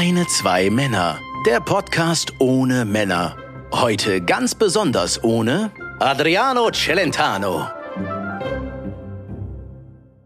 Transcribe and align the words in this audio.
Keine 0.00 0.26
zwei 0.28 0.70
Männer. 0.70 1.20
Der 1.46 1.60
Podcast 1.60 2.32
ohne 2.38 2.86
Männer. 2.86 3.36
Heute 3.70 4.22
ganz 4.22 4.54
besonders 4.54 5.22
ohne 5.22 5.72
Adriano 5.98 6.70
Celentano. 6.70 7.68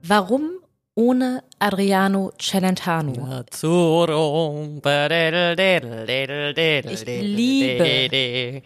Warum 0.00 0.50
ohne 0.94 1.42
Adriano 1.58 2.30
Celentano? 2.40 3.42
Ich 3.50 3.62
liebe 7.20 8.62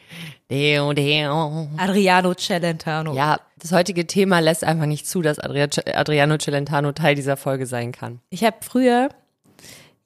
Adriano 1.79 2.34
Celentano. 2.34 3.14
Ja, 3.14 3.40
das 3.56 3.72
heutige 3.72 4.06
Thema 4.06 4.40
lässt 4.40 4.62
einfach 4.62 4.84
nicht 4.84 5.06
zu, 5.06 5.22
dass 5.22 5.38
Adria 5.38 5.68
Adriano 5.95 6.36
Celentano 6.36 6.93
Teil 6.93 7.14
dieser 7.14 7.38
Folge 7.38 7.64
sein 7.64 7.93
kann. 7.93 8.20
Ich 8.29 8.45
habe 8.45 8.59
früher 8.61 9.09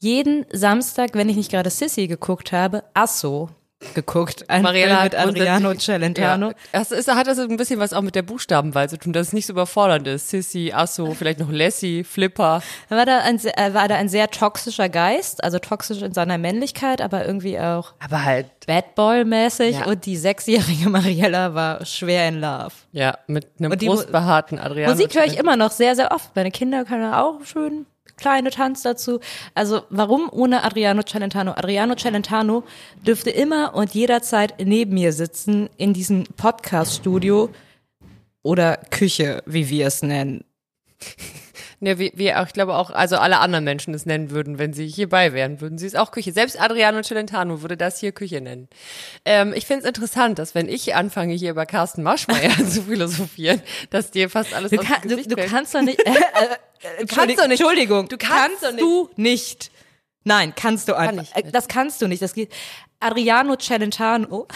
jeden 0.03 0.45
Samstag, 0.53 1.11
wenn 1.14 1.29
ich 1.29 1.36
nicht 1.36 1.50
gerade 1.50 1.71
Sissy 1.71 2.08
geguckt 2.08 2.53
habe, 2.53 2.82
Asso 2.93 3.49
geguckt. 3.95 4.49
Ein 4.49 4.63
Mariella 4.63 4.94
Film 4.94 5.04
mit 5.04 5.14
Adriano 5.17 5.75
Celentano. 5.75 6.49
Ja, 6.50 6.54
das 6.71 6.93
ist, 6.93 7.08
hat 7.13 7.27
das 7.27 7.39
ein 7.40 7.57
bisschen 7.57 7.81
was 7.81 7.93
auch 7.93 8.03
mit 8.03 8.14
der 8.14 8.22
Buchstabenwahl 8.22 8.89
zu 8.89 8.96
tun, 8.96 9.13
dass 9.13 9.29
es 9.29 9.32
nicht 9.32 9.46
so 9.46 9.53
überfordernd 9.54 10.07
ist. 10.07 10.29
Sissy, 10.30 10.71
Asso, 10.72 11.14
vielleicht 11.14 11.41
noch 11.41 11.50
Lassie, 11.50 12.04
Flipper. 12.04 12.63
Er 12.91 12.96
war 12.96 13.07
da 13.07 13.18
ein, 13.18 13.39
sehr- 13.39 13.54
war 13.75 13.89
da 13.89 13.96
ein 13.96 14.08
sehr 14.08 14.30
toxischer 14.30 14.89
Geist, 14.89 15.43
also 15.43 15.58
toxisch 15.58 16.00
in 16.03 16.14
seiner 16.14 16.39
Männlichkeit, 16.39 17.00
aber 17.00 17.27
irgendwie 17.27 17.58
auch 17.58 17.94
Aber 17.99 18.25
halt, 18.25 18.46
Bad 18.69 18.94
Boy-mäßig. 18.94 19.77
Ja. 19.80 19.86
Und 19.86 20.07
die 20.07 20.16
sechsjährige 20.16 20.89
Mariella 20.89 21.55
war 21.55 21.85
schwer 21.85 22.29
in 22.29 22.41
Love. 22.41 22.72
ja, 22.93 23.19
mit 23.27 23.49
einem 23.58 23.77
brustbehaarten 23.77 24.61
Adriano. 24.61 24.93
Musik 24.93 25.14
höre 25.16 25.25
ich 25.27 25.39
immer 25.39 25.57
noch 25.57 25.72
sehr, 25.72 25.96
sehr 25.96 26.13
oft. 26.13 26.35
Meine 26.36 26.53
Kinder 26.53 26.85
können 26.85 27.13
auch 27.13 27.44
schön 27.44 27.86
kleine 28.22 28.50
Tanz 28.50 28.82
dazu. 28.82 29.21
Also 29.54 29.82
warum 29.90 30.29
ohne 30.30 30.63
Adriano 30.63 31.03
Celentano? 31.03 31.53
Adriano 31.53 31.96
Celentano 31.96 32.62
dürfte 33.06 33.30
immer 33.30 33.74
und 33.74 33.94
jederzeit 33.94 34.55
neben 34.64 34.94
mir 34.94 35.12
sitzen 35.12 35.69
in 35.77 35.92
diesem 35.92 36.24
Podcast-Studio 36.36 37.50
oder 38.42 38.77
Küche, 38.91 39.42
wie 39.47 39.69
wir 39.69 39.88
es 39.88 40.02
nennen. 40.02 40.44
Ja, 41.84 41.98
wie, 41.98 42.12
wie 42.14 42.33
auch, 42.33 42.47
ich 42.47 42.52
glaube 42.52 42.77
auch, 42.77 42.91
also 42.91 43.16
alle 43.16 43.41
anderen 43.41 43.64
Menschen 43.64 43.92
es 43.92 44.06
nennen 44.06 44.30
würden, 44.30 44.61
wenn 44.61 44.72
sie 44.72 44.86
hierbei 44.86 45.33
wären, 45.33 45.61
würden 45.61 45.78
sie 45.78 45.86
es 45.88 45.97
auch 45.97 46.12
Küche. 46.12 46.33
Selbst 46.33 46.61
Adriano 46.61 47.02
Celentano 47.02 47.61
würde 47.61 47.77
das 47.77 47.98
hier 47.98 48.12
Küche 48.12 48.41
nennen. 48.41 48.69
Ähm, 49.25 49.52
ich 49.52 49.66
finde 49.66 49.83
es 49.83 49.88
interessant, 49.88 50.38
dass 50.38 50.55
wenn 50.55 50.69
ich 50.69 50.94
anfange, 50.94 51.34
hier 51.34 51.50
über 51.50 51.66
Carsten 51.66 52.05
Maschmeyer 52.05 52.53
zu 52.70 52.83
philosophieren, 52.83 53.60
dass 53.91 54.12
dir 54.12 54.30
fast 54.30 54.55
alles 54.55 54.70
Du, 54.70 54.77
kann, 54.77 55.03
du, 55.03 55.20
du 55.20 55.34
kannst 55.34 55.75
doch 55.75 55.83
nicht. 55.83 56.00
Äh, 56.83 57.03
äh, 57.03 57.06
kannst 57.06 57.38
doch 57.38 57.47
nicht. 57.47 57.60
Entschuldigung. 57.60 58.08
Du 58.08 58.16
kannst 58.16 58.62
doch 58.62 58.72
nicht. 58.72 58.80
du 58.80 59.10
nicht. 59.16 59.70
Nein, 60.25 60.53
kannst 60.56 60.88
du 60.88 60.97
einfach. 60.97 61.22
nicht. 61.22 61.36
Äh, 61.36 61.50
das 61.50 61.69
kannst 61.69 62.00
du 62.03 62.08
nicht. 62.08 62.22
Das 62.22 62.34
geht. 62.34 62.53
Adriano 63.00 63.56
Celentano. 63.56 64.48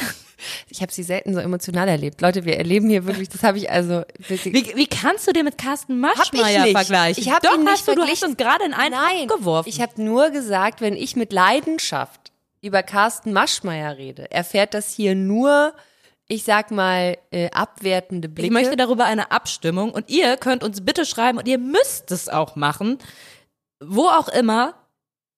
Ich 0.68 0.82
habe 0.82 0.92
sie 0.92 1.02
selten 1.02 1.34
so 1.34 1.40
emotional 1.40 1.88
erlebt. 1.88 2.20
Leute, 2.20 2.44
wir 2.44 2.56
erleben 2.56 2.88
hier 2.88 3.06
wirklich, 3.06 3.28
das 3.28 3.42
habe 3.42 3.58
ich 3.58 3.70
also 3.70 4.02
wirklich. 4.18 4.54
Wie, 4.54 4.76
wie 4.76 4.86
kannst 4.86 5.26
du 5.26 5.32
den 5.32 5.44
mit 5.44 5.58
Carsten 5.58 5.98
Maschmeyer 6.00 6.66
vergleichen? 6.68 7.22
Ich 7.22 7.30
hab 7.30 7.42
Doch, 7.42 7.54
ihn 7.54 7.60
nicht 7.60 7.72
hast 7.72 7.88
du, 7.88 7.94
du 7.94 8.02
hast 8.02 8.24
uns 8.24 8.36
gerade 8.36 8.64
in 8.64 8.74
einen 8.74 8.94
Nein, 8.94 9.28
geworfen. 9.28 9.68
ich 9.68 9.80
habe 9.80 10.02
nur 10.02 10.30
gesagt, 10.30 10.80
wenn 10.80 10.94
ich 10.94 11.16
mit 11.16 11.32
Leidenschaft 11.32 12.32
über 12.60 12.82
Carsten 12.82 13.32
Maschmeyer 13.32 13.96
rede, 13.96 14.30
erfährt 14.30 14.74
das 14.74 14.92
hier 14.92 15.14
nur, 15.14 15.72
ich 16.28 16.44
sag 16.44 16.70
mal, 16.70 17.16
äh, 17.30 17.50
abwertende 17.50 18.28
Blicke. 18.28 18.46
Ich 18.46 18.52
möchte 18.52 18.76
darüber 18.76 19.04
eine 19.04 19.30
Abstimmung 19.30 19.92
und 19.92 20.10
ihr 20.10 20.36
könnt 20.36 20.64
uns 20.64 20.84
bitte 20.84 21.06
schreiben 21.06 21.38
und 21.38 21.48
ihr 21.48 21.58
müsst 21.58 22.10
es 22.10 22.28
auch 22.28 22.56
machen, 22.56 22.98
wo 23.80 24.08
auch 24.08 24.28
immer, 24.28 24.74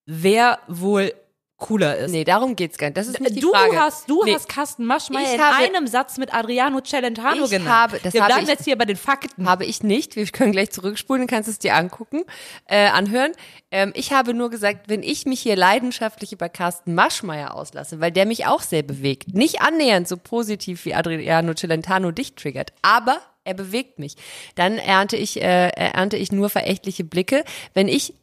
wer 0.06 0.58
wohl 0.69 1.12
cooler 1.59 1.97
ist. 1.97 2.12
nee, 2.12 2.23
darum 2.25 2.55
geht's 2.55 2.78
gar 2.78 2.87
nicht. 2.87 2.97
Das 2.97 3.09
ist 3.09 3.20
nicht 3.20 3.34
die 3.37 3.41
du 3.41 3.51
Frage. 3.51 3.77
hast, 3.81 4.09
du 4.09 4.23
Nee. 4.25 4.33
hast 4.34 4.48
Carsten 4.48 4.84
Maschmeyer 4.84 5.25
Ich 5.27 5.34
in 5.34 5.41
habe- 5.42 5.65
einem 5.65 5.87
Satz 5.89 6.17
mit 6.17 6.33
Adriano 6.33 6.81
Celentano 6.81 7.44
Ich 7.44 7.50
genannt. 7.50 7.69
habe- 7.69 8.00
das 8.03 8.15
Wir 8.15 8.22
habe 8.22 8.32
bleiben 8.32 8.44
ich- 8.44 8.50
jetzt 8.50 8.65
hier 8.65 8.78
bei 8.78 8.84
den 8.84 8.97
Fakten. 8.97 9.49
Habe 9.49 9.65
ich 9.65 9.82
nicht. 9.82 10.15
Wir 10.15 10.25
können 10.27 10.53
gleich 10.53 10.71
zurückspulen, 10.71 11.22
dann 11.22 11.27
kannst 11.28 11.49
du 11.49 11.50
es 11.50 11.59
dir 11.59 11.75
angucken, 11.75 12.22
äh, 12.66 12.87
anhören. 12.87 13.32
Ähm, 13.72 13.93
ich 13.97 14.12
habe 14.12 14.34
nur 14.34 14.50
gesagt, 14.50 14.88
wenn 14.88 15.03
ich 15.03 15.27
mich 15.27 15.41
hier 15.41 15.56
leidenschaftlich 15.56 16.32
über 16.32 16.49
Carsten 16.49 16.94
Maschmeyer 16.94 17.55
auslasse, 17.55 18.00
weil 18.00 18.12
der 18.12 18.25
mich 18.27 18.47
auch 18.47 18.62
sehr 18.62 18.82
bewegt, 18.84 19.34
nicht 19.34 19.61
annähernd 19.61 20.06
so 20.06 20.16
positiv 20.16 20.84
wie 20.84 20.94
Adriano 20.94 21.55
Celentano 21.55 22.12
dich 22.12 22.34
triggert, 22.34 22.72
aber 22.82 23.19
er 23.44 23.55
bewegt 23.55 23.99
mich, 23.99 24.15
dann 24.55 24.78
ernte 24.78 25.16
ich, 25.16 25.41
äh, 25.43 25.69
ernte 25.71 26.16
ich 26.16 26.31
nur 26.31 26.50
verächtliche 26.50 27.03
Blicke. 27.03 27.44
Wenn 27.75 27.88
ich 27.88 28.15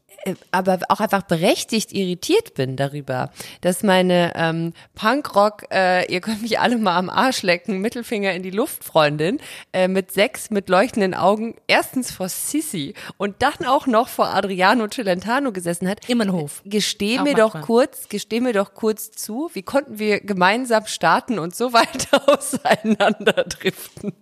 aber 0.51 0.79
auch 0.89 0.99
einfach 0.99 1.23
berechtigt 1.23 1.93
irritiert 1.93 2.53
bin 2.53 2.75
darüber, 2.75 3.31
dass 3.61 3.83
meine 3.83 4.33
ähm, 4.35 4.73
Punkrock, 4.95 5.65
äh, 5.71 6.11
ihr 6.11 6.21
könnt 6.21 6.41
mich 6.41 6.59
alle 6.59 6.77
mal 6.77 6.97
am 6.97 7.09
Arsch 7.09 7.41
lecken, 7.41 7.79
Mittelfinger 7.79 8.33
in 8.33 8.43
die 8.43 8.49
Luft, 8.49 8.83
Freundin, 8.83 9.39
äh, 9.73 9.87
mit 9.87 10.11
sechs 10.11 10.49
mit 10.49 10.69
leuchtenden 10.69 11.13
Augen, 11.13 11.55
erstens 11.67 12.11
vor 12.11 12.29
Sissi 12.29 12.93
und 13.17 13.41
dann 13.41 13.65
auch 13.65 13.87
noch 13.87 14.07
vor 14.07 14.27
Adriano 14.33 14.87
Celentano 14.87 15.51
gesessen 15.51 15.87
hat. 15.87 16.09
Immenhof. 16.09 16.61
Gesteh 16.65 17.19
Auch 17.19 17.23
mir 17.23 17.35
doch 17.35 17.61
kurz, 17.61 18.09
gesteh 18.09 18.39
mir 18.39 18.53
doch 18.53 18.73
kurz 18.73 19.11
zu, 19.11 19.49
wie 19.53 19.63
konnten 19.63 19.99
wir 19.99 20.19
gemeinsam 20.19 20.85
starten 20.85 21.39
und 21.39 21.55
so 21.55 21.73
weiter 21.73 22.27
auseinanderdriften? 22.27 24.13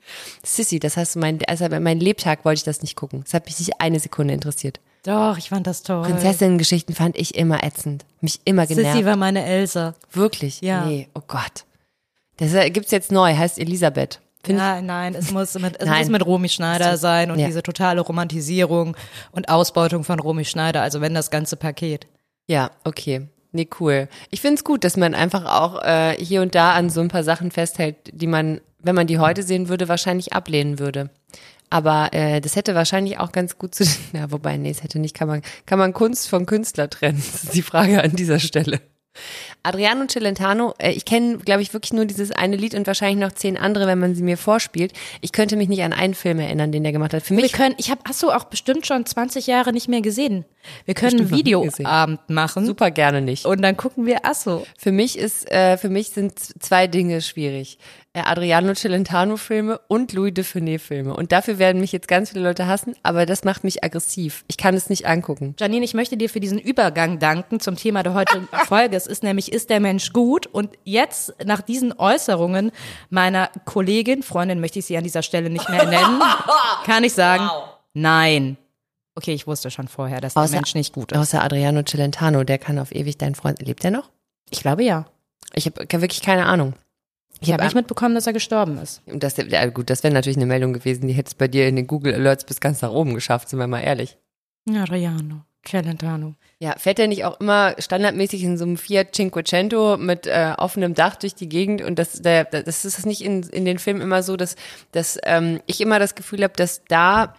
Sissi, 0.43 0.79
das 0.79 0.97
heißt, 0.97 1.15
mein, 1.15 1.39
also 1.47 1.67
mein 1.69 1.99
Lebtag 1.99 2.45
wollte 2.45 2.59
ich 2.59 2.63
das 2.63 2.81
nicht 2.81 2.95
gucken. 2.95 3.21
Das 3.23 3.33
hat 3.33 3.45
mich 3.45 3.59
nicht 3.59 3.79
eine 3.79 3.99
Sekunde 3.99 4.33
interessiert. 4.33 4.79
Doch, 5.03 5.37
ich 5.37 5.49
fand 5.49 5.67
das 5.67 5.83
toll. 5.83 6.03
Prinzessinnen-Geschichten 6.03 6.93
fand 6.93 7.17
ich 7.17 7.35
immer 7.35 7.63
ätzend. 7.63 8.05
Mich 8.21 8.39
immer 8.45 8.65
genervt. 8.65 8.93
Sissy 8.93 9.05
war 9.05 9.17
meine 9.17 9.43
Elsa. 9.45 9.95
Wirklich? 10.11 10.61
Ja. 10.61 10.85
Nee, 10.85 11.09
oh 11.13 11.21
Gott. 11.27 11.65
Das 12.37 12.51
gibt's 12.71 12.91
jetzt 12.91 13.11
neu, 13.11 13.35
heißt 13.35 13.59
Elisabeth. 13.59 14.19
Find 14.45 14.57
Nein, 14.57 14.85
nein, 14.85 15.15
es 15.15 15.31
muss 15.31 15.53
mit, 15.59 15.79
es 15.79 15.85
Nein. 15.85 15.99
muss 15.99 16.09
mit 16.09 16.25
Romy 16.25 16.49
Schneider 16.49 16.97
sein 16.97 17.31
und 17.31 17.39
Ja. 17.39 17.45
diese 17.47 17.63
totale 17.63 18.01
Romantisierung 18.01 18.97
und 19.31 19.49
Ausbeutung 19.49 20.03
von 20.03 20.19
Romy 20.19 20.43
Schneider, 20.45 20.81
also 20.81 20.99
wenn 21.01 21.13
das 21.13 21.31
ganze 21.31 21.55
Paket. 21.55 22.07
Ja, 22.47 22.71
okay. 22.83 23.27
Nee, 23.53 23.69
cool. 23.79 24.09
Ich 24.31 24.41
find's 24.41 24.63
gut, 24.63 24.83
dass 24.83 24.97
man 24.97 25.13
einfach 25.13 25.45
auch 25.45 25.81
äh, 25.83 26.15
hier 26.17 26.41
und 26.41 26.55
da 26.55 26.73
an 26.73 26.89
so 26.89 27.01
ein 27.01 27.07
paar 27.09 27.23
Sachen 27.23 27.51
festhält, 27.51 27.95
die 28.11 28.27
man, 28.27 28.59
wenn 28.79 28.95
man 28.95 29.07
die 29.07 29.19
heute 29.19 29.43
sehen 29.43 29.69
würde, 29.69 29.87
wahrscheinlich 29.87 30.33
ablehnen 30.33 30.79
würde. 30.79 31.09
Aber 31.73 32.13
äh, 32.13 32.39
das 32.39 32.55
hätte 32.55 32.75
wahrscheinlich 32.75 33.17
auch 33.17 33.31
ganz 33.31 33.57
gut 33.57 33.73
zu, 33.73 33.83
ja, 34.13 34.29
wobei, 34.29 34.57
nee, 34.57 34.69
es 34.69 34.83
hätte 34.83 34.99
nicht, 34.99 35.15
kann 35.15 35.27
man, 35.27 35.41
kann 35.65 35.79
man 35.79 35.91
Kunst 35.91 36.29
vom 36.29 36.45
Künstler 36.45 36.87
trennen? 36.87 37.23
Das 37.33 37.45
ist 37.45 37.55
die 37.55 37.63
Frage 37.63 38.03
an 38.03 38.11
dieser 38.11 38.39
Stelle. 38.39 38.79
Adriano 39.63 40.05
Celentano, 40.07 40.75
äh, 40.77 40.91
ich 40.91 41.05
kenne, 41.05 41.37
glaube 41.37 41.63
ich, 41.63 41.73
wirklich 41.73 41.93
nur 41.93 42.05
dieses 42.05 42.31
eine 42.31 42.57
Lied 42.57 42.75
und 42.75 42.85
wahrscheinlich 42.85 43.19
noch 43.19 43.31
zehn 43.31 43.57
andere, 43.57 43.87
wenn 43.87 43.97
man 43.97 44.13
sie 44.13 44.21
mir 44.21 44.37
vorspielt. 44.37 44.93
Ich 45.21 45.31
könnte 45.31 45.55
mich 45.55 45.67
nicht 45.67 45.81
an 45.81 45.93
einen 45.93 46.13
Film 46.13 46.37
erinnern, 46.39 46.71
den 46.71 46.85
er 46.85 46.91
gemacht 46.91 47.13
hat. 47.13 47.23
Für 47.23 47.35
Wir 47.35 47.41
mich 47.41 47.53
können, 47.53 47.73
ich 47.77 47.89
habe, 47.89 48.01
du 48.21 48.29
auch 48.29 48.43
bestimmt 48.45 48.85
schon 48.85 49.05
20 49.05 49.47
Jahre 49.47 49.73
nicht 49.73 49.87
mehr 49.87 50.01
gesehen. 50.01 50.45
Wir 50.85 50.93
können 50.93 51.21
einen. 51.21 51.31
Videoabend 51.31 52.29
machen 52.29 52.65
super 52.65 52.91
gerne 52.91 53.21
nicht. 53.21 53.45
und 53.45 53.61
dann 53.61 53.77
gucken 53.77 54.05
wir 54.05 54.25
Asso. 54.25 54.65
Für 54.77 54.91
mich 54.91 55.17
ist, 55.17 55.49
äh, 55.51 55.77
für 55.77 55.89
mich 55.89 56.09
sind 56.09 56.37
zwei 56.39 56.87
Dinge 56.87 57.21
schwierig. 57.21 57.79
Äh, 58.15 58.21
Adriano 58.25 58.73
Celentano 58.75 59.37
Filme 59.37 59.79
und 59.87 60.13
Louis 60.13 60.33
de 60.35 60.43
Funès 60.43 60.77
Filme. 60.79 61.15
Und 61.15 61.31
dafür 61.31 61.57
werden 61.57 61.81
mich 61.81 61.91
jetzt 61.91 62.07
ganz 62.07 62.29
viele 62.29 62.43
Leute 62.43 62.67
hassen, 62.67 62.95
aber 63.01 63.25
das 63.25 63.43
macht 63.43 63.63
mich 63.63 63.83
aggressiv. 63.83 64.45
Ich 64.47 64.57
kann 64.57 64.75
es 64.75 64.87
nicht 64.87 65.07
angucken. 65.07 65.55
Janine, 65.59 65.83
ich 65.83 65.95
möchte 65.95 66.15
dir 66.15 66.29
für 66.29 66.39
diesen 66.39 66.59
Übergang 66.59 67.17
danken 67.17 67.59
zum 67.59 67.75
Thema 67.75 68.03
der 68.03 68.13
heutigen 68.13 68.47
Folge. 68.67 68.95
Es 68.95 69.07
ist 69.07 69.23
nämlich, 69.23 69.51
ist 69.51 69.71
der 69.71 69.79
Mensch 69.79 70.13
gut? 70.13 70.45
Und 70.45 70.69
jetzt, 70.83 71.33
nach 71.43 71.61
diesen 71.61 71.91
Äußerungen 71.91 72.71
meiner 73.09 73.49
Kollegin, 73.65 74.21
Freundin 74.21 74.59
möchte 74.59 74.77
ich 74.77 74.85
sie 74.85 74.95
an 74.97 75.03
dieser 75.03 75.23
Stelle 75.23 75.49
nicht 75.49 75.67
mehr 75.69 75.85
nennen, 75.85 76.21
kann 76.85 77.03
ich 77.03 77.13
sagen, 77.13 77.49
nein. 77.95 78.57
Okay, 79.15 79.33
ich 79.33 79.47
wusste 79.47 79.71
schon 79.71 79.87
vorher, 79.87 80.21
dass 80.21 80.35
der 80.35 80.43
Außer- 80.43 80.51
Mensch 80.51 80.75
nicht 80.75 80.93
gut 80.93 81.11
ist. 81.11 81.17
Außer 81.17 81.43
Adriano 81.43 81.81
Celentano, 81.83 82.43
der 82.43 82.59
kann 82.59 82.77
auf 82.77 82.91
ewig 82.93 83.17
dein 83.17 83.33
Freund. 83.33 83.59
Lebt 83.61 83.83
er 83.83 83.89
noch? 83.91 84.09
Ich 84.51 84.61
glaube 84.61 84.83
ja. 84.83 85.05
Ich 85.55 85.65
habe 85.65 86.01
wirklich 86.01 86.21
keine 86.21 86.45
Ahnung. 86.45 86.73
Ich 87.43 87.53
habe 87.53 87.63
nicht 87.63 87.75
mitbekommen, 87.75 88.15
dass 88.15 88.27
er 88.27 88.33
gestorben 88.33 88.77
ist. 88.77 89.01
Das, 89.05 89.37
ja, 89.37 89.65
gut, 89.67 89.89
das 89.89 90.03
wäre 90.03 90.13
natürlich 90.13 90.37
eine 90.37 90.45
Meldung 90.45 90.73
gewesen, 90.73 91.07
die 91.07 91.13
hätte 91.13 91.27
es 91.27 91.35
bei 91.35 91.47
dir 91.47 91.67
in 91.67 91.75
den 91.75 91.87
Google 91.87 92.13
Alerts 92.13 92.45
bis 92.45 92.59
ganz 92.59 92.81
nach 92.81 92.91
oben 92.91 93.13
geschafft, 93.13 93.49
sind 93.49 93.59
wir 93.59 93.67
mal 93.67 93.81
ehrlich. 93.81 94.17
Adriano 94.69 95.43
Celentano. 95.65 96.35
Ja, 96.59 96.75
fährt 96.77 96.99
er 96.99 97.07
nicht 97.07 97.25
auch 97.25 97.39
immer 97.39 97.75
standardmäßig 97.79 98.43
in 98.43 98.57
so 98.57 98.65
einem 98.65 98.77
Fiat 98.77 99.15
Cinquecento 99.15 99.97
mit 99.97 100.27
äh, 100.27 100.53
offenem 100.57 100.93
Dach 100.93 101.15
durch 101.15 101.35
die 101.35 101.49
Gegend 101.49 101.81
und 101.81 101.97
das, 101.99 102.21
der, 102.21 102.45
das 102.45 102.85
ist 102.85 102.97
das 102.97 103.05
nicht 103.05 103.23
in, 103.23 103.43
in 103.43 103.65
den 103.65 103.79
Filmen 103.79 104.01
immer 104.01 104.23
so, 104.23 104.35
dass, 104.35 104.55
dass 104.91 105.17
ähm, 105.23 105.61
ich 105.65 105.81
immer 105.81 105.99
das 105.99 106.15
Gefühl 106.15 106.43
habe, 106.43 106.53
dass 106.55 106.83
da 106.87 107.35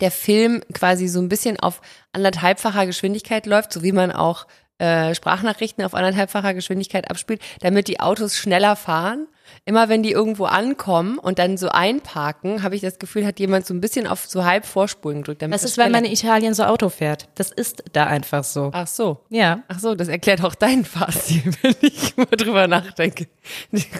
der 0.00 0.10
Film 0.10 0.62
quasi 0.72 1.06
so 1.06 1.20
ein 1.20 1.28
bisschen 1.28 1.60
auf 1.60 1.80
anderthalbfacher 2.12 2.86
Geschwindigkeit 2.86 3.46
läuft, 3.46 3.72
so 3.72 3.82
wie 3.82 3.92
man 3.92 4.10
auch 4.10 4.46
äh, 4.82 5.14
Sprachnachrichten 5.14 5.84
auf 5.84 5.94
anderthalbfacher 5.94 6.54
Geschwindigkeit 6.54 7.10
abspielt, 7.10 7.40
damit 7.60 7.88
die 7.88 8.00
Autos 8.00 8.36
schneller 8.36 8.76
fahren 8.76 9.28
Immer 9.64 9.88
wenn 9.88 10.02
die 10.02 10.10
irgendwo 10.10 10.46
ankommen 10.46 11.18
und 11.18 11.38
dann 11.38 11.56
so 11.56 11.68
einparken, 11.68 12.62
habe 12.62 12.74
ich 12.74 12.80
das 12.80 12.98
Gefühl, 12.98 13.24
hat 13.24 13.38
jemand 13.38 13.64
so 13.64 13.74
ein 13.74 13.80
bisschen 13.80 14.06
auf 14.06 14.26
so 14.26 14.44
halb 14.44 14.66
Vorspulen 14.66 15.18
gedrückt. 15.18 15.42
damit 15.42 15.54
Das 15.54 15.62
ist, 15.62 15.78
weil 15.78 15.90
man 15.90 16.04
in 16.04 16.12
Italien 16.12 16.54
so 16.54 16.64
Auto 16.64 16.88
fährt. 16.88 17.28
Das 17.36 17.52
ist 17.52 17.84
da 17.92 18.06
einfach 18.06 18.42
so. 18.42 18.70
Ach 18.72 18.86
so. 18.86 19.20
Ja. 19.28 19.62
Ach 19.68 19.78
so, 19.78 19.94
das 19.94 20.08
erklärt 20.08 20.42
auch 20.42 20.56
deinen 20.56 20.84
Fahrstil, 20.84 21.42
wenn 21.62 21.76
ich 21.80 22.16
mal 22.16 22.26
drüber 22.26 22.66
nachdenke. 22.66 23.28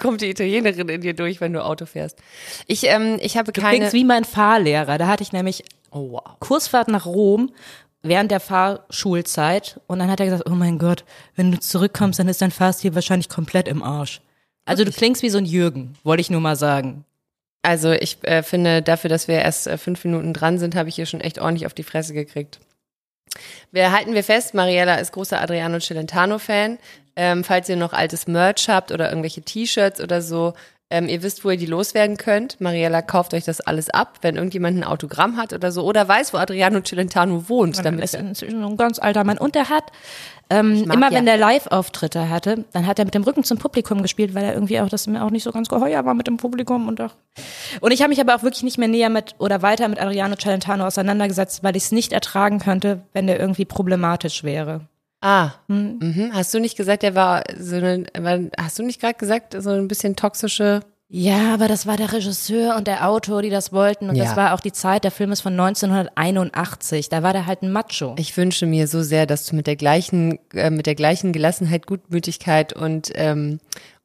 Kommt 0.01 0.21
die 0.21 0.31
Italienerin 0.31 0.89
in 0.89 1.01
dir 1.01 1.15
durch, 1.15 1.41
wenn 1.41 1.53
du 1.53 1.65
Auto 1.65 1.87
fährst. 1.87 2.19
Ich, 2.67 2.89
ähm, 2.89 3.19
ich 3.21 3.37
habe 3.37 3.53
Du 3.53 3.61
keine. 3.61 3.77
klingst 3.77 3.95
wie 3.95 4.05
mein 4.05 4.25
Fahrlehrer. 4.25 4.99
Da 4.99 5.07
hatte 5.07 5.23
ich 5.23 5.33
nämlich 5.33 5.65
oh 5.93 6.13
wow. 6.13 6.23
Kursfahrt 6.41 6.89
nach 6.89 7.07
Rom 7.07 7.53
während 8.03 8.31
der 8.31 8.41
Fahrschulzeit 8.41 9.81
und 9.87 9.99
dann 9.99 10.11
hat 10.11 10.21
er 10.21 10.27
gesagt, 10.27 10.49
oh 10.49 10.55
mein 10.55 10.79
Gott, 10.79 11.05
wenn 11.37 11.53
du 11.53 11.59
zurückkommst, 11.59 12.19
dann 12.19 12.29
ist 12.29 12.43
dein 12.43 12.51
Fahrstil 12.51 12.95
wahrscheinlich 12.95 13.29
komplett 13.29 13.69
im 13.69 13.83
Arsch. 13.83 14.21
Also 14.65 14.85
du 14.85 14.93
klingst 14.93 15.23
wie 15.23 15.31
so 15.31 15.39
ein 15.39 15.45
Jürgen, 15.45 15.95
wollte 16.05 16.21
ich 16.21 16.31
nur 16.31 16.41
mal 16.41 16.57
sagen. 16.57 17.05
Also 17.63 17.93
ich 17.93 18.19
äh, 18.23 18.43
finde, 18.43 18.83
dafür, 18.83 19.09
dass 19.09 19.29
wir 19.29 19.37
erst 19.37 19.67
äh, 19.69 19.79
fünf 19.79 20.05
Minuten 20.05 20.33
dran 20.33 20.59
sind, 20.59 20.75
habe 20.75 20.89
ich 20.89 20.97
hier 20.97 21.07
schon 21.07 21.21
echt 21.21 21.39
ordentlich 21.39 21.67
auf 21.67 21.75
die 21.75 21.85
Fresse 21.85 22.13
gekriegt. 22.13 22.59
Wir 23.71 23.93
halten 23.93 24.15
wir 24.15 24.25
fest, 24.25 24.53
Mariella 24.53 24.97
ist 24.97 25.13
großer 25.13 25.41
Adriano 25.41 25.79
Celentano-Fan. 25.79 26.79
Ähm, 27.15 27.45
falls 27.45 27.69
ihr 27.69 27.77
noch 27.77 27.93
altes 27.93 28.27
Merch 28.27 28.69
habt 28.69 28.91
oder 28.91 29.09
irgendwelche 29.09 29.43
T-Shirts 29.43 30.01
oder 30.01 30.23
so, 30.23 30.55
ähm, 30.93 31.09
ihr 31.09 31.23
wisst, 31.23 31.45
wo 31.45 31.51
ihr 31.51 31.57
die 31.57 31.67
loswerden 31.67 32.17
könnt. 32.19 32.61
Mariella 32.61 33.03
kauft 33.03 33.33
euch 33.35 33.45
das 33.45 33.61
alles 33.61 33.91
ab, 33.91 34.19
wenn 34.23 34.37
irgendjemand 34.37 34.77
ein 34.79 34.85
Autogramm 34.85 35.37
hat 35.39 35.53
oder 35.53 35.73
so 35.73 35.83
oder 35.85 36.07
weiß, 36.07 36.33
wo 36.35 36.39
Adriano 36.39 36.81
Celentano 36.83 37.49
wohnt. 37.49 37.79
Damit 37.79 37.87
Damit 37.87 38.05
ist 38.05 38.15
inzwischen 38.15 38.63
ein 38.63 38.77
ganz 38.77 38.99
alter 38.99 39.25
Mann. 39.25 39.39
Und 39.39 39.55
der 39.55 39.69
hat, 39.71 39.85
ähm, 40.51 40.85
mag 40.87 40.97
immer 40.97 41.11
ja- 41.11 41.17
wenn 41.19 41.25
der 41.25 41.39
Live-Auftritte 41.39 42.29
hatte, 42.29 42.65
dann 42.73 42.87
hat 42.87 42.99
er 42.99 43.07
mit 43.07 43.15
dem 43.15 43.23
Rücken 43.23 43.43
zum 43.43 43.59
Publikum 43.59 44.03
gespielt, 44.03 44.35
weil 44.35 44.45
er 44.45 44.53
irgendwie 44.55 44.81
auch, 44.81 44.89
das 44.89 45.07
mir 45.07 45.25
auch 45.25 45.31
nicht 45.31 45.45
so 45.45 45.51
ganz 45.53 45.69
geheuer 45.69 46.05
war 46.05 46.13
mit 46.15 46.27
dem 46.27 46.37
Publikum 46.37 46.87
und 46.89 47.01
auch. 47.01 47.15
Und 47.81 47.91
ich 47.93 48.01
habe 48.03 48.11
mich 48.11 48.21
aber 48.21 48.35
auch 48.35 48.43
wirklich 48.43 48.63
nicht 48.63 48.77
mehr 48.79 48.89
näher 48.89 49.09
mit 49.09 49.35
oder 49.39 49.63
weiter 49.63 49.89
mit 49.89 50.01
Adriano 50.01 50.37
Celentano 50.37 50.87
auseinandergesetzt, 50.87 51.65
weil 51.65 51.75
ich 51.77 51.85
es 51.85 51.93
nicht 51.93 52.13
ertragen 52.13 52.59
könnte, 52.59 53.01
wenn 53.15 53.27
der 53.27 53.41
irgendwie 53.41 53.65
problematisch 53.65 54.45
wäre. 54.45 54.83
Ah, 55.23 55.53
mhm. 55.69 56.31
hast 56.35 56.53
du 56.53 56.59
nicht 56.61 56.77
gesagt, 56.77 57.03
der 57.05 57.15
war 57.15 57.45
so 57.59 57.77
eine, 57.77 58.05
war- 58.19 58.41
hast 58.59 58.79
du 58.79 58.83
nicht 58.83 59.01
gerade 59.01 59.15
gesagt, 59.15 59.55
so 59.59 59.71
ein 59.71 59.87
bisschen 59.89 60.17
toxische 60.17 60.81
Ja, 61.09 61.55
aber 61.55 61.69
das 61.69 61.87
war 61.87 61.97
der 61.97 62.13
Regisseur 62.13 62.75
und 62.77 62.87
der 62.89 63.07
Autor, 63.09 63.41
die 63.43 63.51
das 63.51 63.73
wollten. 63.73 64.09
Und 64.09 64.17
Ja. 64.17 64.25
das 64.25 64.35
war 64.37 64.53
auch 64.55 64.61
die 64.61 64.73
Zeit, 64.73 65.05
der 65.05 65.11
Film 65.11 65.31
ist 65.31 65.43
von 65.43 65.55
1981. 65.55 67.09
Da 67.09 67.23
war 67.23 67.33
der 67.33 67.47
halt 67.47 67.63
ein 67.63 67.71
Macho. 67.73 68.15
Ich 68.19 68.37
wünsche 68.37 68.67
mir 68.67 68.87
so 68.89 69.03
sehr, 69.03 69.27
dass 69.27 69.47
du 69.47 69.55
mit 69.57 69.67
der 69.67 69.77
gleichen, 69.77 70.39
äh, 70.55 70.71
mit 70.71 70.87
der 70.87 70.95
gleichen 70.95 71.33
Gelassenheit, 71.33 71.87
Gutmütigkeit 71.87 72.73
und 72.73 73.11
ähm, 73.15 73.61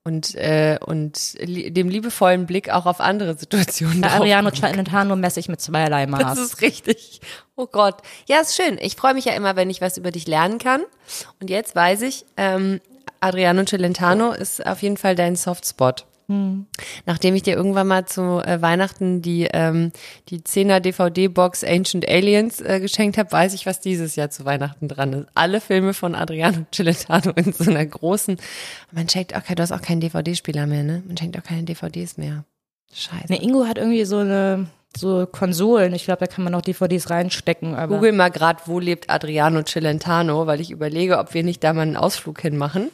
und 0.07 0.35
äh, 0.35 0.79
und 0.85 1.35
li 1.39 1.69
dem 1.69 1.89
liebevollen 1.89 2.45
Blick 2.45 2.69
auch 2.69 2.85
auf 2.85 3.01
andere 3.01 3.37
Situationen. 3.37 4.01
Drauf 4.01 4.13
Ariano 4.13 4.51
Celentano 4.51 5.17
messe 5.17 5.41
ich 5.41 5.49
mit 5.49 5.59
zweierlei 5.59 6.05
Das 6.05 6.21
Maß. 6.21 6.39
ist 6.39 6.61
richtig. 6.61 7.19
Oh 7.57 7.67
Gott. 7.67 7.95
Ja, 8.25 8.39
ist 8.39 8.55
schön. 8.55 8.77
Ich 8.79 8.95
freue 8.95 9.13
mich 9.13 9.25
ja 9.25 9.33
immer, 9.33 9.57
wenn 9.57 9.69
ich 9.69 9.81
was 9.81 9.97
über 9.97 10.11
dich 10.11 10.25
lernen 10.25 10.59
kann. 10.59 10.81
Und 11.41 11.49
jetzt 11.49 11.75
weiß 11.75 12.03
ich, 12.03 12.25
ähm, 12.37 12.79
Adriano 13.19 13.65
Celentano 13.65 14.31
ist 14.31 14.65
auf 14.65 14.81
jeden 14.81 14.95
Fall 14.95 15.15
dein 15.15 15.35
Softspot. 15.35 16.05
Nachdem 17.05 17.35
ich 17.35 17.43
dir 17.43 17.55
irgendwann 17.55 17.87
mal 17.87 18.05
zu 18.05 18.41
äh, 18.43 18.61
Weihnachten 18.61 19.21
die 19.21 19.47
ähm, 19.53 19.91
die 20.29 20.39
10er 20.41 20.79
DVD-Box 20.81 21.63
Ancient 21.63 22.07
Aliens 22.07 22.59
äh, 22.59 22.79
geschenkt 22.81 23.17
habe, 23.17 23.31
weiß 23.31 23.53
ich, 23.53 23.65
was 23.65 23.79
dieses 23.79 24.15
Jahr 24.15 24.29
zu 24.29 24.43
Weihnachten 24.43 24.87
dran 24.87 25.13
ist. 25.13 25.27
Alle 25.35 25.61
Filme 25.61 25.93
von 25.93 26.15
Adriano 26.15 26.65
Celentano 26.73 27.31
in 27.35 27.53
so 27.53 27.69
einer 27.71 27.85
großen. 27.85 28.37
Man 28.91 29.07
schenkt 29.07 29.35
auch, 29.35 29.43
kein- 29.43 29.55
du 29.55 29.63
hast 29.63 29.71
auch 29.71 29.81
keinen 29.81 30.01
DVD-Spieler 30.01 30.67
mehr, 30.67 30.83
ne? 30.83 31.03
Man 31.07 31.15
schenkt 31.17 31.37
auch 31.37 31.43
keine 31.43 31.63
DVDs 31.63 32.17
mehr. 32.17 32.43
Scheiße. 32.93 33.31
Ne, 33.31 33.41
Ingo 33.41 33.65
hat 33.65 33.77
irgendwie 33.77 34.05
so 34.05 34.17
eine 34.17 34.67
so 34.95 35.27
Konsolen. 35.27 35.93
Ich 35.93 36.05
glaube, 36.05 36.19
da 36.19 36.27
kann 36.27 36.43
man 36.43 36.55
auch 36.55 36.61
DVDs 36.61 37.09
reinstecken. 37.09 37.75
Aber 37.75 37.95
Google 37.95 38.11
mal 38.13 38.29
gerade, 38.31 38.61
wo 38.65 38.79
lebt 38.79 39.09
Adriano 39.09 39.61
Celentano, 39.63 40.47
weil 40.47 40.59
ich 40.61 40.71
überlege, 40.71 41.19
ob 41.19 41.33
wir 41.33 41.43
nicht 41.43 41.63
da 41.63 41.73
mal 41.73 41.81
einen 41.83 41.97
Ausflug 41.97 42.41
hinmachen. 42.41 42.89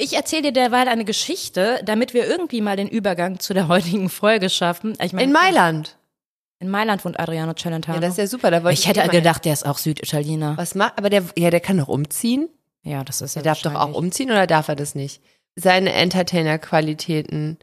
Ich 0.00 0.14
erzähle 0.14 0.42
dir 0.42 0.52
derweil 0.52 0.88
eine 0.88 1.04
Geschichte, 1.04 1.80
damit 1.84 2.14
wir 2.14 2.26
irgendwie 2.26 2.60
mal 2.60 2.76
den 2.76 2.88
Übergang 2.88 3.38
zu 3.38 3.54
der 3.54 3.68
heutigen 3.68 4.08
Folge 4.08 4.50
schaffen. 4.50 4.96
Ich 5.02 5.12
meine, 5.12 5.24
In 5.26 5.32
Mailand. 5.32 5.96
in 6.58 6.68
Mailand 6.68 7.04
wohnt 7.04 7.18
Adriano 7.20 7.54
Celentano. 7.54 7.96
Ja, 7.96 8.00
das 8.00 8.12
ist 8.12 8.18
ja 8.18 8.26
super. 8.26 8.50
Da 8.50 8.62
wollte 8.64 8.78
ich 8.78 8.88
hätte 8.88 9.06
gedacht, 9.08 9.44
der 9.44 9.52
ist 9.52 9.66
auch 9.66 9.78
Süditaliener. 9.78 10.56
Was 10.56 10.74
macht, 10.74 10.98
aber 10.98 11.10
der, 11.10 11.24
ja, 11.36 11.50
der 11.50 11.60
kann 11.60 11.78
doch 11.78 11.88
umziehen. 11.88 12.48
Ja, 12.82 13.04
das 13.04 13.20
ist 13.20 13.36
ja 13.36 13.42
Der 13.42 13.52
darf 13.52 13.62
doch 13.62 13.74
auch 13.74 13.94
umziehen 13.94 14.30
oder 14.30 14.46
darf 14.46 14.68
er 14.68 14.76
das 14.76 14.94
nicht? 14.94 15.20
Seine 15.56 15.92
Entertainer-Qualitäten 15.92 17.58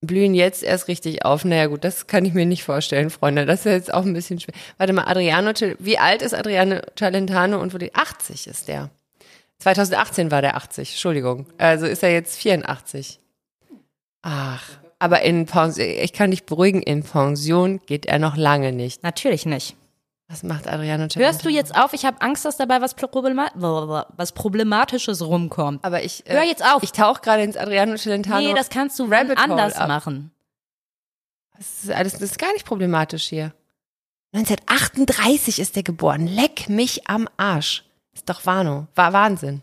blühen 0.00 0.34
jetzt 0.34 0.62
erst 0.62 0.88
richtig 0.88 1.24
auf. 1.24 1.44
Naja, 1.44 1.66
gut, 1.66 1.82
das 1.84 2.06
kann 2.06 2.24
ich 2.24 2.34
mir 2.34 2.46
nicht 2.46 2.62
vorstellen, 2.62 3.10
Freunde. 3.10 3.46
Das 3.46 3.60
ist 3.60 3.64
jetzt 3.72 3.94
auch 3.94 4.04
ein 4.04 4.12
bisschen 4.12 4.38
schwer. 4.38 4.54
Warte 4.78 4.92
mal, 4.92 5.04
Adriano, 5.04 5.50
wie 5.78 5.98
alt 5.98 6.22
ist 6.22 6.34
Adriano 6.34 6.80
Celentano 6.96 7.60
und 7.60 7.74
wo 7.74 7.78
die 7.78 7.94
80 7.94 8.46
ist 8.46 8.68
der? 8.68 8.90
2018 9.58 10.30
war 10.30 10.42
der 10.42 10.56
80, 10.56 10.90
Entschuldigung. 10.92 11.46
Also 11.58 11.86
ist 11.86 12.02
er 12.02 12.12
jetzt 12.12 12.36
84. 12.36 13.20
Ach, 14.22 14.62
aber 14.98 15.22
in 15.22 15.46
Pension, 15.46 15.86
ich 15.86 16.12
kann 16.12 16.30
dich 16.30 16.44
beruhigen, 16.44 16.82
in 16.82 17.02
Pension 17.02 17.80
geht 17.86 18.06
er 18.06 18.18
noch 18.18 18.36
lange 18.36 18.72
nicht. 18.72 19.02
Natürlich 19.02 19.46
nicht. 19.46 19.76
Was 20.28 20.42
macht 20.42 20.66
Adriano 20.66 21.06
Celentano? 21.08 21.24
Hörst 21.24 21.44
du 21.44 21.48
jetzt 21.50 21.76
auf? 21.76 21.92
Ich 21.92 22.04
habe 22.04 22.20
Angst, 22.20 22.44
dass 22.44 22.56
dabei 22.56 22.80
was, 22.80 22.94
Problema 22.94 23.48
was 24.16 24.32
Problematisches 24.32 25.24
rumkommt. 25.24 25.84
Aber 25.84 26.02
ich, 26.02 26.26
äh, 26.26 26.32
Hör 26.34 26.42
jetzt 26.42 26.64
auf. 26.64 26.82
Ich 26.82 26.90
tauche 26.92 27.20
gerade 27.20 27.42
ins 27.44 27.56
Adriano 27.56 27.96
Celentano. 27.96 28.40
nee, 28.40 28.54
das 28.54 28.68
kannst 28.68 28.98
du 28.98 29.04
Rabbit 29.04 29.38
Hole 29.38 29.50
anders 29.50 29.76
ab. 29.76 29.86
machen. 29.86 30.32
Das 31.56 31.84
ist 31.84 31.90
alles, 31.90 32.14
das 32.14 32.22
ist 32.22 32.38
gar 32.38 32.52
nicht 32.54 32.66
problematisch 32.66 33.24
hier. 33.28 33.54
1938 34.34 35.60
ist 35.60 35.76
er 35.76 35.84
geboren. 35.84 36.26
Leck 36.26 36.68
mich 36.68 37.08
am 37.08 37.28
Arsch. 37.36 37.84
Ist 38.16 38.28
doch 38.28 38.44
Wano. 38.46 38.88
War 38.96 39.12
Wahnsinn. 39.12 39.62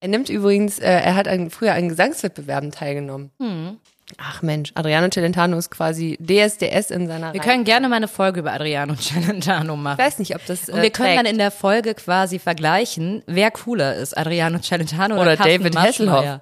Er 0.00 0.08
nimmt 0.08 0.30
übrigens, 0.30 0.78
äh, 0.78 0.88
er 0.90 1.14
hat 1.14 1.28
an, 1.28 1.50
früher 1.50 1.74
an 1.74 1.88
Gesangswettbewerben 1.88 2.70
teilgenommen. 2.72 3.30
Hm. 3.40 3.76
Ach 4.18 4.42
Mensch, 4.42 4.72
Adriano 4.74 5.08
Celentano 5.08 5.56
ist 5.56 5.70
quasi 5.70 6.18
DSDS 6.20 6.90
in 6.90 7.06
seiner 7.06 7.32
Wir 7.32 7.40
Reihe. 7.40 7.48
können 7.48 7.64
gerne 7.64 7.88
mal 7.88 7.96
eine 7.96 8.08
Folge 8.08 8.40
über 8.40 8.52
Adriano 8.52 8.94
Celentano 9.00 9.74
Ich 9.74 9.80
machen. 9.80 9.98
weiß 9.98 10.18
nicht, 10.18 10.34
ob 10.34 10.44
das. 10.46 10.68
Äh, 10.68 10.72
Und 10.72 10.82
wir 10.82 10.90
können 10.90 11.10
dann 11.14 11.24
trägt. 11.24 11.32
in 11.32 11.38
der 11.38 11.50
Folge 11.50 11.94
quasi 11.94 12.38
vergleichen, 12.38 13.22
wer 13.26 13.50
cooler 13.50 13.94
ist, 13.94 14.16
Adriano 14.16 14.58
Celentano 14.58 15.14
oder, 15.14 15.22
oder 15.32 15.36
David. 15.36 15.76
Hasselhoff. 15.76 16.40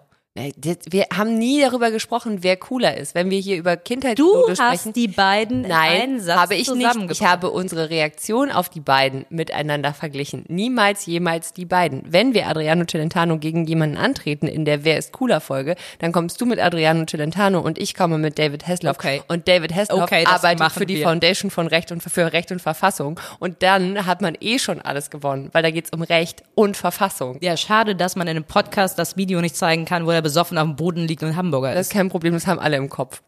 Das- 0.56 0.78
Wir 0.90 1.06
haben 1.16 1.38
nie 1.38 1.60
darüber 1.60 1.90
gesprochen, 1.90 2.38
wer 2.42 2.56
cooler 2.56 2.96
ist. 2.96 3.14
Wenn 3.14 3.30
wir 3.30 3.38
hier 3.38 3.56
über 3.56 3.76
Du 3.76 3.82
Kindheitsfotos 3.82 4.58
hast 4.60 4.80
sprechen. 4.80 4.92
die 4.92 5.08
beiden 5.08 5.64
in 5.64 5.70
Nein, 5.70 6.00
einen 6.02 6.20
Satz 6.20 6.36
habe 6.38 6.54
ich 6.54 6.70
nicht. 6.72 6.96
Ich 7.10 7.22
habe 7.22 7.50
unsere 7.50 7.90
Reaktion 7.90 8.50
auf 8.50 8.68
die 8.68 8.80
beiden 8.80 9.26
miteinander 9.30 9.92
verglichen. 9.94 10.44
Niemals 10.48 11.06
jemals 11.06 11.52
die 11.52 11.64
beiden. 11.64 12.02
Wenn 12.06 12.34
wir 12.34 12.46
Adriano 12.48 12.84
Celentano 12.84 13.38
gegen 13.38 13.64
jemanden 13.66 13.96
antreten 13.96 14.46
in 14.46 14.64
der 14.64 14.84
Wer 14.84 14.98
ist 14.98 15.12
cooler 15.12 15.40
Folge, 15.40 15.76
dann 15.98 16.12
kommst 16.12 16.40
du 16.40 16.46
mit 16.46 16.58
Adriano 16.60 17.04
Celentano 17.06 17.60
und 17.60 17.78
ich 17.78 17.94
komme 17.94 18.18
mit 18.18 18.38
David 18.38 18.66
Hasselhoff. 18.66 18.96
Okay. 18.98 19.22
Und 19.28 19.48
David 19.48 19.74
Hasselhoff 19.74 20.04
Okay, 20.04 20.24
arbeitet 20.26 20.72
für 20.72 20.86
die 20.86 20.96
wir. 20.96 21.04
Foundation 21.04 21.50
von 21.50 21.66
Recht 21.66 21.92
und 21.92 22.02
für 22.02 22.32
Recht 22.32 22.52
und 22.52 22.60
Verfassung. 22.60 23.18
Und 23.38 23.62
dann 23.62 24.06
hat 24.06 24.20
man 24.22 24.36
eh 24.40 24.58
schon 24.58 24.80
alles 24.80 25.10
gewonnen, 25.10 25.48
weil 25.52 25.62
da 25.62 25.70
geht's 25.70 25.90
um 25.92 26.02
Recht 26.02 26.42
und 26.54 26.76
Verfassung. 26.76 27.38
ja, 27.40 27.56
schade, 27.56 27.94
dass 27.96 28.16
man 28.16 28.26
in 28.26 28.36
einem 28.36 28.44
Podcast 28.44 28.98
das 28.98 29.16
Video 29.16 29.40
nicht 29.40 29.56
zeigen 29.56 29.84
kann, 29.84 30.06
wo 30.06 30.10
er 30.10 30.22
besoffen 30.30 30.58
auf 30.58 30.66
dem 30.66 30.76
Boden 30.76 31.08
liegt 31.08 31.24
und 31.24 31.34
Hamburger 31.34 31.74
Das 31.74 31.80
ist. 31.80 31.86
ist 31.88 31.92
kein 31.92 32.08
Problem, 32.08 32.34
das 32.34 32.46
haben 32.46 32.60
alle 32.60 32.76
im 32.76 32.88
Kopf. 32.88 33.20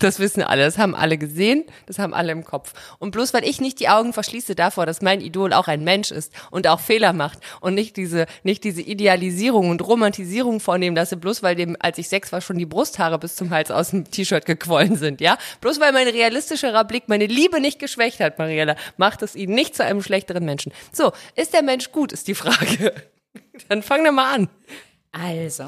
Das 0.00 0.18
wissen 0.18 0.42
alle, 0.42 0.64
das 0.66 0.76
haben 0.76 0.94
alle 0.94 1.16
gesehen, 1.16 1.64
das 1.86 1.98
haben 1.98 2.12
alle 2.12 2.30
im 2.32 2.44
Kopf. 2.44 2.74
Und 2.98 3.10
bloß 3.12 3.32
weil 3.32 3.42
ich 3.48 3.58
nicht 3.58 3.80
die 3.80 3.88
Augen 3.88 4.12
verschließe 4.12 4.54
davor, 4.54 4.84
dass 4.84 5.00
mein 5.00 5.22
Idol 5.22 5.54
auch 5.54 5.66
ein 5.66 5.82
Mensch 5.82 6.10
ist 6.10 6.30
und 6.50 6.66
auch 6.68 6.78
Fehler 6.78 7.14
macht 7.14 7.38
und 7.62 7.72
nicht 7.72 7.96
diese, 7.96 8.26
nicht 8.42 8.64
diese 8.64 8.82
Idealisierung 8.82 9.70
und 9.70 9.80
Romantisierung 9.80 10.60
vornehmen 10.60 10.94
lasse, 10.94 11.16
bloß 11.16 11.42
weil 11.42 11.54
dem, 11.54 11.74
als 11.80 11.96
ich 11.96 12.10
sechs 12.10 12.32
war, 12.32 12.42
schon 12.42 12.58
die 12.58 12.66
Brusthaare 12.66 13.18
bis 13.18 13.34
zum 13.34 13.48
Hals 13.48 13.70
aus 13.70 13.92
dem 13.92 14.04
T-Shirt 14.10 14.44
gequollen 14.44 14.96
sind, 14.96 15.22
ja? 15.22 15.38
Bloß 15.62 15.80
weil 15.80 15.92
mein 15.92 16.06
realistischerer 16.08 16.84
Blick 16.84 17.04
meine 17.06 17.26
Liebe 17.26 17.58
nicht 17.58 17.78
geschwächt 17.78 18.20
hat, 18.20 18.38
Mariella, 18.38 18.76
macht 18.98 19.22
es 19.22 19.34
ihn 19.34 19.54
nicht 19.54 19.74
zu 19.74 19.84
einem 19.84 20.02
schlechteren 20.02 20.44
Menschen. 20.44 20.72
So, 20.92 21.12
ist 21.34 21.54
der 21.54 21.62
Mensch 21.62 21.92
gut, 21.92 22.12
ist 22.12 22.28
die 22.28 22.34
Frage. 22.34 22.92
Dann 23.70 23.82
fang 23.82 24.04
doch 24.04 24.12
mal 24.12 24.34
an. 24.34 24.48
Also, 25.12 25.64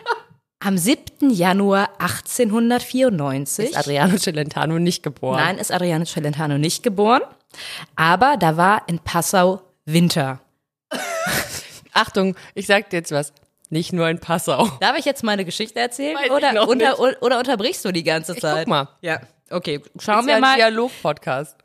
am 0.60 0.76
7. 0.78 1.30
Januar 1.30 1.88
1894 1.98 3.70
Ist 3.70 3.76
Adriano 3.76 4.16
Celentano 4.18 4.78
nicht 4.78 5.02
geboren? 5.02 5.36
Nein, 5.38 5.58
ist 5.58 5.72
Adriano 5.72 6.04
Celentano 6.04 6.58
nicht 6.58 6.82
geboren. 6.82 7.22
Aber 7.96 8.36
da 8.38 8.56
war 8.56 8.82
in 8.88 8.98
Passau 8.98 9.62
Winter. 9.86 10.40
Achtung, 11.92 12.36
ich 12.54 12.66
sag 12.66 12.90
dir 12.90 12.98
jetzt 12.98 13.12
was. 13.12 13.32
Nicht 13.70 13.92
nur 13.92 14.08
in 14.08 14.18
Passau. 14.20 14.68
Darf 14.80 14.98
ich 14.98 15.04
jetzt 15.04 15.22
meine 15.24 15.44
Geschichte 15.44 15.80
erzählen? 15.80 16.16
Weiß 16.16 16.26
ich 16.26 16.30
Oder, 16.30 16.68
unter, 16.68 16.98
oder 17.22 17.38
unterbrichst 17.38 17.84
du 17.84 17.92
die 17.92 18.02
ganze 18.04 18.34
Ich 18.34 18.40
Zeit? 18.40 18.64
guck 18.64 18.68
mal. 18.68 18.88
Ja, 19.00 19.20
okay. 19.50 19.80
Schauen 19.98 20.26
wir 20.26 20.32
ja 20.32 20.36
ein 20.36 20.40
mal. 20.42 20.56
Dialog-Podcast. 20.56 21.56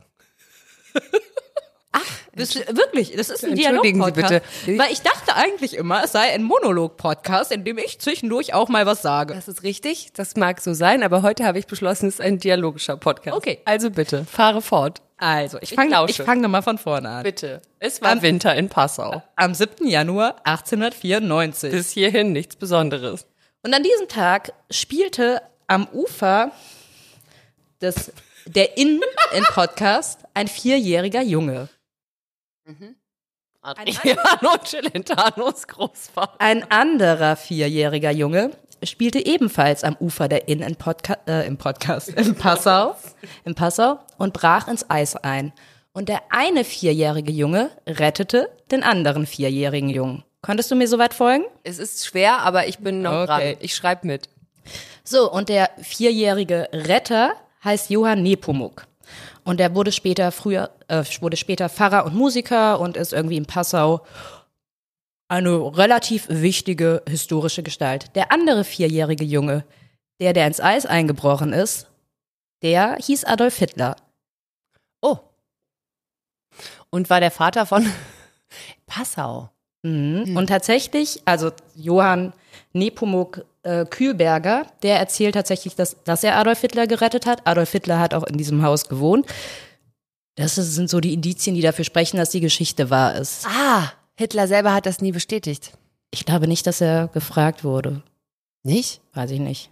Das, 2.40 2.56
wirklich, 2.56 3.16
das 3.16 3.30
ist 3.30 3.46
ein 3.46 3.56
Dialog-Podcast. 3.56 4.44
bitte. 4.66 4.80
Weil 4.80 4.92
ich 4.92 5.02
dachte 5.02 5.36
eigentlich 5.36 5.76
immer, 5.76 6.04
es 6.04 6.12
sei 6.12 6.32
ein 6.32 6.44
Monolog-Podcast, 6.44 7.52
in 7.52 7.64
dem 7.64 7.78
ich 7.78 8.00
zwischendurch 8.00 8.54
auch 8.54 8.70
mal 8.70 8.86
was 8.86 9.02
sage. 9.02 9.34
Das 9.34 9.48
ist 9.48 9.64
richtig, 9.64 10.14
das 10.14 10.36
mag 10.36 10.62
so 10.62 10.74
sein, 10.74 11.04
aber 11.04 11.22
heute 11.22 11.46
habe 11.46 11.60
ich 11.60 11.68
beschlossen, 11.68 12.08
es 12.08 12.16
ist 12.16 12.22
ein 12.22 12.40
dialogischer 12.40 12.98
Podcast. 12.98 13.38
Okay. 13.38 13.60
Also 13.66 13.92
bitte, 13.92 14.26
fahre 14.26 14.62
fort. 14.62 15.02
Also, 15.18 15.58
ich 15.60 15.74
fange 15.74 16.06
ich 16.08 16.18
fang 16.18 16.40
mal 16.50 16.62
von 16.62 16.78
vorne 16.78 17.10
an. 17.10 17.24
Bitte. 17.24 17.62
Es 17.80 18.02
war 18.02 18.22
Winter 18.22 18.56
in 18.56 18.70
Passau. 18.70 19.22
Am 19.36 19.54
7. 19.54 19.86
Januar 19.86 20.38
1894. 20.46 21.72
Bis 21.72 21.92
hierhin 21.92 22.32
nichts 22.32 22.56
Besonderes. 22.56 23.28
Und 23.62 23.74
an 23.74 23.84
diesem 23.84 24.08
Tag 24.08 24.54
spielte 24.72 25.42
am 25.68 25.88
Ufer 25.92 26.52
des, 27.82 28.14
der 28.46 28.78
Inn 28.78 29.02
im 29.36 29.44
Podcast 29.44 30.22
ein 30.34 30.48
vierjähriger 30.48 31.22
Junge. 31.22 31.68
Adriano 33.62 34.58
Celentanos 34.64 35.68
Großvater. 35.68 36.36
Ein 36.40 36.70
anderer 36.72 37.36
vierjähriger 37.36 38.12
Junge 38.12 38.52
spielte 38.84 39.26
ebenfalls 39.26 39.84
am 39.84 39.98
Ufer 40.00 40.28
der 40.30 40.48
Inn 40.48 40.62
in 40.62 40.76
Podca 40.78 41.18
äh, 41.28 41.46
im 41.46 41.58
Podcast 41.58 42.10
in 42.16 42.36
Passau, 42.36 42.96
in 43.44 43.56
Passau 43.56 44.00
und 44.18 44.34
brach 44.34 44.68
ins 44.68 44.90
Eis 44.90 45.16
ein. 45.18 45.52
Und 45.92 46.08
der 46.08 46.22
eine 46.30 46.64
vierjährige 46.64 47.32
Junge 47.32 47.72
rettete 47.86 48.50
den 48.72 48.84
anderen 48.84 49.26
vierjährigen 49.26 49.90
Jungen. 49.90 50.24
Konntest 50.42 50.72
du 50.72 50.76
mir 50.76 50.88
soweit 50.88 51.14
folgen? 51.14 51.44
Es 51.64 51.80
ist 51.80 52.06
schwer, 52.06 52.40
aber 52.40 52.68
ich 52.68 52.78
bin 52.80 53.02
noch 53.02 53.24
Okay. 53.24 53.26
dran. 53.26 53.58
Ich 53.60 53.76
schreibe 53.76 54.08
mit. 54.08 54.30
So, 55.04 55.30
und 55.30 55.50
der 55.50 55.70
vierjährige 55.82 56.70
Retter 56.72 57.34
heißt 57.64 57.90
Johann 57.90 58.24
Nepomuk. 58.24 58.86
Und 59.50 59.60
er 59.60 59.74
wurde 59.74 59.92
später 59.92 60.32
früher, 60.32 60.70
äh, 60.90 61.04
wurde 61.22 61.36
später 61.36 61.70
Pfarrer 61.70 62.06
und 62.06 62.14
Musiker 62.14 62.80
und 62.80 62.96
ist 62.96 63.14
irgendwie 63.14 63.36
in 63.36 63.48
Passau 63.48 64.06
eine 65.28 65.76
relativ 65.76 66.28
wichtige 66.30 67.02
historische 67.10 67.64
Gestalt. 67.64 68.16
Der 68.16 68.32
andere 68.32 68.64
vierjährige 68.64 69.24
Junge, 69.24 69.66
der, 70.22 70.34
der 70.34 70.46
ins 70.46 70.60
Eis 70.60 70.86
eingebrochen 70.86 71.52
ist, 71.52 71.88
der 72.62 72.98
hieß 72.98 73.26
Adolf 73.26 73.58
Hitler. 73.58 73.96
Oh. 75.02 75.18
Und 76.92 77.10
war 77.10 77.20
der 77.20 77.32
Vater 77.32 77.66
von 77.66 77.92
Passau. 78.86 79.50
Mhm. 79.82 80.38
Und 80.38 80.46
tatsächlich, 80.46 81.24
also 81.26 81.50
Johann 81.74 82.34
Nepomuk 82.74 83.46
äh, 83.64 83.86
Kühlberger, 83.86 84.66
der 84.84 84.98
erzählt 85.00 85.36
tatsächlich, 85.36 85.76
dass, 85.76 86.02
dass 86.04 86.24
er 86.24 86.38
Adolf 86.38 86.62
Hitler 86.62 86.88
gerettet 86.88 87.26
hat. 87.26 87.46
Adolf 87.46 87.72
Hitler 87.72 88.00
hat 88.00 88.14
auch 88.14 88.24
in 88.24 88.38
diesem 88.38 88.64
Haus 88.64 88.88
gewohnt. 88.90 89.26
Das 90.36 90.58
ist- 90.58 90.76
sind 90.76 90.90
so 90.90 91.00
die 91.00 91.14
Indizien, 91.14 91.56
die 91.56 91.62
dafür 91.62 91.86
sprechen, 91.86 92.18
dass 92.18 92.30
die 92.30 92.40
Geschichte 92.40 92.90
wahr 92.90 93.16
ist. 93.16 93.46
Ah, 93.48 93.92
Hitler 94.16 94.48
selber 94.48 94.74
hat 94.74 94.86
das 94.86 95.02
nie 95.02 95.12
bestätigt. 95.12 95.74
Ich 96.12 96.26
glaube 96.26 96.48
nicht, 96.48 96.66
dass 96.68 96.82
er 96.82 97.08
gefragt 97.10 97.64
wurde. 97.64 98.02
Nicht? 98.64 99.02
Weiß 99.14 99.32
ich 99.32 99.40
nicht. 99.40 99.72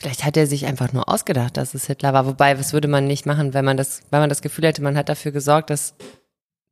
Vielleicht 0.00 0.24
hat 0.24 0.36
er 0.36 0.46
sich 0.48 0.66
einfach 0.66 0.92
nur 0.92 1.08
ausgedacht, 1.08 1.56
dass 1.56 1.74
es 1.74 1.86
Hitler 1.86 2.12
war. 2.12 2.26
Wobei, 2.26 2.58
was 2.58 2.72
würde 2.72 2.88
man 2.88 3.06
nicht 3.06 3.24
machen, 3.26 3.54
wenn 3.54 3.64
man 3.64 3.76
das, 3.76 4.00
wenn 4.10 4.18
man 4.20 4.28
das 4.28 4.42
Gefühl 4.42 4.66
hätte, 4.66 4.82
man 4.82 4.96
hat 4.96 5.08
dafür 5.08 5.30
gesorgt, 5.30 5.70
dass 5.70 5.94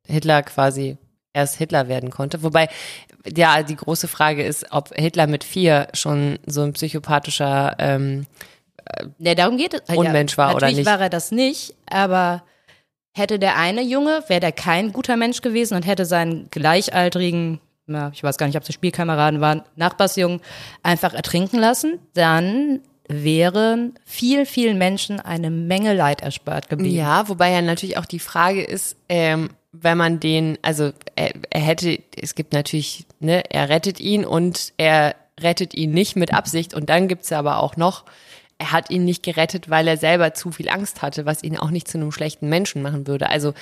Hitler 0.07 0.43
quasi 0.43 0.99
erst 1.33 1.57
Hitler 1.57 1.89
werden 1.89 2.11
konnte. 2.11 2.43
Wobei, 2.43 2.69
ja, 3.37 3.63
die 3.63 3.77
große 3.77 4.09
Frage 4.09 4.43
ist, 4.43 4.67
ob 4.71 4.95
Hitler 4.95 5.27
mit 5.27 5.45
vier 5.45 5.89
schon 5.95 6.39
so 6.47 6.63
ein 6.63 6.73
psychopathischer, 6.73 7.77
ähm, 7.79 8.27
Ne, 9.19 9.35
darum 9.35 9.57
geht 9.57 9.75
es. 9.75 9.97
Unmensch 9.97 10.37
war 10.37 10.49
oder 10.49 10.67
natürlich 10.67 10.79
nicht. 10.79 10.87
war 10.87 11.01
er 11.01 11.11
das 11.11 11.31
nicht, 11.31 11.75
aber 11.89 12.43
hätte 13.13 13.39
der 13.39 13.57
eine 13.57 13.83
Junge, 13.83 14.25
wäre 14.29 14.41
der 14.41 14.53
kein 14.53 14.93
guter 14.93 15.17
Mensch 15.17 15.43
gewesen 15.43 15.75
und 15.75 15.87
hätte 15.87 16.05
seinen 16.05 16.49
gleichaltrigen, 16.51 17.61
na, 17.87 18.11
ich 18.13 18.23
weiß 18.23 18.37
gar 18.39 18.47
nicht, 18.47 18.57
ob 18.57 18.65
sie 18.65 18.73
Spielkameraden 18.73 19.41
waren, 19.41 19.63
Nachbarsjungen 19.77 20.41
einfach 20.83 21.15
ertrinken 21.15 21.59
lassen, 21.59 21.99
dann 22.15 22.81
wären 23.09 23.95
viel, 24.05 24.47
vielen 24.47 24.79
Menschen 24.79 25.21
eine 25.21 25.51
Menge 25.51 25.95
Leid 25.95 26.23
erspart 26.23 26.69
geblieben. 26.69 26.95
Ja, 26.95 27.29
wobei 27.29 27.51
ja 27.51 27.61
natürlich 27.61 27.99
auch 27.99 28.07
die 28.07 28.21
Frage 28.21 28.63
ist, 28.63 28.97
ähm, 29.09 29.51
wenn 29.73 29.99
man 29.99 30.21
den, 30.21 30.59
also 30.63 30.93
er, 31.15 31.33
er 31.51 31.61
hätte, 31.61 31.99
es 32.21 32.35
gibt 32.35 32.53
natürlich, 32.53 33.07
ne, 33.21 33.43
er 33.51 33.69
rettet 33.69 34.01
ihn 34.01 34.25
und 34.25 34.73
er 34.77 35.15
rettet 35.41 35.75
ihn 35.75 35.93
nicht 35.93 36.17
mit 36.17 36.35
Absicht 36.35 36.75
und 36.75 36.91
dann 36.91 37.09
gibt's 37.09 37.33
aber 37.33 37.63
auch 37.63 37.77
noch, 37.77 38.05
er 38.59 38.73
hat 38.73 38.91
ihn 38.91 39.05
nicht 39.05 39.23
gerettet, 39.23 39.71
weil 39.71 39.89
er 39.89 39.97
selber 39.97 40.35
zu 40.35 40.53
viel 40.53 40.69
Angst 40.69 41.03
hatte, 41.03 41.25
was 41.25 41.43
ihn 41.43 41.57
auch 41.57 41.71
nicht 41.71 41.89
zu 41.89 41.97
einem 41.97 42.13
schlechten 42.13 42.49
Menschen 42.49 42.83
machen 42.83 43.07
würde. 43.07 43.31
Also 43.31 43.55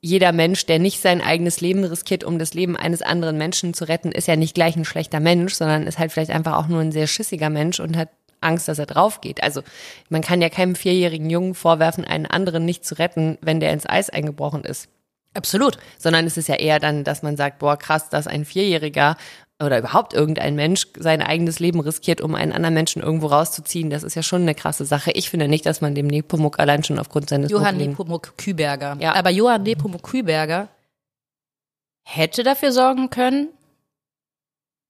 jeder 0.00 0.32
Mensch, 0.32 0.66
der 0.66 0.78
nicht 0.78 1.00
sein 1.00 1.20
eigenes 1.20 1.60
Leben 1.60 1.84
riskiert, 1.84 2.24
um 2.24 2.38
das 2.38 2.54
Leben 2.54 2.76
eines 2.76 3.02
anderen 3.02 3.36
Menschen 3.36 3.74
zu 3.74 3.84
retten, 3.84 4.10
ist 4.10 4.26
ja 4.26 4.34
nicht 4.34 4.54
gleich 4.54 4.74
ein 4.74 4.86
schlechter 4.86 5.20
Mensch, 5.20 5.54
sondern 5.54 5.86
ist 5.86 5.98
halt 5.98 6.10
vielleicht 6.10 6.30
einfach 6.30 6.56
auch 6.56 6.68
nur 6.68 6.80
ein 6.80 6.90
sehr 6.90 7.06
schissiger 7.06 7.50
Mensch 7.50 7.78
und 7.80 7.96
hat 7.96 8.08
Angst, 8.40 8.66
dass 8.66 8.78
er 8.78 8.86
drauf 8.86 9.20
geht. 9.20 9.42
Also 9.42 9.62
man 10.08 10.22
kann 10.22 10.40
ja 10.40 10.48
keinem 10.48 10.74
vierjährigen 10.74 11.28
Jungen 11.28 11.54
vorwerfen, 11.54 12.04
einen 12.04 12.26
anderen 12.26 12.64
nicht 12.64 12.84
zu 12.84 12.98
retten, 12.98 13.36
wenn 13.42 13.60
der 13.60 13.72
ins 13.72 13.86
Eis 13.86 14.08
eingebrochen 14.08 14.64
ist. 14.64 14.88
Absolut. 15.34 15.78
Sondern 15.98 16.26
es 16.26 16.36
ist 16.36 16.48
ja 16.48 16.56
eher 16.56 16.80
dann, 16.80 17.04
dass 17.04 17.22
man 17.22 17.36
sagt, 17.36 17.58
boah, 17.60 17.76
krass, 17.76 18.08
dass 18.08 18.26
ein 18.26 18.44
Vierjähriger 18.44 19.16
oder 19.62 19.78
überhaupt 19.78 20.14
irgendein 20.14 20.54
Mensch 20.54 20.86
sein 20.96 21.22
eigenes 21.22 21.60
Leben 21.60 21.80
riskiert, 21.80 22.20
um 22.20 22.34
einen 22.34 22.52
anderen 22.52 22.74
Menschen 22.74 23.02
irgendwo 23.02 23.26
rauszuziehen. 23.26 23.90
Das 23.90 24.02
ist 24.02 24.14
ja 24.14 24.22
schon 24.22 24.42
eine 24.42 24.54
krasse 24.54 24.84
Sache. 24.84 25.10
Ich 25.12 25.28
finde 25.28 25.48
nicht, 25.48 25.66
dass 25.66 25.80
man 25.80 25.94
dem 25.94 26.06
Nepomuk 26.06 26.58
allein 26.58 26.82
schon 26.82 26.98
aufgrund 26.98 27.28
seines 27.28 27.50
Johann 27.50 27.76
Nepomuk 27.76 28.36
Küberger. 28.38 28.96
Ja. 29.00 29.14
Aber 29.14 29.30
Johann 29.30 29.62
Nepomuk 29.62 30.02
Küberger 30.02 30.68
hätte 32.04 32.42
dafür 32.42 32.72
sorgen 32.72 33.10
können, 33.10 33.48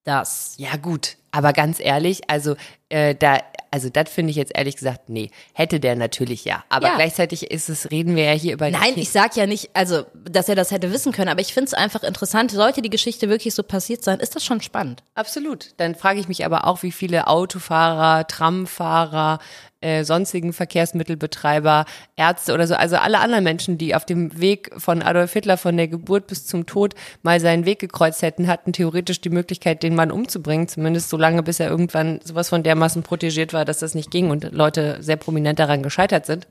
dass 0.05 0.55
Ja, 0.57 0.77
gut. 0.77 1.17
Aber 1.33 1.53
ganz 1.53 1.79
ehrlich, 1.81 2.29
also 2.29 2.57
äh, 2.89 3.15
da, 3.15 3.39
also 3.71 3.89
das 3.89 4.09
finde 4.11 4.31
ich 4.31 4.37
jetzt 4.37 4.53
ehrlich 4.57 4.77
gesagt, 4.77 5.09
nee. 5.09 5.31
Hätte 5.53 5.79
der 5.81 5.95
natürlich 5.97 6.45
ja. 6.45 6.65
Aber 6.69 6.89
Ja. 6.89 6.97
gleichzeitig 6.97 7.51
ist 7.51 7.69
es, 7.69 7.91
reden 7.91 8.17
wir 8.17 8.25
ja 8.25 8.33
hier 8.33 8.53
über 8.55 8.71
Nein, 8.71 8.95
ich 8.97 9.11
sag 9.11 9.37
ja 9.37 9.47
nicht, 9.47 9.71
also, 9.75 10.05
dass 10.25 10.49
er 10.49 10.57
das 10.57 10.71
hätte 10.73 10.93
wissen 10.93 11.13
können, 11.13 11.29
aber 11.29 11.41
ich 11.41 11.55
finde 11.55 11.67
es 11.69 11.75
einfach 11.75 12.03
interessant. 12.03 12.51
Sollte 12.51 12.83
die 12.83 12.91
Geschichte 12.91 13.29
wirklich 13.29 13.55
so 13.55 13.63
passiert 13.63 14.03
sein, 14.03 14.19
ist 14.21 14.35
das 14.35 14.45
schon 14.45 14.61
spannend. 14.61 15.03
Absolut. 15.15 15.75
Dann 15.77 15.95
frage 15.95 16.19
ich 16.21 16.29
mich 16.29 16.45
aber 16.45 16.67
auch, 16.67 16.83
wie 16.83 16.93
viele 16.93 17.29
Autofahrer, 17.29 18.27
Tramfahrer, 18.27 19.39
äh, 19.81 20.05
sonstigen 20.05 20.53
Verkehrsmittelbetreiber, 20.53 21.87
Ärzte 22.17 22.53
oder 22.53 22.67
so, 22.67 22.75
also 22.75 22.97
alle 22.97 23.21
anderen 23.21 23.45
Menschen, 23.45 23.79
die 23.79 23.95
auf 23.95 24.05
dem 24.05 24.39
Weg 24.41 24.71
von 24.77 25.03
Adolf 25.03 25.33
Hitler 25.33 25.57
von 25.57 25.77
der 25.77 25.89
Geburt 25.89 26.27
bis 26.27 26.47
zum 26.47 26.67
Tod 26.67 26.95
mal 27.23 27.41
seinen 27.41 27.65
Weg 27.65 27.79
gekreuzt 27.79 28.23
hätten, 28.23 28.47
hatten 28.47 28.73
theoretisch 28.73 29.21
die 29.21 29.31
Möglichkeit, 29.31 29.83
den 29.83 29.95
Mann 29.95 30.11
umzubringen, 30.11 30.69
zumindest 30.69 31.09
so 31.09 31.17
lange, 31.17 31.43
bis 31.43 31.61
er 31.61 31.71
irgendwann 31.71 32.21
sowas 32.23 32.49
von 32.49 32.63
dermaßen 32.63 33.03
protegiert 33.03 33.53
war, 33.53 33.65
dass 33.65 33.79
das 33.79 33.95
nicht 33.95 34.11
ging 34.11 34.31
und 34.31 34.53
Leute 34.53 34.99
sehr 35.01 35.17
prominent 35.17 35.59
daran 35.59 35.83
gescheitert 35.83 36.27
sind. 36.27 36.47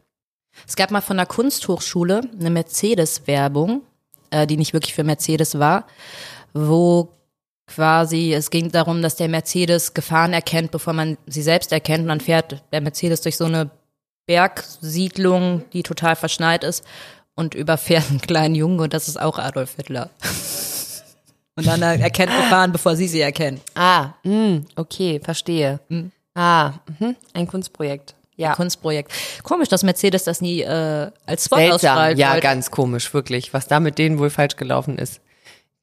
Es 0.67 0.75
gab 0.75 0.91
mal 0.91 1.01
von 1.01 1.17
der 1.17 1.25
Kunsthochschule 1.25 2.21
eine 2.39 2.49
Mercedes-Werbung, 2.49 3.81
äh, 4.31 4.47
die 4.47 4.57
nicht 4.57 4.73
wirklich 4.73 4.93
für 4.93 5.03
Mercedes 5.03 5.59
war, 5.59 5.85
wo 6.53 7.18
quasi 7.69 8.33
es 8.33 8.49
ging 8.49 8.71
darum, 8.71 9.01
dass 9.01 9.15
der 9.15 9.29
Mercedes 9.29 9.93
Gefahren 9.93 10.33
erkennt, 10.33 10.71
bevor 10.71 10.93
man 10.93 11.17
sie 11.27 11.41
selbst 11.41 11.71
erkennt. 11.71 12.01
Und 12.03 12.07
dann 12.09 12.19
fährt 12.21 12.61
der 12.73 12.81
Mercedes 12.81 13.21
durch 13.21 13.37
so 13.37 13.45
eine 13.45 13.69
Bergsiedlung, 14.27 15.63
die 15.73 15.83
total 15.83 16.15
verschneit 16.15 16.63
ist 16.63 16.83
und 17.35 17.55
überfährt 17.55 18.09
einen 18.09 18.21
kleinen 18.21 18.55
Jungen 18.55 18.79
und 18.79 18.93
das 18.93 19.07
ist 19.07 19.19
auch 19.19 19.37
Adolf 19.39 19.75
Hitler. 19.75 20.09
Und 21.55 21.67
dann 21.67 21.81
er- 21.81 21.99
erkennt 21.99 22.31
Gefahren, 22.31 22.71
bevor 22.71 22.95
sie 22.95 23.09
sie 23.09 23.19
erkennen. 23.19 23.59
Ah, 23.75 24.11
mh, 24.23 24.61
okay, 24.77 25.19
verstehe. 25.21 25.81
Ah, 26.33 26.71
mhm, 26.99 27.17
ein 27.33 27.47
Kunstprojekt. 27.47 28.15
Ja. 28.37 28.53
Kunstprojekt. 28.55 29.11
Komisch, 29.43 29.67
dass 29.67 29.83
Mercedes 29.83 30.23
das 30.23 30.39
nie 30.39 30.61
äh, 30.61 31.11
als 31.25 31.43
Spot 31.45 31.57
ausstrahlt. 31.57 32.17
ja, 32.17 32.29
wollte. 32.29 32.41
ganz 32.43 32.71
komisch, 32.71 33.13
wirklich, 33.13 33.53
was 33.53 33.67
da 33.67 33.81
mit 33.81 33.97
denen 33.97 34.19
wohl 34.19 34.29
falsch 34.29 34.55
gelaufen 34.55 34.97
ist. 34.97 35.19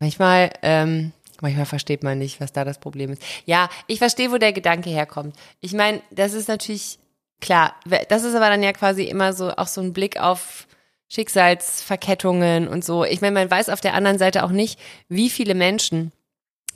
Manchmal, 0.00 0.50
ähm, 0.62 1.12
manchmal 1.42 1.66
versteht 1.66 2.02
man 2.02 2.18
nicht, 2.18 2.40
was 2.40 2.52
da 2.52 2.64
das 2.64 2.78
Problem 2.78 3.12
ist. 3.12 3.22
Ja, 3.44 3.68
ich 3.86 3.98
verstehe, 3.98 4.30
wo 4.32 4.38
der 4.38 4.52
Gedanke 4.52 4.90
herkommt. 4.90 5.36
Ich 5.60 5.72
meine, 5.72 6.00
das 6.10 6.32
ist 6.32 6.48
natürlich 6.48 6.98
klar. 7.40 7.74
Das 8.08 8.24
ist 8.24 8.34
aber 8.34 8.50
dann 8.50 8.62
ja 8.62 8.72
quasi 8.72 9.04
immer 9.04 9.32
so 9.32 9.50
auch 9.50 9.66
so 9.66 9.80
ein 9.80 9.92
Blick 9.92 10.18
auf 10.18 10.66
Schicksalsverkettungen 11.08 12.68
und 12.68 12.84
so. 12.84 13.04
Ich 13.04 13.20
meine, 13.20 13.34
man 13.34 13.50
weiß 13.50 13.68
auf 13.68 13.80
der 13.80 13.94
anderen 13.94 14.18
Seite 14.18 14.44
auch 14.44 14.50
nicht, 14.50 14.78
wie 15.08 15.30
viele 15.30 15.54
Menschen 15.54 16.12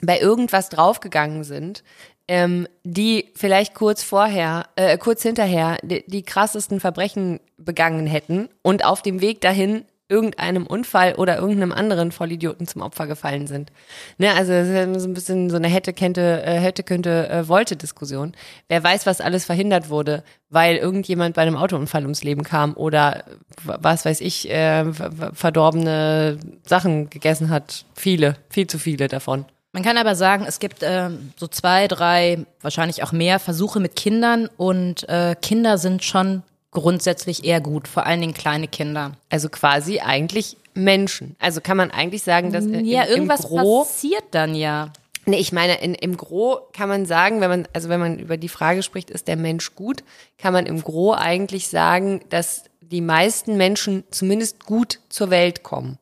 bei 0.02 0.18
irgendwas 0.20 0.68
draufgegangen 0.68 1.44
sind, 1.44 1.82
ähm, 2.28 2.68
die 2.84 3.28
vielleicht 3.34 3.74
kurz 3.74 4.02
vorher, 4.02 4.68
äh, 4.76 4.96
kurz 4.98 5.22
hinterher 5.22 5.78
die, 5.82 6.04
die 6.06 6.22
krassesten 6.22 6.80
Verbrechen 6.80 7.40
begangen 7.58 8.06
hätten 8.06 8.48
und 8.62 8.84
auf 8.84 9.02
dem 9.02 9.20
Weg 9.20 9.40
dahin 9.40 9.84
irgendeinem 10.10 10.66
Unfall 10.66 11.14
oder 11.14 11.36
irgendeinem 11.38 11.72
anderen 11.72 12.12
Vollidioten 12.12 12.66
zum 12.66 12.82
Opfer 12.82 13.06
gefallen 13.06 13.46
sind. 13.46 13.70
Ne, 14.18 14.32
also 14.34 14.52
das 14.52 14.68
ist 14.68 15.02
so 15.02 15.08
ein 15.08 15.14
bisschen 15.14 15.48
so 15.48 15.56
eine 15.56 15.68
hätte, 15.68 15.92
könnte, 15.92 16.42
äh, 16.44 16.58
hätte, 16.58 16.82
könnte, 16.82 17.28
äh, 17.30 17.48
wollte 17.48 17.76
Diskussion. 17.76 18.34
Wer 18.68 18.82
weiß, 18.82 19.06
was 19.06 19.20
alles 19.20 19.44
verhindert 19.44 19.88
wurde, 19.88 20.24
weil 20.50 20.76
irgendjemand 20.76 21.36
bei 21.36 21.42
einem 21.42 21.56
Autounfall 21.56 22.02
ums 22.02 22.24
Leben 22.24 22.42
kam 22.42 22.74
oder 22.74 23.24
was 23.64 24.04
weiß 24.04 24.20
ich, 24.20 24.50
äh, 24.50 24.92
verdorbene 25.32 26.38
Sachen 26.66 27.08
gegessen 27.08 27.50
hat. 27.50 27.84
Viele, 27.94 28.36
viel 28.48 28.66
zu 28.66 28.78
viele 28.78 29.08
davon. 29.08 29.46
Man 29.72 29.84
kann 29.84 29.96
aber 29.96 30.16
sagen, 30.16 30.44
es 30.48 30.58
gibt 30.58 30.82
äh, 30.82 31.10
so 31.36 31.46
zwei, 31.46 31.86
drei, 31.86 32.44
wahrscheinlich 32.60 33.04
auch 33.04 33.12
mehr 33.12 33.38
Versuche 33.38 33.78
mit 33.78 33.94
Kindern 33.94 34.48
und 34.56 35.08
äh, 35.08 35.36
Kinder 35.40 35.78
sind 35.78 36.02
schon 36.02 36.42
grundsätzlich 36.70 37.44
eher 37.44 37.60
gut, 37.60 37.88
vor 37.88 38.06
allen 38.06 38.20
Dingen 38.20 38.34
kleine 38.34 38.68
Kinder. 38.68 39.12
Also 39.28 39.48
quasi 39.48 40.00
eigentlich 40.00 40.56
Menschen. 40.74 41.36
Also 41.38 41.60
kann 41.60 41.76
man 41.76 41.90
eigentlich 41.90 42.22
sagen, 42.22 42.52
dass 42.52 42.64
im, 42.64 42.84
Ja, 42.84 43.06
irgendwas 43.06 43.40
im 43.40 43.48
Gro 43.48 43.84
passiert 43.84 44.24
dann 44.30 44.54
ja. 44.54 44.92
Nee, 45.26 45.38
ich 45.38 45.52
meine, 45.52 45.80
in, 45.80 45.94
im 45.94 46.16
Gro 46.16 46.60
kann 46.72 46.88
man 46.88 47.06
sagen, 47.06 47.40
wenn 47.40 47.50
man, 47.50 47.68
also 47.72 47.88
wenn 47.88 48.00
man 48.00 48.18
über 48.18 48.36
die 48.36 48.48
Frage 48.48 48.82
spricht, 48.82 49.10
ist 49.10 49.28
der 49.28 49.36
Mensch 49.36 49.74
gut, 49.74 50.02
kann 50.38 50.52
man 50.52 50.66
im 50.66 50.82
Gro 50.82 51.12
eigentlich 51.12 51.68
sagen, 51.68 52.20
dass 52.30 52.64
die 52.80 53.00
meisten 53.00 53.56
Menschen 53.56 54.04
zumindest 54.10 54.64
gut 54.64 55.00
zur 55.08 55.30
Welt 55.30 55.62
kommen. 55.62 55.98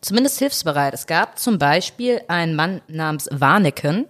Zumindest 0.00 0.38
hilfsbereit. 0.38 0.94
Es 0.94 1.06
gab 1.06 1.38
zum 1.38 1.58
Beispiel 1.58 2.22
einen 2.28 2.56
Mann 2.56 2.80
namens 2.88 3.28
Warneken 3.30 4.06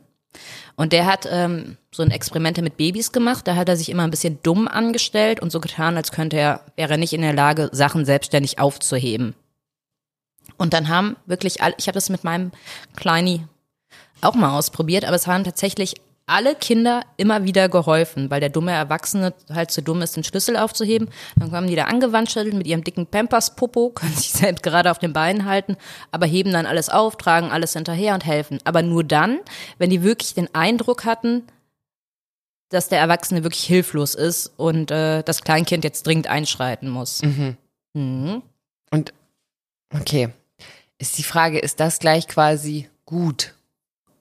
und 0.77 0.93
der 0.93 1.07
hat 1.07 1.29
ähm, 1.31 1.77
so 1.93 2.03
ein 2.03 2.11
Experimente 2.11 2.63
mit 2.63 2.77
Babys 2.77 3.13
gemacht. 3.13 3.47
Da 3.47 3.57
hat 3.57 3.69
er 3.69 3.77
sich 3.77 3.89
immer 3.89 4.03
ein 4.03 4.11
bisschen 4.11 4.39
dumm 4.43 4.67
angestellt 4.69 5.41
und 5.41 5.51
so 5.51 5.61
getan, 5.61 5.97
als 5.97 6.13
könnte 6.13 6.37
er, 6.37 6.61
wäre 6.77 6.93
er 6.93 6.99
nicht 6.99 7.13
in 7.13 7.23
der 7.23 7.33
Lage, 7.33 7.71
Sachen 7.73 8.05
selbstständig 8.05 8.59
aufzuheben. 8.59 9.35
Und 10.57 10.75
dann 10.75 10.89
haben 10.89 11.17
wirklich 11.27 11.63
alle, 11.63 11.75
ich 11.79 11.87
habe 11.87 11.95
das 11.95 12.11
mit 12.11 12.25
meinem 12.25 12.51
Kleini 12.97 13.47
auch 14.21 14.35
mal 14.35 14.57
ausprobiert, 14.57 15.05
aber 15.05 15.17
es 15.17 15.27
haben 15.27 15.45
tatsächlich 15.45 15.95
alle 16.27 16.55
Kinder 16.55 17.03
immer 17.17 17.45
wieder 17.45 17.69
geholfen, 17.69 18.31
weil 18.31 18.41
der 18.41 18.49
dumme 18.49 18.73
Erwachsene 18.73 19.35
halt 19.53 19.71
zu 19.71 19.83
dumm 19.83 20.01
ist, 20.01 20.17
den 20.17 20.25
Schlüssel 20.25 20.57
aufzuheben. 20.57 21.11
Dann 21.37 21.51
kommen 21.51 21.67
die 21.67 21.77
da 21.77 21.85
angewandschelt 21.85 22.55
mit 22.55 22.67
ihrem 22.67 22.83
dicken 22.83 23.07
Pampers-Popo, 23.07 23.91
können 23.91 24.15
sich 24.15 24.33
selbst 24.33 24.63
gerade 24.63 24.91
auf 24.91 24.99
den 24.99 25.13
Beinen 25.13 25.45
halten, 25.45 25.77
aber 26.13 26.27
heben 26.27 26.53
dann 26.53 26.67
alles 26.67 26.89
auf, 26.89 27.17
tragen 27.17 27.51
alles 27.51 27.75
hinterher 27.75 28.15
und 28.15 28.25
helfen. 28.25 28.59
Aber 28.65 28.83
nur 28.83 29.05
dann, 29.05 29.41
wenn 29.79 29.91
die 29.91 30.03
wirklich 30.03 30.35
den 30.35 30.55
Eindruck 30.55 31.05
hatten, 31.05 31.45
dass 32.71 32.89
der 32.89 32.99
Erwachsene 32.99 33.45
wirklich 33.45 33.65
hilflos 33.65 34.15
ist 34.15 34.53
und 34.57 34.91
äh, 34.91 35.23
das 35.23 35.43
Kleinkind 35.43 35.85
jetzt 35.85 36.07
dringend 36.07 36.27
einschreiten 36.27 36.89
muss. 36.89 37.23
Mhm. 37.23 38.43
Und 38.91 39.13
okay, 39.93 40.31
ist 40.99 41.19
die 41.19 41.23
Frage, 41.23 41.59
ist 41.59 41.81
das 41.81 41.99
gleich 41.99 42.27
quasi 42.27 42.89
gut? 43.05 43.54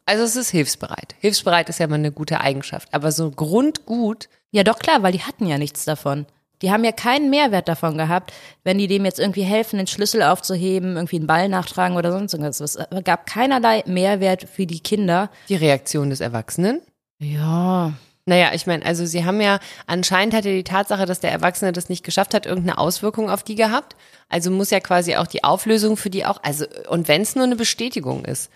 Also 0.06 0.24
es 0.24 0.36
ist 0.36 0.50
hilfsbereit. 0.50 1.16
Hilfsbereit 1.20 1.70
ist 1.70 1.80
ja 1.80 1.88
mal 1.88 1.96
eine 1.96 2.12
gute 2.12 2.42
Eigenschaft, 2.42 2.94
aber 2.94 3.12
so 3.12 3.32
grundgut, 3.32 4.30
Ja, 4.52 4.64
doch 4.64 4.80
klar, 4.80 5.02
weil 5.02 5.14
die 5.14 5.22
hatten 5.22 5.48
ja 5.48 5.58
nichts 5.58 5.86
davon. 5.86 6.26
Die 6.62 6.72
haben 6.72 6.84
ja 6.86 6.94
keinen 6.94 7.30
Mehrwert 7.30 7.68
davon 7.68 7.98
gehabt, 7.98 8.32
wenn 8.64 8.78
die 8.78 8.88
dem 8.88 9.04
jetzt 9.04 9.20
irgendwie 9.20 9.44
helfen, 9.44 9.78
den 9.78 9.88
Schlüssel 9.88 10.24
aufzuheben, 10.24 10.96
irgendwie 10.96 11.18
einen 11.18 11.28
Ball 11.28 11.50
nachtragen 11.50 11.98
oder 11.98 12.12
sonst 12.12 12.34
irgendwas. 12.34 12.62
Es 12.62 12.78
gab 13.04 13.26
keinerlei 13.26 13.84
Mehrwert 13.86 14.48
für 14.50 14.66
die 14.66 14.80
Kinder. 14.80 15.30
die 15.50 15.56
Reaktion 15.56 16.10
des 16.10 16.22
Erwachsenen. 16.22 16.82
Ja. 17.20 17.94
Naja, 18.26 18.52
ich 18.54 18.66
meine, 18.66 18.86
also 18.86 19.06
sie 19.06 19.26
haben 19.26 19.42
ja, 19.42 19.60
anscheinend 19.88 20.34
hatte 20.34 20.54
die 20.54 20.64
Tatsache, 20.64 21.06
dass 21.06 21.20
der 21.20 21.34
Erwachsene 21.34 21.74
das 21.74 21.90
nicht 21.90 22.06
geschafft 22.06 22.34
hat, 22.34 22.46
irgendeine 22.46 22.78
Auswirkung 22.78 23.30
auf 23.30 23.44
die 23.44 23.56
gehabt. 23.56 23.98
Also 24.30 24.50
muss 24.50 24.70
ja 24.70 24.80
quasi 24.80 25.18
auch 25.18 25.28
die 25.28 25.44
Auflösung 25.44 25.98
für 25.98 26.10
die 26.10 26.26
auch, 26.26 26.42
also, 26.44 26.66
und 26.88 27.10
wenn 27.10 27.24
es 27.24 27.36
nur 27.36 27.44
eine 27.44 27.58
Bestätigung 27.58 28.24
ist. 28.24 28.50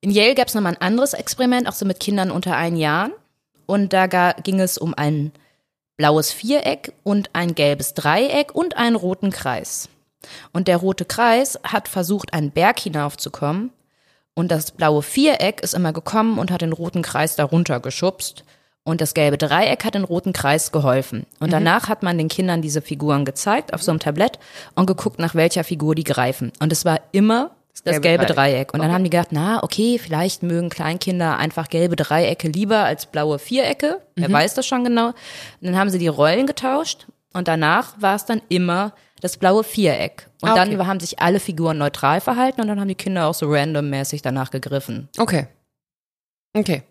In 0.00 0.10
Yale 0.10 0.34
gab 0.34 0.48
es 0.48 0.54
nochmal 0.54 0.74
ein 0.74 0.80
anderes 0.80 1.14
Experiment, 1.14 1.68
auch 1.68 1.72
so 1.72 1.84
mit 1.84 2.00
Kindern 2.00 2.30
unter 2.30 2.56
ein 2.56 2.76
Jahren. 2.76 3.12
Und 3.66 3.92
da 3.92 4.06
ging 4.06 4.60
es 4.60 4.78
um 4.78 4.94
ein 4.94 5.32
blaues 5.96 6.32
Viereck 6.32 6.92
und 7.02 7.30
ein 7.32 7.54
gelbes 7.54 7.94
Dreieck 7.94 8.54
und 8.54 8.76
einen 8.76 8.96
roten 8.96 9.30
Kreis. 9.30 9.88
Und 10.52 10.68
der 10.68 10.78
rote 10.78 11.04
Kreis 11.04 11.58
hat 11.64 11.88
versucht, 11.88 12.32
einen 12.32 12.50
Berg 12.50 12.78
hinaufzukommen. 12.78 13.70
Und 14.34 14.50
das 14.50 14.70
blaue 14.70 15.02
Viereck 15.02 15.62
ist 15.62 15.74
immer 15.74 15.92
gekommen 15.92 16.38
und 16.38 16.50
hat 16.50 16.60
den 16.60 16.74
roten 16.74 17.02
Kreis 17.02 17.36
darunter 17.36 17.80
geschubst. 17.80 18.44
Und 18.84 19.00
das 19.00 19.14
gelbe 19.14 19.38
Dreieck 19.38 19.84
hat 19.84 19.94
den 19.94 20.04
roten 20.04 20.32
Kreis 20.32 20.70
geholfen. 20.70 21.26
Und 21.40 21.52
danach 21.52 21.88
hat 21.88 22.02
man 22.04 22.18
den 22.18 22.28
Kindern 22.28 22.62
diese 22.62 22.82
Figuren 22.82 23.24
gezeigt 23.24 23.74
auf 23.74 23.82
so 23.82 23.90
einem 23.90 23.98
Tablett 23.98 24.38
und 24.76 24.86
geguckt, 24.86 25.18
nach 25.18 25.34
welcher 25.34 25.64
Figur 25.64 25.94
die 25.94 26.04
greifen. 26.04 26.52
Und 26.60 26.70
es 26.70 26.84
war 26.84 27.00
immer 27.10 27.50
das 27.84 28.00
gelbe 28.00 28.24
gelbe, 28.24 28.26
Dreieck. 28.26 28.34
Dreieck. 28.34 28.74
Und 28.74 28.80
dann 28.80 28.88
Okay. 28.88 28.94
haben 28.94 29.04
die 29.04 29.10
gedacht, 29.10 29.28
na, 29.30 29.62
okay, 29.62 29.98
vielleicht 29.98 30.42
mögen 30.42 30.70
Kleinkinder 30.70 31.36
einfach 31.38 31.68
gelbe 31.68 31.96
Dreiecke 31.96 32.48
lieber 32.48 32.78
als 32.84 33.06
blaue 33.06 33.38
Vierecke. 33.38 34.00
Wer 34.16 34.30
weiß 34.32 34.54
das 34.54 34.66
schon 34.66 34.84
genau. 34.84 35.08
Und 35.08 35.14
dann 35.60 35.76
haben 35.76 35.90
sie 35.90 35.98
die 35.98 36.08
Rollen 36.08 36.46
getauscht 36.46 37.06
und 37.32 37.48
danach 37.48 38.00
war 38.00 38.16
es 38.16 38.24
dann 38.24 38.42
immer 38.48 38.92
das 39.20 39.36
blaue 39.38 39.64
Viereck. 39.64 40.28
Und 40.42 40.50
Ah, 40.50 40.54
dann 40.54 40.74
okay. 40.74 40.86
haben 40.86 41.00
sich 41.00 41.20
alle 41.20 41.40
Figuren 41.40 41.78
neutral 41.78 42.20
verhalten 42.20 42.60
und 42.60 42.68
dann 42.68 42.78
haben 42.80 42.88
die 42.88 42.94
Kinder 42.94 43.26
auch 43.26 43.34
so 43.34 43.50
randommäßig 43.50 44.20
danach 44.22 44.50
gegriffen. 44.50 45.08
Okay. 45.18 45.46
Okay. 46.54 46.82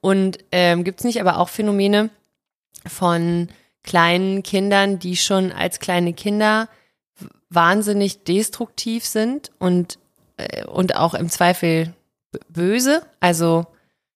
Und 0.00 0.38
ähm, 0.52 0.84
gibt 0.84 1.00
es 1.00 1.04
nicht 1.04 1.20
aber 1.20 1.38
auch 1.38 1.48
Phänomene 1.50 2.08
von 2.86 3.48
kleinen 3.82 4.42
Kindern, 4.42 4.98
die 4.98 5.16
schon 5.16 5.52
als 5.52 5.80
kleine 5.80 6.12
Kinder 6.14 6.68
wahnsinnig 7.50 8.24
destruktiv 8.24 9.04
sind 9.04 9.50
und, 9.58 9.98
und 10.66 10.96
auch 10.96 11.14
im 11.14 11.28
Zweifel 11.28 11.92
böse? 12.48 13.02
Also 13.20 13.66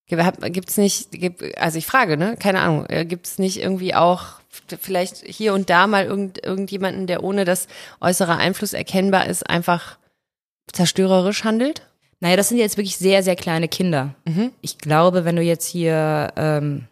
gibt 0.06 0.68
es 0.68 0.76
nicht, 0.76 1.08
also 1.56 1.78
ich 1.78 1.87
frage, 1.87 2.16
ne? 2.16 2.37
Keine 2.38 2.60
Ahnung, 2.60 2.87
gibt 3.08 3.26
es 3.26 3.38
nicht 3.38 3.58
irgendwie 3.58 3.94
auch 3.94 4.40
vielleicht 4.80 5.24
hier 5.26 5.54
und 5.54 5.70
da 5.70 5.87
mal 5.87 6.04
irgend, 6.04 6.44
irgendjemanden, 6.44 7.06
der 7.06 7.24
ohne 7.24 7.44
dass 7.44 7.66
äußerer 8.00 8.37
Einfluss 8.37 8.72
erkennbar 8.72 9.26
ist, 9.26 9.48
einfach 9.48 9.98
zerstörerisch 10.72 11.44
handelt? 11.44 11.82
Naja, 12.20 12.37
das 12.37 12.48
sind 12.48 12.58
jetzt 12.58 12.76
wirklich 12.76 12.96
sehr, 12.96 13.22
sehr 13.22 13.37
kleine 13.37 13.68
Kinder. 13.68 14.14
Mhm. 14.24 14.52
Ich 14.60 14.78
glaube, 14.78 15.24
wenn 15.24 15.37
du 15.37 15.42
jetzt 15.42 15.66
hier, 15.66 16.32
ähm, 16.37 16.87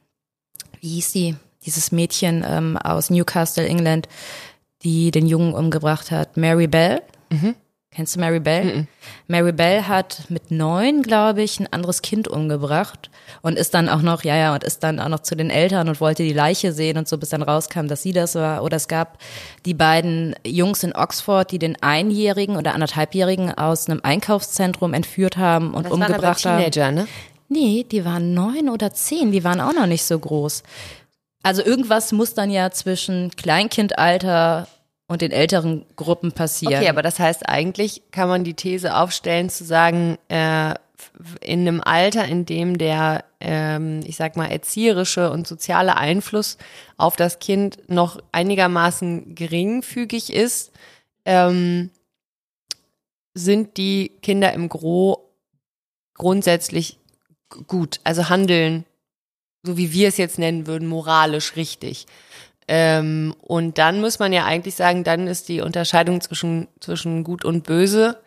wie 0.81 0.89
hieß 0.89 1.13
die, 1.13 1.37
dieses 1.65 1.93
Mädchen 1.93 2.45
ähm, 2.47 2.77
aus 2.77 3.09
Newcastle, 3.09 3.67
England, 3.67 4.09
die 4.83 5.11
den 5.11 5.27
Jungen 5.27 5.55
umgebracht 5.55 6.11
hat, 6.11 6.37
Mary 6.37 6.67
Bell. 6.67 7.03
Kennst 7.95 8.17
du 8.17 8.21
Mary 8.21 8.41
Bell? 8.41 8.87
Mary 9.29 9.53
Bell 9.53 9.83
hat 9.83 10.23
mit 10.31 10.51
neun, 10.51 11.03
glaube 11.03 11.43
ich, 11.43 11.61
ein 11.61 11.71
anderes 11.71 12.01
Kind 12.01 12.27
umgebracht 12.27 13.11
und 13.43 13.59
ist 13.59 13.75
dann 13.75 13.91
auch 13.91 14.01
noch, 14.01 14.25
ja, 14.25 14.35
ja, 14.35 14.55
und 14.55 14.65
ist 14.65 14.83
dann 14.83 14.99
auch 14.99 15.09
noch 15.09 15.21
zu 15.21 15.37
den 15.37 15.51
Eltern 15.51 15.91
und 15.91 16.01
wollte 16.01 16.23
die 16.23 16.33
Leiche 16.33 16.73
sehen 16.73 16.97
und 16.97 17.07
so, 17.07 17.19
bis 17.19 17.29
dann 17.29 17.43
rauskam, 17.43 17.89
dass 17.89 18.03
sie 18.03 18.13
das 18.13 18.35
war. 18.35 18.63
Oder 18.63 18.79
es 18.79 18.89
gab 18.89 19.19
die 19.67 19.75
beiden 19.75 20.35
Jungs 20.47 20.83
in 20.83 20.95
Oxford, 20.95 21.51
die 21.51 21.59
den 21.59 21.83
Einjährigen 21.83 22.57
oder 22.57 22.73
anderthalbjährigen 22.73 23.53
aus 23.59 23.91
einem 23.91 24.01
Einkaufszentrum 24.03 24.95
entführt 24.95 25.37
haben 25.37 25.75
und 25.75 25.85
Das 25.85 25.93
waren 25.93 26.03
aber 26.03 26.15
umgebracht 26.15 26.47
haben. 26.47 26.59
Teenager, 26.59 26.93
ne? 26.93 27.07
Nee, 27.51 27.85
die 27.85 28.07
waren 28.07 28.33
neun 28.33 28.71
oder 28.71 28.95
zehn, 28.95 29.33
die 29.33 29.45
waren 29.45 29.61
auch 29.61 29.75
noch 29.75 29.87
nicht 29.87 30.05
so 30.05 30.19
groß. 30.19 30.63
Also 31.43 31.63
irgendwas 31.63 32.13
muss 32.13 32.33
dann 32.33 32.51
ja 32.51 32.71
zwischen 32.71 33.31
Kleinkindalter 33.37 34.67
und 35.09 35.23
den 35.23 35.31
älteren 35.31 35.85
Gruppen 35.97 36.33
passieren. 36.33 36.77
Okay, 36.77 36.89
aber 36.89 37.03
das 37.03 37.19
heißt, 37.19 37.49
eigentlich 37.49 38.03
kann 38.11 38.29
man 38.29 38.45
die 38.45 38.55
These 38.55 38.97
aufstellen, 38.97 39.51
zu 39.51 39.65
sagen, 39.65 40.19
äh, 40.29 40.75
in 41.41 41.61
einem 41.61 41.81
Alter, 41.81 42.25
in 42.27 42.47
dem 42.47 42.79
der, 42.79 43.25
ähm, 43.41 44.01
ich 44.07 44.17
sag 44.17 44.37
mal, 44.37 44.47
erzieherische 44.47 45.31
und 45.31 45.47
soziale 45.47 45.97
Einfluss 45.97 46.59
auf 46.97 47.17
das 47.17 47.39
Kind 47.41 47.79
noch 47.89 48.19
einigermaßen 48.31 49.35
geringfügig 49.35 50.33
ist, 50.33 50.73
ähm, 51.25 51.91
sind 53.35 53.77
die 53.77 54.13
Kinder 54.23 54.53
im 54.53 54.69
Gro 54.69 55.33
grundsätzlich 56.15 56.99
gut, 57.67 58.01
also 58.05 58.29
handeln, 58.29 58.85
so 59.63 59.77
wie 59.77 59.93
wir 59.93 60.09
es 60.09 60.17
jetzt 60.17 60.39
nennen 60.39 60.67
würden, 60.67 60.89
moralisch 60.89 61.57
richtig. 61.57 62.07
Ähm, 62.69 63.35
und 63.41 63.79
dann 63.79 64.01
muss 64.01 64.19
man 64.19 64.33
ja 64.33 64.45
eigentlich 64.45 64.75
sagen, 64.75 65.05
dann 65.05 65.27
ist 65.27 65.49
die 65.49 65.61
Unterscheidung 65.61 66.21
zwischen, 66.21 66.69
zwischen 66.81 67.25
gut 67.25 67.45
und 67.45 67.65
böse, 67.65 68.21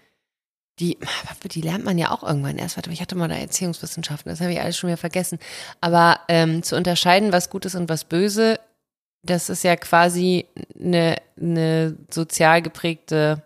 die, 0.79 0.97
die 1.45 1.61
lernt 1.61 1.85
man 1.85 1.97
ja 1.97 2.11
auch 2.11 2.23
irgendwann 2.23 2.57
erst. 2.57 2.75
Warte 2.75 2.91
ich 2.91 3.01
hatte 3.01 3.15
mal 3.15 3.29
da 3.29 3.35
Erziehungswissenschaften, 3.35 4.29
das 4.29 4.41
habe 4.41 4.51
ich 4.51 4.59
alles 4.59 4.77
schon 4.77 4.89
wieder 4.89 4.97
vergessen. 4.97 5.39
Aber 5.79 6.19
ähm, 6.27 6.63
zu 6.63 6.75
unterscheiden, 6.75 7.31
was 7.31 7.49
gut 7.49 7.65
ist 7.65 7.75
und 7.75 7.87
was 7.87 8.03
böse, 8.03 8.59
das 9.23 9.49
ist 9.49 9.63
ja 9.63 9.75
quasi 9.75 10.45
eine, 10.79 11.15
eine 11.39 11.97
sozial 12.11 12.61
geprägte 12.61 13.43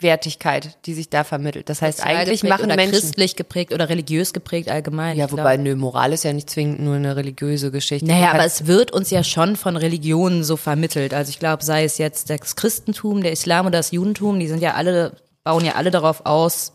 Wertigkeit, 0.00 0.76
die 0.86 0.94
sich 0.94 1.08
da 1.08 1.24
vermittelt. 1.24 1.68
Das 1.68 1.80
heißt, 1.80 2.04
eigentlich 2.04 2.42
machen 2.42 2.66
oder 2.66 2.76
Menschen. 2.76 2.92
christlich 3.00 3.36
geprägt 3.36 3.72
oder 3.72 3.88
religiös 3.88 4.32
geprägt 4.32 4.68
allgemein. 4.68 5.16
Ja, 5.16 5.30
wobei, 5.30 5.56
nö, 5.56 5.76
Moral 5.76 6.12
ist 6.12 6.24
ja 6.24 6.32
nicht 6.32 6.50
zwingend 6.50 6.80
nur 6.80 6.96
eine 6.96 7.16
religiöse 7.16 7.70
Geschichte. 7.70 8.06
Naja, 8.06 8.32
aber 8.32 8.44
es 8.44 8.66
wird 8.66 8.90
uns 8.90 9.10
ja 9.10 9.22
schon 9.22 9.56
von 9.56 9.76
Religionen 9.76 10.42
so 10.44 10.56
vermittelt. 10.56 11.14
Also 11.14 11.30
ich 11.30 11.38
glaube, 11.38 11.64
sei 11.64 11.84
es 11.84 11.98
jetzt 11.98 12.28
das 12.28 12.56
Christentum, 12.56 13.22
der 13.22 13.32
Islam 13.32 13.66
oder 13.66 13.78
das 13.78 13.92
Judentum, 13.92 14.40
die 14.40 14.48
sind 14.48 14.60
ja 14.60 14.74
alle, 14.74 15.12
bauen 15.44 15.64
ja 15.64 15.74
alle 15.74 15.90
darauf 15.90 16.26
aus, 16.26 16.72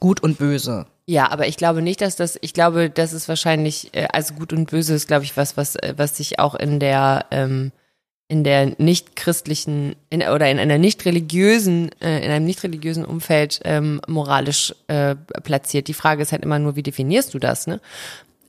gut 0.00 0.22
und 0.22 0.38
böse. 0.38 0.86
Ja, 1.06 1.30
aber 1.30 1.46
ich 1.46 1.56
glaube 1.56 1.82
nicht, 1.82 2.00
dass 2.00 2.16
das, 2.16 2.36
ich 2.40 2.52
glaube, 2.52 2.90
das 2.90 3.12
ist 3.12 3.28
wahrscheinlich, 3.28 3.94
äh, 3.94 4.08
also 4.12 4.34
gut 4.34 4.52
und 4.52 4.70
böse 4.70 4.94
ist, 4.94 5.06
glaube 5.06 5.24
ich, 5.24 5.36
was, 5.36 5.56
was, 5.56 5.76
äh, 5.76 5.94
was 5.96 6.16
sich 6.16 6.38
auch 6.40 6.54
in 6.54 6.80
der, 6.80 7.26
ähm, 7.30 7.70
in 8.28 8.42
der 8.42 8.74
nicht 8.78 9.14
christlichen 9.14 9.94
in, 10.10 10.22
oder 10.22 10.50
in 10.50 10.58
einer 10.58 10.78
nicht 10.78 11.04
religiösen, 11.04 11.90
äh, 12.00 12.24
in 12.24 12.30
einem 12.30 12.44
nicht 12.44 12.62
religiösen 12.64 13.04
Umfeld 13.04 13.60
ähm, 13.64 14.00
moralisch 14.08 14.74
äh, 14.88 15.14
platziert. 15.44 15.86
Die 15.86 15.94
Frage 15.94 16.22
ist 16.22 16.32
halt 16.32 16.42
immer 16.42 16.58
nur, 16.58 16.74
wie 16.74 16.82
definierst 16.82 17.34
du 17.34 17.38
das, 17.38 17.66
ne? 17.66 17.80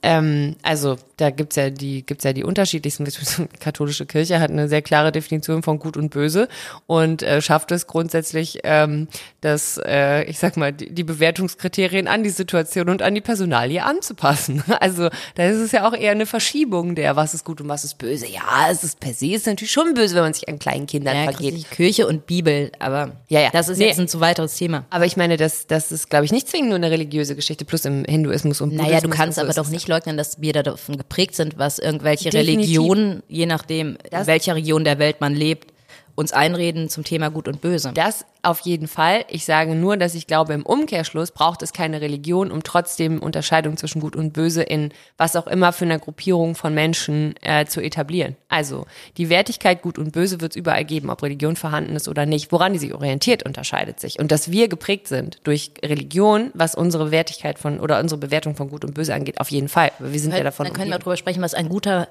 Ähm, 0.02 0.56
also 0.62 0.96
da 1.16 1.30
gibt's 1.30 1.56
ja 1.56 1.70
die 1.70 2.06
gibt's 2.06 2.24
ja 2.24 2.32
die 2.32 2.44
unterschiedlichsten. 2.44 3.04
Die 3.04 3.10
katholische 3.60 4.06
Kirche 4.06 4.38
hat 4.40 4.50
eine 4.50 4.68
sehr 4.68 4.82
klare 4.82 5.10
Definition 5.12 5.62
von 5.62 5.78
Gut 5.80 5.96
und 5.96 6.10
Böse 6.10 6.48
und 6.86 7.22
äh, 7.22 7.42
schafft 7.42 7.72
es 7.72 7.86
grundsätzlich, 7.88 8.60
ähm, 8.62 9.08
dass 9.40 9.80
äh, 9.84 10.22
ich 10.24 10.38
sag 10.38 10.56
mal 10.56 10.72
die, 10.72 10.92
die 10.94 11.04
Bewertungskriterien 11.04 12.06
an 12.08 12.22
die 12.22 12.30
Situation 12.30 12.88
und 12.88 13.02
an 13.02 13.14
die 13.14 13.20
Personalie 13.20 13.82
anzupassen. 13.84 14.62
Also 14.80 15.08
da 15.34 15.44
ist 15.44 15.56
es 15.56 15.72
ja 15.72 15.88
auch 15.88 15.92
eher 15.92 16.12
eine 16.12 16.24
Verschiebung 16.26 16.94
der, 16.94 17.16
was 17.16 17.34
ist 17.34 17.44
gut 17.44 17.60
und 17.60 17.68
was 17.68 17.82
ist 17.84 17.98
böse. 17.98 18.26
Ja, 18.28 18.68
es 18.70 18.84
ist 18.84 19.00
per 19.00 19.12
se 19.12 19.26
ist 19.34 19.46
natürlich 19.46 19.72
schon 19.72 19.92
böse, 19.94 20.14
wenn 20.14 20.22
man 20.22 20.34
sich 20.34 20.48
an 20.48 20.58
kleinen 20.60 20.86
Kindern 20.86 21.16
Ja, 21.16 21.24
vergeht. 21.24 21.68
Kirche 21.72 22.06
und 22.06 22.26
Bibel, 22.26 22.70
aber 22.78 23.12
Ja, 23.28 23.40
ja. 23.40 23.50
das 23.50 23.68
ist 23.68 23.78
Nee. 23.78 23.86
jetzt 23.88 23.98
ein 23.98 24.06
zu 24.08 24.20
weiteres 24.20 24.54
Thema. 24.56 24.84
Aber 24.90 25.04
ich 25.04 25.16
meine, 25.16 25.36
das, 25.36 25.66
das 25.66 25.90
ist, 25.90 26.08
glaube 26.10 26.24
ich, 26.26 26.32
nicht 26.32 26.48
zwingend 26.48 26.68
nur 26.68 26.76
eine 26.76 26.90
religiöse 26.92 27.34
Geschichte, 27.34 27.64
plus 27.64 27.84
im 27.84 28.04
Hinduismus 28.04 28.60
und 28.60 28.74
Naja, 28.74 28.82
du 29.00 29.08
Buddhismus 29.08 29.16
kannst 29.16 29.38
aber 29.40 29.52
doch 29.52 29.66
es 29.66 29.70
nicht 29.88 30.06
leugnen, 30.06 30.16
dass 30.16 30.40
wir 30.40 30.52
da 30.52 30.62
davon 30.62 30.96
geprägt 30.98 31.34
sind, 31.34 31.58
was 31.58 31.78
irgendwelche 31.78 32.30
Definitiv. 32.30 32.56
Religionen, 32.58 33.22
je 33.28 33.46
nachdem, 33.46 33.90
in 33.90 33.98
Das- 34.10 34.26
welcher 34.26 34.54
Region 34.54 34.84
der 34.84 34.98
Welt 34.98 35.20
man 35.20 35.34
lebt, 35.34 35.72
uns 36.18 36.32
einreden 36.32 36.88
zum 36.88 37.04
Thema 37.04 37.30
Gut 37.30 37.46
und 37.46 37.60
Böse. 37.60 37.92
Das 37.94 38.26
auf 38.42 38.58
jeden 38.60 38.88
Fall. 38.88 39.24
Ich 39.28 39.44
sage 39.44 39.76
nur, 39.76 39.96
dass 39.96 40.16
ich 40.16 40.26
glaube, 40.26 40.52
im 40.52 40.66
Umkehrschluss 40.66 41.30
braucht 41.30 41.62
es 41.62 41.72
keine 41.72 42.00
Religion, 42.00 42.50
um 42.50 42.64
trotzdem 42.64 43.20
Unterscheidung 43.20 43.76
zwischen 43.76 44.00
Gut 44.00 44.16
und 44.16 44.32
Böse 44.32 44.64
in 44.64 44.90
was 45.16 45.36
auch 45.36 45.46
immer 45.46 45.72
für 45.72 45.84
eine 45.84 46.00
Gruppierung 46.00 46.56
von 46.56 46.74
Menschen 46.74 47.34
äh, 47.42 47.66
zu 47.66 47.80
etablieren. 47.80 48.36
Also 48.48 48.86
die 49.16 49.28
Wertigkeit 49.28 49.80
Gut 49.80 49.96
und 49.96 50.10
Böse 50.10 50.40
wird 50.40 50.52
es 50.52 50.56
überall 50.56 50.84
geben, 50.84 51.08
ob 51.08 51.22
Religion 51.22 51.54
vorhanden 51.54 51.94
ist 51.94 52.08
oder 52.08 52.26
nicht. 52.26 52.50
Woran 52.50 52.72
die 52.72 52.80
sich 52.80 52.94
orientiert, 52.94 53.44
unterscheidet 53.44 54.00
sich. 54.00 54.18
Und 54.18 54.32
dass 54.32 54.50
wir 54.50 54.66
geprägt 54.66 55.06
sind 55.06 55.38
durch 55.44 55.70
Religion, 55.84 56.50
was 56.52 56.74
unsere 56.74 57.12
Wertigkeit 57.12 57.60
von 57.60 57.78
oder 57.78 58.00
unsere 58.00 58.18
Bewertung 58.18 58.56
von 58.56 58.70
Gut 58.70 58.84
und 58.84 58.94
Böse 58.94 59.14
angeht, 59.14 59.40
auf 59.40 59.52
jeden 59.52 59.68
Fall. 59.68 59.92
Wir 60.00 60.18
sind 60.18 60.34
ja 60.34 60.42
davon 60.42 60.66
Dann 60.66 60.72
können 60.72 60.86
wir 60.86 60.96
umgeben. 60.96 61.04
darüber 61.04 61.16
sprechen, 61.16 61.42
was 61.42 61.54
ein 61.54 61.68
guter 61.68 62.08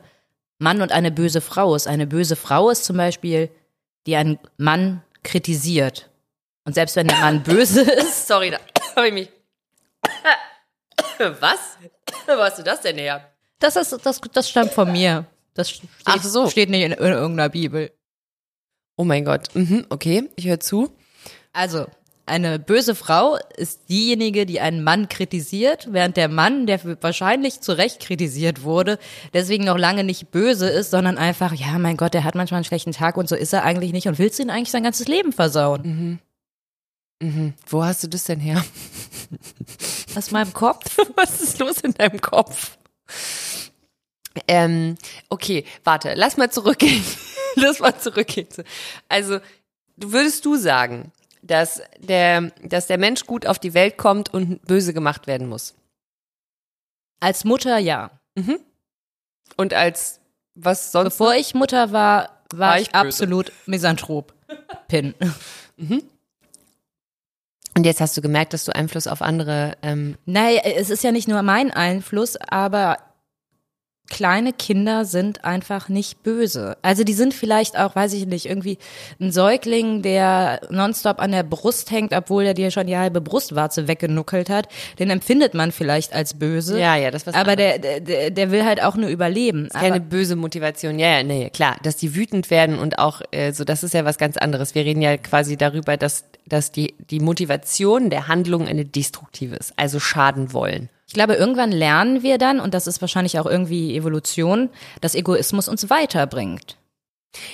Mann 0.59 0.81
und 0.81 0.93
eine 0.93 1.11
böse 1.11 1.41
Frau 1.41 1.75
ist. 1.75 1.87
Eine 1.87 2.07
böse 2.07 2.37
Frau 2.37 2.69
ist 2.69 2.85
zum 2.85 2.95
Beispiel, 2.95 3.49
die 4.07 4.15
einen 4.15 4.39
Mann 4.57 5.03
kritisiert. 5.23 6.09
Und 6.65 6.73
selbst 6.73 6.95
wenn 6.95 7.07
der 7.07 7.17
Mann 7.19 7.43
böse 7.43 7.81
ist, 7.91 8.27
Sorry, 8.27 8.49
da 8.49 8.57
habe 8.95 9.07
ich 9.09 9.13
mich. 9.13 9.29
Was? 11.39 11.77
Wo 12.25 12.33
hast 12.37 12.57
du 12.57 12.63
das 12.63 12.81
denn 12.81 12.97
her? 12.97 13.31
das, 13.59 13.75
ist, 13.75 14.05
das, 14.05 14.21
das 14.21 14.49
stammt 14.49 14.71
von 14.71 14.91
mir. 14.91 15.25
Das 15.53 15.69
steht, 15.69 15.89
Ach 16.05 16.23
so. 16.23 16.49
steht 16.49 16.69
nicht 16.69 16.83
in, 16.83 16.91
in 16.91 16.99
irgendeiner 16.99 17.49
Bibel. 17.49 17.91
Oh 18.95 19.03
mein 19.03 19.25
Gott. 19.25 19.53
Mhm, 19.55 19.85
okay, 19.89 20.29
ich 20.35 20.47
höre 20.47 20.59
zu. 20.59 20.95
Also, 21.53 21.87
eine 22.27 22.59
böse 22.59 22.93
Frau 22.93 23.37
ist 23.55 23.89
diejenige, 23.89 24.45
die 24.45 24.59
einen 24.59 24.83
Mann 24.83 25.09
kritisiert, 25.09 25.87
während 25.91 26.17
der 26.17 26.27
Mann, 26.27 26.67
der 26.67 27.01
wahrscheinlich 27.01 27.61
zu 27.61 27.71
Recht 27.71 28.01
kritisiert 28.01 28.63
wurde, 28.63 28.99
deswegen 29.33 29.65
noch 29.65 29.77
lange 29.77 30.03
nicht 30.03 30.31
böse 30.31 30.69
ist, 30.69 30.91
sondern 30.91 31.17
einfach, 31.17 31.53
ja, 31.53 31.77
mein 31.79 31.97
Gott, 31.97 32.13
der 32.13 32.23
hat 32.23 32.35
manchmal 32.35 32.57
einen 32.59 32.65
schlechten 32.65 32.91
Tag 32.91 33.17
und 33.17 33.29
so 33.29 33.35
ist 33.35 33.53
er 33.53 33.63
eigentlich 33.63 33.93
nicht 33.93 34.07
und 34.07 34.19
willst 34.19 34.39
du 34.39 34.43
ihn 34.43 34.49
eigentlich 34.49 34.71
sein 34.71 34.83
ganzes 34.83 35.07
Leben 35.07 35.31
versauen? 35.31 36.19
Mhm. 37.19 37.53
Wo 37.67 37.83
hast 37.83 38.03
du 38.03 38.07
das 38.07 38.25
denn 38.25 38.39
her? 38.39 38.63
Aus 40.15 40.31
meinem 40.31 40.53
Kopf. 40.53 40.97
Was 41.15 41.41
ist 41.41 41.59
los 41.59 41.79
in 41.81 41.93
deinem 41.93 42.21
Kopf? 42.21 42.77
Ähm, 44.47 44.95
okay, 45.29 45.65
warte, 45.83 46.13
lass 46.15 46.37
mal 46.37 46.51
zurückgehen. 46.51 47.03
lass 47.55 47.79
mal 47.79 47.97
zurückgehen. 47.97 48.47
Also, 49.09 49.39
würdest 49.95 50.45
du 50.45 50.57
sagen, 50.57 51.11
dass 51.47 51.81
der, 51.99 52.51
dass 52.63 52.87
der 52.87 52.97
Mensch 52.97 53.25
gut 53.25 53.45
auf 53.45 53.59
die 53.59 53.73
Welt 53.73 53.97
kommt 53.97 54.33
und 54.33 54.65
böse 54.65 54.93
gemacht 54.93 55.27
werden 55.27 55.47
muss? 55.47 55.75
Als 57.19 57.43
Mutter 57.43 57.77
ja. 57.77 58.11
Und 59.55 59.73
als 59.73 60.19
was 60.55 60.91
sonst? 60.91 61.17
Bevor 61.17 61.35
ich 61.35 61.53
Mutter 61.55 61.91
war, 61.91 62.37
war, 62.51 62.59
War 62.59 62.79
ich, 62.79 62.87
ich 62.87 62.95
absolut 62.95 63.51
Misanthrop. 63.65 64.33
Pin. 64.87 65.13
Und 67.77 67.85
jetzt 67.85 68.01
hast 68.01 68.17
du 68.17 68.21
gemerkt, 68.21 68.53
dass 68.53 68.65
du 68.65 68.73
Einfluss 68.73 69.05
auf 69.05 69.21
andere 69.21 69.77
ähm, 69.83 70.17
Naja, 70.25 70.61
es 70.63 70.89
ist 70.89 71.03
ja 71.03 71.11
nicht 71.11 71.27
nur 71.27 71.43
mein 71.43 71.69
Einfluss, 71.69 72.35
aber 72.37 72.97
kleine 74.09 74.53
Kinder 74.53 75.05
sind 75.05 75.43
einfach 75.43 75.89
nicht 75.89 76.23
böse. 76.23 76.77
Also 76.81 77.03
die 77.03 77.13
sind 77.13 77.33
vielleicht 77.33 77.77
auch, 77.77 77.95
weiß 77.95 78.13
ich 78.13 78.25
nicht, 78.25 78.45
irgendwie 78.45 78.77
ein 79.19 79.31
Säugling, 79.31 80.01
der 80.01 80.61
nonstop 80.69 81.19
an 81.19 81.31
der 81.31 81.43
Brust 81.43 81.91
hängt, 81.91 82.13
obwohl 82.13 82.45
er 82.45 82.53
dir 82.53 82.71
schon 82.71 82.87
die 82.87 82.97
halbe 82.97 83.21
Brustwarze 83.21 83.87
weggenuckelt 83.87 84.49
hat. 84.49 84.67
Den 84.99 85.09
empfindet 85.09 85.53
man 85.53 85.71
vielleicht 85.71 86.13
als 86.13 86.33
böse. 86.33 86.79
Ja, 86.79 86.95
ja, 86.95 87.11
das 87.11 87.23
ist 87.23 87.27
was 87.27 87.35
Aber 87.35 87.55
der, 87.55 87.79
der, 87.79 88.31
der 88.31 88.51
will 88.51 88.65
halt 88.65 88.81
auch 88.83 88.95
nur 88.95 89.09
überleben. 89.09 89.69
keine 89.69 89.95
Aber, 89.95 90.05
böse 90.05 90.35
Motivation. 90.35 90.99
Ja, 90.99 91.17
ja, 91.17 91.23
nee, 91.23 91.49
klar, 91.49 91.77
dass 91.83 91.97
die 91.97 92.15
wütend 92.15 92.49
werden 92.49 92.79
und 92.79 92.99
auch 92.99 93.21
äh, 93.31 93.51
so, 93.51 93.63
das 93.63 93.83
ist 93.83 93.93
ja 93.93 94.05
was 94.05 94.17
ganz 94.17 94.37
anderes. 94.37 94.75
Wir 94.75 94.85
reden 94.85 95.01
ja 95.01 95.17
quasi 95.17 95.57
darüber, 95.57 95.97
dass 95.97 96.25
dass 96.45 96.71
die 96.71 96.95
die 97.09 97.19
Motivation 97.19 98.09
der 98.09 98.27
Handlung 98.27 98.67
eine 98.67 98.85
destruktive 98.85 99.55
ist, 99.55 99.73
also 99.75 99.99
schaden 99.99 100.53
wollen. 100.53 100.89
Ich 101.07 101.13
glaube, 101.13 101.35
irgendwann 101.35 101.71
lernen 101.71 102.21
wir 102.21 102.37
dann, 102.37 102.59
und 102.59 102.73
das 102.73 102.85
ist 102.85 102.99
wahrscheinlich 103.01 103.39
auch 103.39 103.45
irgendwie 103.45 103.95
Evolution, 103.95 104.69
dass 105.01 105.15
Egoismus 105.15 105.69
uns 105.69 105.89
weiterbringt. 105.89 106.77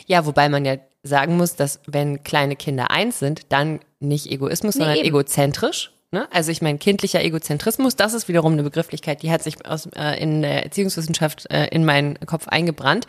Ja, 0.07 0.25
wobei 0.25 0.49
man 0.49 0.65
ja 0.65 0.77
sagen 1.03 1.37
muss, 1.37 1.55
dass 1.55 1.79
wenn 1.85 2.23
kleine 2.23 2.55
Kinder 2.55 2.89
eins 2.89 3.19
sind, 3.19 3.41
dann 3.49 3.79
nicht 3.99 4.31
Egoismus, 4.31 4.75
Nee, 4.75 4.81
sondern 4.81 4.97
eben. 4.97 5.07
egozentrisch. 5.07 5.91
Ne? 6.11 6.27
Also 6.31 6.51
ich 6.51 6.61
meine, 6.61 6.77
kindlicher 6.77 7.23
Egozentrismus, 7.23 7.95
das 7.95 8.13
ist 8.13 8.27
wiederum 8.27 8.53
eine 8.53 8.63
Begrifflichkeit, 8.63 9.23
die 9.23 9.31
hat 9.31 9.43
sich 9.43 9.65
aus, 9.65 9.87
äh, 9.95 10.21
in 10.21 10.41
der 10.41 10.63
Erziehungswissenschaft 10.63 11.49
äh, 11.51 11.67
in 11.67 11.85
meinen 11.85 12.19
Kopf 12.25 12.47
eingebrannt. 12.47 13.07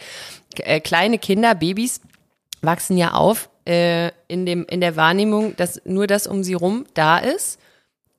Äh, 0.58 0.80
kleine 0.80 1.18
Kinder, 1.18 1.54
Babys, 1.54 2.00
wachsen 2.62 2.96
ja 2.96 3.12
auf 3.12 3.50
äh, 3.66 4.10
in, 4.28 4.46
dem, 4.46 4.66
in 4.66 4.80
der 4.80 4.96
Wahrnehmung, 4.96 5.54
dass 5.56 5.82
nur 5.84 6.06
das 6.06 6.26
um 6.26 6.42
sie 6.42 6.54
rum 6.54 6.86
da 6.94 7.18
ist, 7.18 7.58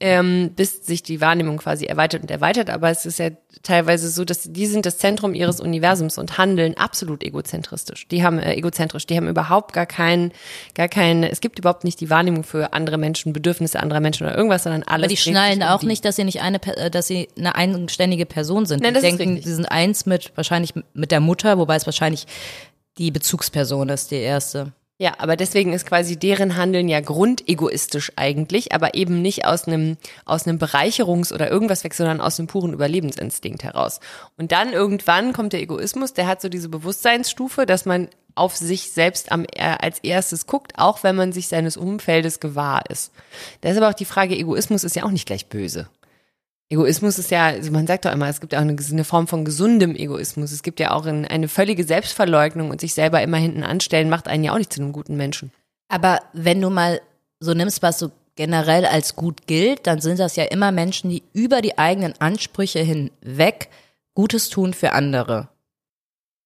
ähm, 0.02 0.52
bis 0.56 0.86
sich 0.86 1.04
die 1.04 1.22
Wahrnehmung 1.22 1.58
quasi 1.58 1.86
erweitert 1.86 2.24
und 2.24 2.30
erweitert. 2.30 2.70
Aber 2.70 2.90
es 2.90 3.06
ist 3.06 3.18
ja 3.18 3.30
teilweise 3.64 4.10
so, 4.10 4.26
dass 4.26 4.42
die 4.44 4.66
sind 4.66 4.86
das 4.86 4.98
Zentrum 4.98 5.34
ihres 5.34 5.62
Universums 5.62 6.18
und 6.18 6.38
handeln 6.38 6.76
absolut 6.76 7.24
egozentristisch. 7.24 8.06
Die 8.10 8.22
haben 8.22 8.40
äh, 8.40 8.56
egozentrisch, 8.56 9.08
die 9.08 9.16
haben 9.16 9.30
überhaupt 9.30 9.72
gar 9.72 9.86
keinen, 9.86 10.34
gar 10.74 10.90
keinen, 10.90 11.24
es 11.24 11.40
gibt 11.40 11.60
überhaupt 11.60 11.86
nicht 11.86 12.02
die 12.02 12.10
Wahrnehmung 12.10 12.44
für 12.44 12.74
andere 12.74 12.98
Menschen, 12.98 13.32
Bedürfnisse 13.32 13.80
anderer 13.80 14.02
Menschen 14.02 14.28
oder 14.28 14.36
irgendwas, 14.36 14.64
sondern 14.64 14.84
alles. 14.84 15.06
Aber 15.06 15.08
die 15.08 15.18
schnallen 15.18 15.62
um 15.62 15.68
auch 15.70 15.80
die. 15.80 15.88
nicht, 15.88 16.04
dass 16.04 16.18
sie 16.18 16.26
nicht 16.26 16.42
eine, 16.42 16.62
äh, 16.62 16.92
dass 16.92 17.08
sie 17.08 17.30
eine 17.38 17.56
eigenständige 17.56 18.26
Person 18.26 18.66
sind. 18.66 18.84
Nein, 18.84 18.94
die 18.94 19.02
das 19.02 19.04
denken, 19.04 19.42
sie 19.42 19.54
sind 19.54 19.66
eins 19.66 20.06
mit, 20.06 20.34
wahrscheinlich 20.36 20.74
mit 20.94 21.12
der 21.12 21.22
Mutter, 21.22 21.58
wobei 21.58 21.78
es 21.78 21.86
wahrscheinlich 21.86 22.28
die 22.98 23.12
Bezugsperson 23.12 23.88
ist, 23.90 24.12
die 24.12 24.16
erste. 24.16 24.74
Ja, 24.98 25.16
aber 25.18 25.36
deswegen 25.36 25.74
ist 25.74 25.86
quasi 25.86 26.18
deren 26.18 26.56
Handeln 26.56 26.88
ja 26.88 27.02
grundegoistisch 27.02 28.14
eigentlich, 28.16 28.72
aber 28.72 28.94
eben 28.94 29.22
nicht 29.22 29.46
aus 29.46 29.68
einem 29.68 29.98
aus 30.24 30.48
einem 30.48 30.58
Bereicherungs- 30.58 31.34
oder 31.34 31.52
irgendwas 31.52 31.84
weg, 31.84 31.94
sondern 31.94 32.22
aus 32.22 32.40
einem 32.40 32.48
puren 32.48 32.72
Überlebensinstinkt 32.72 33.64
heraus. 33.64 34.00
Und 34.38 34.54
dann 34.54 34.72
irgendwann 34.72 35.34
kommt 35.34 35.52
der 35.52 35.62
Egoismus, 35.62 36.14
der 36.14 36.28
hat 36.28 36.42
so 36.42 36.48
diese 36.48 36.70
Bewusstseinsstufe, 36.70 37.66
dass 37.66 37.86
man 37.86 38.08
auf 38.36 38.56
sich 38.56 38.92
selbst 38.92 39.32
am, 39.32 39.46
äh, 39.46 39.76
als 39.80 40.00
erstes 40.00 40.46
guckt, 40.46 40.74
auch 40.78 41.04
wenn 41.04 41.16
man 41.16 41.34
sich 41.34 41.48
seines 41.48 41.76
Umfeldes 41.76 42.40
gewahr 42.40 42.84
ist. 42.90 43.12
Da 43.62 43.70
ist 43.70 43.78
aber 43.78 43.90
auch 43.90 43.94
die 43.94 44.06
Frage, 44.06 44.36
Egoismus 44.38 44.84
ist 44.84 44.96
ja 44.96 45.04
auch 45.04 45.12
nicht 45.12 45.26
gleich 45.26 45.48
böse. 45.48 45.90
Egoismus 46.70 47.20
ist 47.20 47.30
ja, 47.30 47.46
also 47.46 47.72
man 47.72 47.86
sagt 47.86 48.06
doch 48.06 48.12
immer, 48.12 48.28
es 48.28 48.42
gibt 48.42 48.56
auch 48.56 48.60
eine, 48.60 48.76
eine 48.76 49.04
Form 49.04 49.28
von 49.28 49.46
gesundem 49.46 49.96
Egoismus. 49.96 50.52
Es 50.52 50.64
gibt 50.64 50.80
ja 50.80 50.92
auch 50.92 51.06
ein, 51.06 51.26
eine 51.26 51.48
völlige 51.48 51.84
Selbstverleugnung 51.84 52.72
und 52.72 52.82
sich 52.82 52.94
selber 52.96 53.22
immer 53.22 53.38
hinten 53.38 53.64
anstellen, 53.64 54.10
macht 54.10 54.28
einen 54.28 54.44
ja 54.44 54.54
auch 54.54 54.58
nicht 54.58 54.74
zu 54.74 54.82
einem 54.82 54.92
guten 54.92 55.16
Menschen. 55.16 55.52
Aber 55.90 56.22
wenn 56.34 56.62
du 56.62 56.72
mal 56.72 57.02
so 57.40 57.54
nimmst, 57.54 57.84
was 57.84 58.00
so 58.00 58.12
generell 58.36 58.86
als 58.86 59.16
gut 59.16 59.46
gilt, 59.46 59.86
dann 59.86 60.02
sind 60.02 60.20
das 60.20 60.36
ja 60.36 60.44
immer 60.46 60.72
Menschen, 60.72 61.10
die 61.12 61.24
über 61.34 61.62
die 61.62 61.78
eigenen 61.78 62.20
Ansprüche 62.20 62.80
hinweg 62.80 63.70
Gutes 64.16 64.50
tun 64.50 64.74
für 64.74 64.94
andere. 64.94 65.50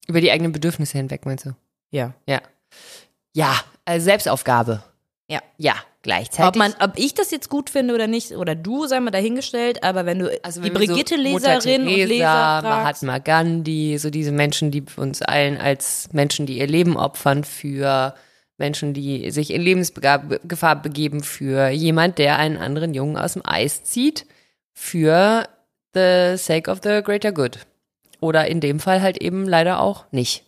Über 0.07 0.21
die 0.21 0.31
eigenen 0.31 0.51
Bedürfnisse 0.51 0.97
hinweg, 0.97 1.25
meinst 1.25 1.45
du? 1.45 1.55
Ja. 1.91 2.13
Ja. 2.27 2.41
Ja, 3.33 3.55
also 3.85 4.03
Selbstaufgabe. 4.03 4.83
Ja. 5.29 5.41
Ja, 5.57 5.75
Gleichzeitig. 6.01 6.47
Ob, 6.47 6.55
man, 6.55 6.73
ob 6.79 6.97
ich 6.97 7.13
das 7.13 7.29
jetzt 7.29 7.49
gut 7.49 7.69
finde 7.69 7.93
oder 7.93 8.07
nicht, 8.07 8.31
oder 8.31 8.55
du, 8.55 8.87
sei 8.87 9.01
mal 9.01 9.11
dahingestellt, 9.11 9.83
aber 9.83 10.05
wenn 10.05 10.19
du 10.19 10.43
Also 10.43 10.61
die 10.61 10.73
wenn 10.73 10.79
wir 10.79 10.87
Brigitte-Leserin 10.87 11.61
so 11.61 11.71
und 11.71 11.81
Mutter 11.81 11.85
Leser 11.85 12.05
Teresa, 12.07 12.61
fragst, 12.61 13.03
Mahatma 13.03 13.17
Gandhi, 13.17 13.97
so 13.97 14.09
diese 14.09 14.31
Menschen, 14.31 14.71
die 14.71 14.83
uns 14.95 15.21
allen 15.21 15.57
als 15.57 16.07
Menschen, 16.13 16.45
die 16.45 16.59
ihr 16.59 16.67
Leben 16.67 16.95
opfern 16.95 17.43
für 17.43 18.13
Menschen, 18.57 18.93
die 18.93 19.29
sich 19.31 19.51
in 19.51 19.61
Lebensgefahr 19.61 20.81
begeben, 20.81 21.21
für 21.21 21.69
jemand, 21.69 22.17
der 22.17 22.37
einen 22.37 22.57
anderen 22.57 22.93
Jungen 22.93 23.17
aus 23.17 23.33
dem 23.33 23.41
Eis 23.45 23.83
zieht, 23.83 24.25
für 24.73 25.49
the 25.93 26.35
sake 26.37 26.71
of 26.71 26.79
the 26.81 27.01
greater 27.03 27.33
good. 27.33 27.59
Oder 28.21 28.47
in 28.47 28.61
dem 28.61 28.79
Fall 28.79 29.01
halt 29.01 29.21
eben 29.21 29.45
leider 29.45 29.81
auch 29.81 30.05
nicht. 30.11 30.43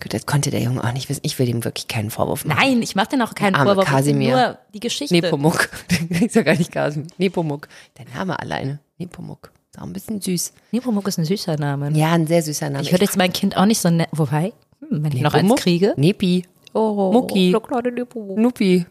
Gut, 0.00 0.14
das 0.14 0.26
konnte 0.26 0.50
der 0.50 0.60
Junge 0.60 0.84
auch 0.84 0.92
nicht 0.92 1.08
wissen. 1.08 1.22
Ich 1.24 1.38
will 1.38 1.48
ihm 1.48 1.64
wirklich 1.64 1.88
keinen 1.88 2.10
Vorwurf 2.10 2.44
machen. 2.44 2.58
Nein, 2.60 2.82
ich 2.82 2.94
mache 2.94 3.08
dir 3.10 3.16
noch 3.16 3.34
keinen 3.34 3.56
Arme 3.56 3.70
Vorwurf, 3.70 3.86
Kasimir. 3.86 4.30
nur 4.30 4.58
die 4.72 4.80
Geschichte. 4.80 5.14
Nepomuk. 5.14 5.68
ist 6.20 6.36
ja 6.36 6.42
gar 6.42 6.56
nicht 6.56 6.70
Kasim. 6.70 7.08
Nepomuk. 7.18 7.68
Der 7.98 8.06
Name 8.14 8.38
alleine. 8.38 8.78
Nepomuk. 8.98 9.50
Ist 9.72 9.80
auch 9.80 9.86
ein 9.86 9.92
bisschen 9.92 10.20
süß. 10.20 10.52
Nepomuk 10.70 11.08
ist 11.08 11.18
ein 11.18 11.24
süßer 11.24 11.56
Name. 11.56 11.90
Ja, 11.98 12.12
ein 12.12 12.28
sehr 12.28 12.42
süßer 12.42 12.70
Name. 12.70 12.84
Ich 12.84 12.92
würde 12.92 13.04
jetzt 13.04 13.16
mein 13.16 13.32
Kind 13.32 13.56
auch 13.56 13.66
nicht 13.66 13.80
so 13.80 13.90
nennen, 13.90 14.08
wobei, 14.12 14.52
hm, 14.80 15.02
wenn 15.02 15.12
ich 15.12 15.20
noch 15.20 15.34
eins 15.34 15.42
Nepomuk? 15.42 15.58
kriege. 15.58 15.94
Nepi. 15.96 16.44
Oh, 16.74 17.10
Mucki. 17.12 17.52
Nepomuk. 17.92 18.38
Nuppi. 18.38 18.86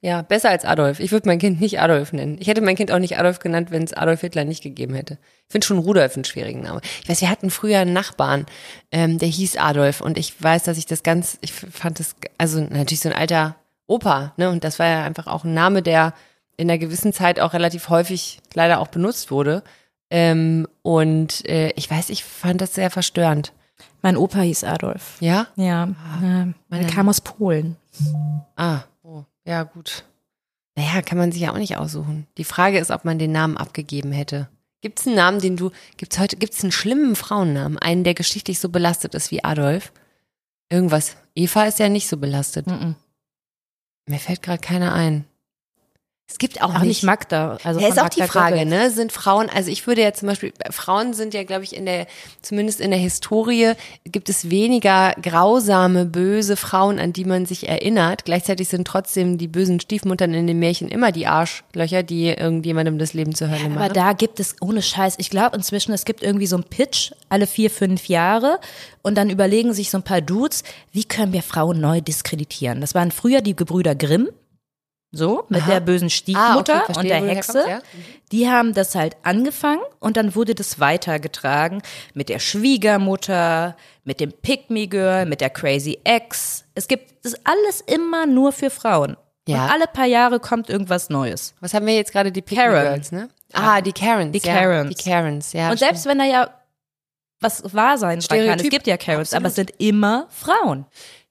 Ja, 0.00 0.22
besser 0.22 0.50
als 0.50 0.64
Adolf. 0.64 1.00
Ich 1.00 1.10
würde 1.12 1.28
mein 1.28 1.38
Kind 1.38 1.60
nicht 1.60 1.80
Adolf 1.80 2.12
nennen. 2.12 2.36
Ich 2.40 2.46
hätte 2.46 2.60
mein 2.60 2.76
Kind 2.76 2.92
auch 2.92 2.98
nicht 2.98 3.18
Adolf 3.18 3.40
genannt, 3.40 3.70
wenn 3.70 3.82
es 3.82 3.92
Adolf 3.92 4.20
Hitler 4.20 4.44
nicht 4.44 4.62
gegeben 4.62 4.94
hätte. 4.94 5.18
Ich 5.46 5.52
finde 5.52 5.66
schon 5.66 5.78
Rudolf 5.78 6.14
einen 6.14 6.24
schwierigen 6.24 6.62
Namen. 6.62 6.80
Ich 7.02 7.08
weiß, 7.08 7.20
wir 7.20 7.30
hatten 7.30 7.50
früher 7.50 7.80
einen 7.80 7.92
Nachbarn, 7.92 8.46
ähm, 8.92 9.18
der 9.18 9.28
hieß 9.28 9.56
Adolf 9.56 10.00
und 10.00 10.18
ich 10.18 10.40
weiß, 10.40 10.62
dass 10.62 10.78
ich 10.78 10.86
das 10.86 11.02
ganz, 11.02 11.38
ich 11.40 11.52
fand 11.52 11.98
das, 11.98 12.14
also 12.38 12.60
natürlich 12.60 13.00
so 13.00 13.08
ein 13.08 13.16
alter 13.16 13.56
Opa, 13.88 14.32
ne? 14.36 14.50
Und 14.50 14.64
das 14.64 14.78
war 14.78 14.86
ja 14.86 15.04
einfach 15.04 15.26
auch 15.26 15.44
ein 15.44 15.54
Name, 15.54 15.82
der 15.82 16.14
in 16.56 16.70
einer 16.70 16.78
gewissen 16.78 17.12
Zeit 17.12 17.40
auch 17.40 17.52
relativ 17.52 17.88
häufig 17.88 18.40
leider 18.54 18.80
auch 18.80 18.88
benutzt 18.88 19.30
wurde. 19.30 19.62
Ähm, 20.10 20.66
und 20.82 21.44
äh, 21.48 21.70
ich 21.76 21.90
weiß, 21.90 22.10
ich 22.10 22.24
fand 22.24 22.60
das 22.60 22.74
sehr 22.74 22.90
verstörend. 22.90 23.52
Mein 24.02 24.16
Opa 24.16 24.40
hieß 24.40 24.64
Adolf. 24.64 25.16
Ja? 25.20 25.48
Ja, 25.56 25.88
äh, 26.22 26.52
er 26.70 26.86
kam 26.86 27.08
aus 27.08 27.20
Polen. 27.20 27.76
Ah, 28.56 28.82
oh, 29.02 29.24
ja, 29.44 29.62
gut. 29.62 30.04
Naja, 30.76 31.02
kann 31.02 31.18
man 31.18 31.32
sich 31.32 31.42
ja 31.42 31.52
auch 31.52 31.58
nicht 31.58 31.76
aussuchen. 31.76 32.26
Die 32.36 32.44
Frage 32.44 32.78
ist, 32.78 32.90
ob 32.90 33.04
man 33.04 33.18
den 33.18 33.32
Namen 33.32 33.56
abgegeben 33.56 34.12
hätte. 34.12 34.48
Gibt 34.82 35.00
es 35.00 35.06
einen 35.06 35.16
Namen, 35.16 35.40
den 35.40 35.56
du, 35.56 35.70
gibt's 35.96 36.18
heute, 36.18 36.36
gibt 36.36 36.52
es 36.52 36.62
einen 36.62 36.72
schlimmen 36.72 37.16
Frauennamen? 37.16 37.78
Einen, 37.78 38.04
der 38.04 38.14
geschichtlich 38.14 38.60
so 38.60 38.68
belastet 38.68 39.14
ist 39.14 39.30
wie 39.30 39.42
Adolf? 39.42 39.92
Irgendwas. 40.68 41.16
Eva 41.34 41.64
ist 41.64 41.78
ja 41.78 41.88
nicht 41.88 42.08
so 42.08 42.18
belastet. 42.18 42.66
Mhm. 42.66 42.94
Mir 44.06 44.18
fällt 44.18 44.42
gerade 44.42 44.60
keiner 44.60 44.92
ein. 44.92 45.24
Es 46.28 46.38
gibt 46.38 46.60
auch, 46.60 46.74
Auch 46.74 46.82
nicht 46.82 47.04
Magda. 47.04 47.56
Also 47.62 47.78
ja, 47.78 47.86
ist 47.86 48.00
auch 48.00 48.08
die 48.08 48.18
Magda 48.18 48.32
Frage, 48.32 48.56
Goebbels. 48.56 48.70
ne? 48.70 48.90
Sind 48.90 49.12
Frauen, 49.12 49.48
also 49.48 49.70
ich 49.70 49.86
würde 49.86 50.02
ja 50.02 50.12
zum 50.12 50.26
Beispiel, 50.26 50.52
Frauen 50.70 51.14
sind 51.14 51.34
ja, 51.34 51.44
glaube 51.44 51.62
ich, 51.62 51.74
in 51.74 51.86
der, 51.86 52.08
zumindest 52.42 52.80
in 52.80 52.90
der 52.90 52.98
Historie, 52.98 53.72
gibt 54.04 54.28
es 54.28 54.50
weniger 54.50 55.14
grausame, 55.22 56.04
böse 56.04 56.56
Frauen, 56.56 56.98
an 56.98 57.12
die 57.12 57.24
man 57.24 57.46
sich 57.46 57.68
erinnert. 57.68 58.24
Gleichzeitig 58.24 58.68
sind 58.68 58.88
trotzdem 58.88 59.38
die 59.38 59.46
bösen 59.46 59.78
Stiefmuttern 59.78 60.34
in 60.34 60.48
den 60.48 60.58
Märchen 60.58 60.88
immer 60.88 61.12
die 61.12 61.28
Arschlöcher, 61.28 62.02
die 62.02 62.26
irgendjemandem 62.26 62.98
das 62.98 63.14
Leben 63.14 63.32
zur 63.32 63.48
Hölle 63.48 63.66
Aber 63.66 63.74
machen. 63.74 63.92
da 63.94 64.12
gibt 64.12 64.40
es 64.40 64.56
ohne 64.60 64.82
Scheiß, 64.82 65.14
ich 65.18 65.30
glaube 65.30 65.56
inzwischen, 65.56 65.92
es 65.92 66.04
gibt 66.04 66.24
irgendwie 66.24 66.48
so 66.48 66.56
einen 66.56 66.64
Pitch 66.64 67.12
alle 67.28 67.46
vier, 67.46 67.70
fünf 67.70 68.08
Jahre 68.08 68.58
und 69.02 69.16
dann 69.16 69.30
überlegen 69.30 69.72
sich 69.74 69.90
so 69.90 69.98
ein 69.98 70.02
paar 70.02 70.22
Dudes, 70.22 70.64
wie 70.92 71.04
können 71.04 71.32
wir 71.32 71.42
Frauen 71.42 71.80
neu 71.80 72.00
diskreditieren. 72.00 72.80
Das 72.80 72.96
waren 72.96 73.12
früher 73.12 73.42
die 73.42 73.54
Gebrüder 73.54 73.94
Grimm, 73.94 74.28
so, 75.16 75.44
mit 75.48 75.62
Aha. 75.62 75.70
der 75.72 75.80
bösen 75.80 76.06
Ah, 76.06 76.10
Stiefmutter 76.10 76.74
okay, 76.84 76.92
verstehe, 76.92 77.20
und 77.20 77.26
der 77.26 77.34
Hexe. 77.34 77.64
ja. 77.68 77.78
Die 78.32 78.48
haben 78.48 78.74
das 78.74 78.94
halt 78.94 79.16
angefangen 79.22 79.82
und 80.00 80.16
dann 80.16 80.34
wurde 80.34 80.54
das 80.54 80.80
weitergetragen 80.80 81.82
mit 82.14 82.28
der 82.28 82.38
Schwiegermutter, 82.38 83.76
mit 84.04 84.20
dem 84.20 84.32
Pick-Me 84.32 84.86
Girl, 84.88 85.26
mit 85.26 85.40
der 85.40 85.50
Crazy 85.50 85.98
Ex. 86.04 86.64
Es 86.74 86.88
gibt 86.88 87.24
das 87.24 87.32
ist 87.34 87.40
alles 87.44 87.80
immer 87.80 88.26
nur 88.26 88.52
für 88.52 88.70
Frauen. 88.70 89.16
Ja. 89.48 89.64
Und 89.64 89.70
alle 89.72 89.86
paar 89.86 90.06
Jahre 90.06 90.40
kommt 90.40 90.68
irgendwas 90.68 91.08
Neues. 91.08 91.54
Was 91.60 91.72
haben 91.74 91.86
wir 91.86 91.94
jetzt 91.94 92.12
gerade? 92.12 92.32
Die 92.32 92.42
Pick 92.42 92.58
Karen. 92.58 92.82
Girls, 92.82 93.12
ne? 93.12 93.28
Ah, 93.52 93.80
die 93.80 93.92
Karens. 93.92 94.32
Die 94.32 94.46
ja. 94.46 94.54
Karens. 94.54 94.96
Die 94.96 95.10
Karens, 95.10 95.52
ja. 95.52 95.70
und 95.70 95.78
selbst 95.78 96.04
wenn 96.06 96.18
da 96.18 96.24
ja 96.24 96.50
was 97.40 97.62
wahr 97.74 97.98
sein 97.98 98.20
kann, 98.20 98.38
es 98.58 98.68
gibt 98.70 98.86
ja 98.86 98.96
Karens, 98.96 99.32
Absolut. 99.32 99.42
aber 99.42 99.48
es 99.48 99.54
sind 99.54 99.72
immer 99.78 100.26
Frauen. 100.30 100.86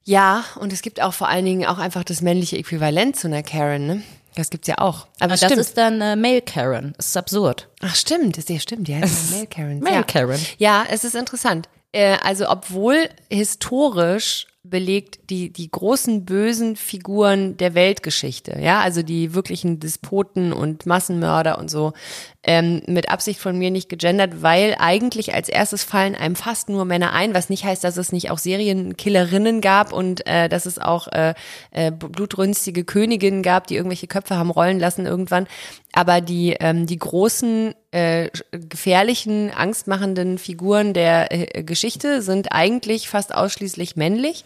Ja, 0.06 0.46
und 0.60 0.72
es 0.72 0.82
gibt 0.82 1.02
auch 1.02 1.14
vor 1.14 1.28
allen 1.28 1.46
Dingen 1.46 1.66
auch 1.66 1.80
einfach 1.80 2.04
das 2.04 2.22
männliche 2.22 2.58
Äquivalent 2.58 3.16
zu 3.16 3.28
einer 3.28 3.44
Karen, 3.44 3.88
ne? 3.88 4.04
Das 4.36 4.50
gibt's 4.50 4.68
ja 4.68 4.78
auch. 4.78 5.08
Aber 5.20 5.36
stimmt. 5.38 5.54
das 5.54 5.60
ist 5.60 5.78
dann 5.78 6.02
äh, 6.02 6.16
Male 6.16 6.42
Karen. 6.42 6.94
Das 6.98 7.08
ist 7.08 7.18
absurd. 7.18 7.70
Ach 7.82 7.96
stimmt, 7.96 8.38
das 8.38 8.50
ja 8.50 8.60
stimmt, 8.60 8.88
die 8.88 8.96
heißt 8.96 9.32
ja 9.32 9.38
Male 9.38 9.48
Karen. 9.48 9.80
Male 9.80 9.96
ja. 9.96 10.04
Karen. 10.04 10.40
Ja, 10.58 10.86
es 10.90 11.04
ist 11.04 11.16
interessant. 11.16 11.70
Äh, 11.92 12.18
also 12.22 12.50
obwohl 12.50 13.10
historisch 13.30 14.48
belegt 14.70 15.30
die, 15.30 15.52
die 15.54 15.70
großen 15.70 16.26
bösen 16.26 16.76
Figuren 16.76 17.56
der 17.58 17.76
Weltgeschichte, 17.76 18.60
ja, 18.60 18.82
also 18.82 19.04
die 19.04 19.34
wirklichen 19.34 19.80
Despoten 19.80 20.54
und 20.54 20.86
Massenmörder 20.86 21.60
und 21.60 21.70
so, 21.70 21.94
ähm, 22.46 22.82
mit 22.86 23.10
Absicht 23.10 23.40
von 23.40 23.58
mir 23.58 23.72
nicht 23.72 23.90
gegendert, 23.90 24.42
weil 24.42 24.76
eigentlich 24.80 25.34
als 25.34 25.50
erstes 25.50 25.84
fallen 25.84 26.16
einem 26.16 26.36
fast 26.36 26.70
nur 26.70 26.86
Männer 26.86 27.12
ein, 27.14 27.34
was 27.34 27.50
nicht 27.50 27.66
heißt, 27.66 27.84
dass 27.84 27.98
es 27.98 28.12
nicht 28.12 28.30
auch 28.30 28.38
Serienkillerinnen 28.38 29.62
gab 29.62 29.92
und 29.92 30.26
äh, 30.28 30.48
dass 30.48 30.66
es 30.66 30.78
auch 30.78 31.08
äh, 31.08 31.34
äh, 31.72 31.92
blutrünstige 31.92 32.84
Königinnen 32.84 33.42
gab, 33.42 33.68
die 33.68 33.76
irgendwelche 33.76 34.08
Köpfe 34.08 34.38
haben 34.38 34.52
rollen 34.52 34.80
lassen 34.80 35.06
irgendwann. 35.06 35.48
Aber 35.92 36.22
die, 36.22 36.56
ähm, 36.60 36.86
die 36.86 37.00
großen, 37.00 37.74
äh, 37.92 38.30
gefährlichen, 38.52 39.52
angstmachenden 39.52 40.38
Figuren 40.38 40.94
der 40.94 41.32
äh, 41.32 41.64
Geschichte 41.64 42.22
sind 42.22 42.52
eigentlich 42.52 43.10
fast 43.10 43.34
ausschließlich 43.34 43.96
männlich. 43.96 44.46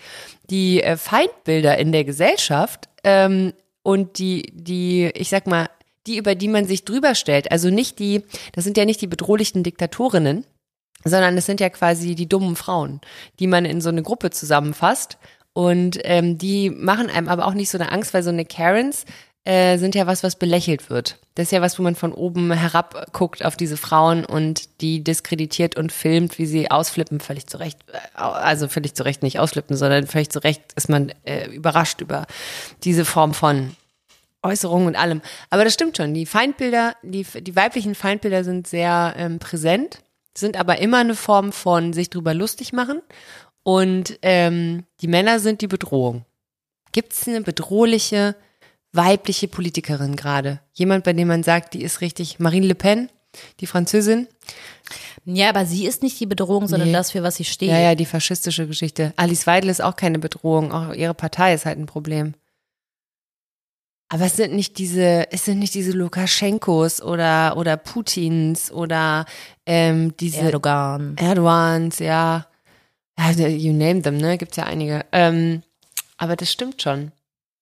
Die 0.49 0.81
äh, 0.81 0.95
Feindbilder 0.95 1.77
in 1.77 1.91
der 1.91 2.05
Gesellschaft 2.05 2.87
ähm, 3.03 3.53
und 3.83 4.19
die, 4.19 4.51
die, 4.53 5.09
ich 5.15 5.29
sag 5.29 5.47
mal, 5.47 5.67
die, 6.09 6.17
über 6.17 6.35
die 6.35 6.47
man 6.47 6.65
sich 6.65 6.83
drüber 6.83 7.15
stellt, 7.15 7.51
also 7.51 7.69
nicht 7.69 7.99
die, 7.99 8.23
das 8.51 8.65
sind 8.65 8.75
ja 8.75 8.85
nicht 8.85 9.01
die 9.01 9.07
bedrohlichen 9.07 9.63
Diktatorinnen, 9.63 10.45
sondern 11.05 11.37
es 11.37 11.45
sind 11.45 11.59
ja 11.61 11.69
quasi 11.69 12.15
die 12.15 12.27
dummen 12.27 12.55
Frauen, 12.55 12.99
die 13.39 13.47
man 13.47 13.63
in 13.65 13.79
so 13.79 13.89
eine 13.89 14.03
Gruppe 14.03 14.31
zusammenfasst. 14.31 15.17
Und 15.53 15.99
ähm, 16.03 16.37
die 16.37 16.69
machen 16.69 17.09
einem 17.09 17.27
aber 17.27 17.47
auch 17.47 17.53
nicht 17.53 17.69
so 17.69 17.77
eine 17.77 17.91
Angst, 17.91 18.13
weil 18.13 18.23
so 18.23 18.29
eine 18.29 18.45
Karens 18.45 19.05
äh, 19.45 19.77
sind 19.77 19.95
ja 19.95 20.05
was, 20.05 20.23
was 20.23 20.35
belächelt 20.35 20.89
wird. 20.89 21.17
Das 21.35 21.45
ist 21.45 21.51
ja 21.51 21.61
was, 21.61 21.79
wo 21.79 21.83
man 21.83 21.95
von 21.95 22.13
oben 22.13 22.51
herab 22.51 23.11
guckt 23.13 23.43
auf 23.43 23.55
diese 23.55 23.77
Frauen 23.77 24.25
und 24.25 24.81
die 24.81 25.03
diskreditiert 25.03 25.75
und 25.75 25.91
filmt, 25.91 26.37
wie 26.37 26.45
sie 26.45 26.69
ausflippen, 26.69 27.19
völlig 27.19 27.47
zu 27.47 27.57
Recht. 27.57 27.79
Äh, 27.91 28.19
Also 28.19 28.67
völlig 28.67 28.93
zu 28.93 29.03
Recht 29.03 29.23
nicht 29.23 29.39
ausflippen, 29.39 29.75
sondern 29.75 30.07
völlig 30.07 30.29
zu 30.29 30.43
Recht 30.43 30.61
ist 30.75 30.89
man 30.89 31.11
äh, 31.23 31.47
überrascht 31.49 32.01
über 32.01 32.27
diese 32.83 33.05
Form 33.05 33.33
von 33.33 33.75
Äußerungen 34.41 34.87
und 34.87 34.95
allem. 34.95 35.21
Aber 35.49 35.63
das 35.63 35.73
stimmt 35.73 35.97
schon. 35.97 36.13
Die 36.13 36.25
Feindbilder, 36.25 36.95
die, 37.03 37.23
die 37.41 37.55
weiblichen 37.55 37.95
Feindbilder 37.95 38.43
sind 38.43 38.67
sehr 38.67 39.13
ähm, 39.17 39.39
präsent, 39.39 39.99
sind 40.37 40.57
aber 40.57 40.79
immer 40.79 40.99
eine 40.99 41.15
Form 41.15 41.51
von 41.51 41.93
sich 41.93 42.09
drüber 42.09 42.33
lustig 42.33 42.71
machen. 42.73 43.01
Und 43.63 44.17
ähm, 44.21 44.85
die 45.01 45.07
Männer 45.07 45.39
sind 45.39 45.61
die 45.61 45.67
Bedrohung. 45.67 46.25
Gibt 46.91 47.13
es 47.13 47.27
eine 47.27 47.41
bedrohliche 47.41 48.35
weibliche 48.93 49.47
Politikerin 49.47 50.15
gerade? 50.15 50.59
Jemand, 50.73 51.03
bei 51.03 51.13
dem 51.13 51.27
man 51.27 51.43
sagt, 51.43 51.73
die 51.73 51.83
ist 51.83 52.01
richtig 52.01 52.39
Marine 52.39 52.65
Le 52.67 52.75
Pen, 52.75 53.09
die 53.59 53.67
Französin? 53.67 54.27
Ja, 55.25 55.49
aber 55.49 55.65
sie 55.65 55.85
ist 55.85 56.01
nicht 56.01 56.19
die 56.19 56.25
Bedrohung, 56.25 56.67
sondern 56.67 56.87
Nee. 56.89 56.93
das, 56.93 57.11
für 57.11 57.21
was 57.21 57.35
sie 57.35 57.43
steht. 57.43 57.69
Ja, 57.69 57.77
ja, 57.77 57.93
die 57.93 58.05
faschistische 58.07 58.65
Geschichte. 58.65 59.13
Alice 59.17 59.45
Weidel 59.45 59.69
ist 59.69 59.83
auch 59.83 59.95
keine 59.95 60.17
Bedrohung, 60.17 60.71
auch 60.71 60.93
ihre 60.93 61.13
Partei 61.13 61.53
ist 61.53 61.65
halt 61.65 61.77
ein 61.77 61.85
Problem. 61.85 62.33
Aber 64.09 64.25
es 64.25 64.35
sind 64.35 64.53
nicht 64.53 64.79
diese, 64.79 65.31
es 65.31 65.45
sind 65.45 65.59
nicht 65.59 65.75
diese 65.75 65.91
Lukaschenkos 65.91 67.01
oder 67.01 67.55
oder 67.57 67.77
Putins 67.77 68.71
oder 68.71 69.25
ähm, 69.67 70.17
diese 70.17 70.41
Erdogan. 70.41 71.15
Erdogans, 71.17 71.99
ja. 71.99 72.47
you 73.17 73.71
name 73.71 74.01
them, 74.01 74.17
ne? 74.17 74.39
Gibt's 74.39 74.57
ja 74.57 74.63
einige. 74.63 75.05
Ähm, 75.11 75.61
aber 76.17 76.35
das 76.35 76.51
stimmt 76.51 76.81
schon. 76.81 77.11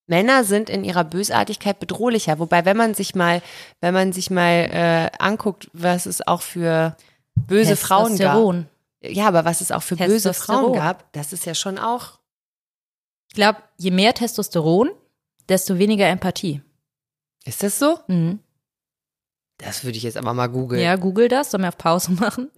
Männer 0.08 0.46
sind 0.46 0.70
in 0.70 0.86
ihrer 0.86 1.04
Bösartigkeit 1.04 1.80
bedrohlicher. 1.80 2.40
Wobei, 2.40 2.64
wenn 2.64 2.78
man 2.78 2.94
sich 2.94 3.14
mal, 3.14 3.42
wenn 3.82 3.94
man 3.94 4.14
sich 4.14 4.30
mal 4.30 4.70
äh, 4.72 5.18
anguckt, 5.20 5.70
was 5.74 6.06
es 6.06 6.26
auch 6.26 6.42
für 6.42 6.96
böse 7.36 7.76
Frauen 7.76 8.18
gab. 8.18 8.34
Testosteron. 8.36 8.68
Ja, 9.02 9.28
aber 9.28 9.44
was 9.44 9.60
es 9.60 9.72
auch 9.72 9.84
für 9.84 9.98
böse. 9.98 10.34
Frauen 10.34 10.74
gab, 10.74 11.12
das 11.12 11.34
ist 11.34 11.46
ja 11.46 11.54
schon 11.54 11.78
auch. 11.78 12.20
Ich 13.28 13.36
glaube, 13.36 13.60
je 13.78 13.92
mehr 13.92 14.14
Testosteron, 14.14 14.92
desto 15.50 15.78
weniger 15.78 16.08
Empathie. 16.08 16.62
Ist 17.46 17.64
das 17.64 17.80
so? 17.80 18.00
Mhm. 18.08 18.40
Das 19.58 19.84
würde 19.84 19.98
ich 19.98 20.04
jetzt 20.04 20.18
aber 20.18 20.34
mal 20.34 20.48
googeln. 20.48 20.82
Ja, 20.82 20.96
google 20.96 21.30
das, 21.30 21.52
soll 21.52 21.62
mir 21.62 21.70
auf 21.70 21.78
Pause 21.78 22.12
machen. 22.12 22.52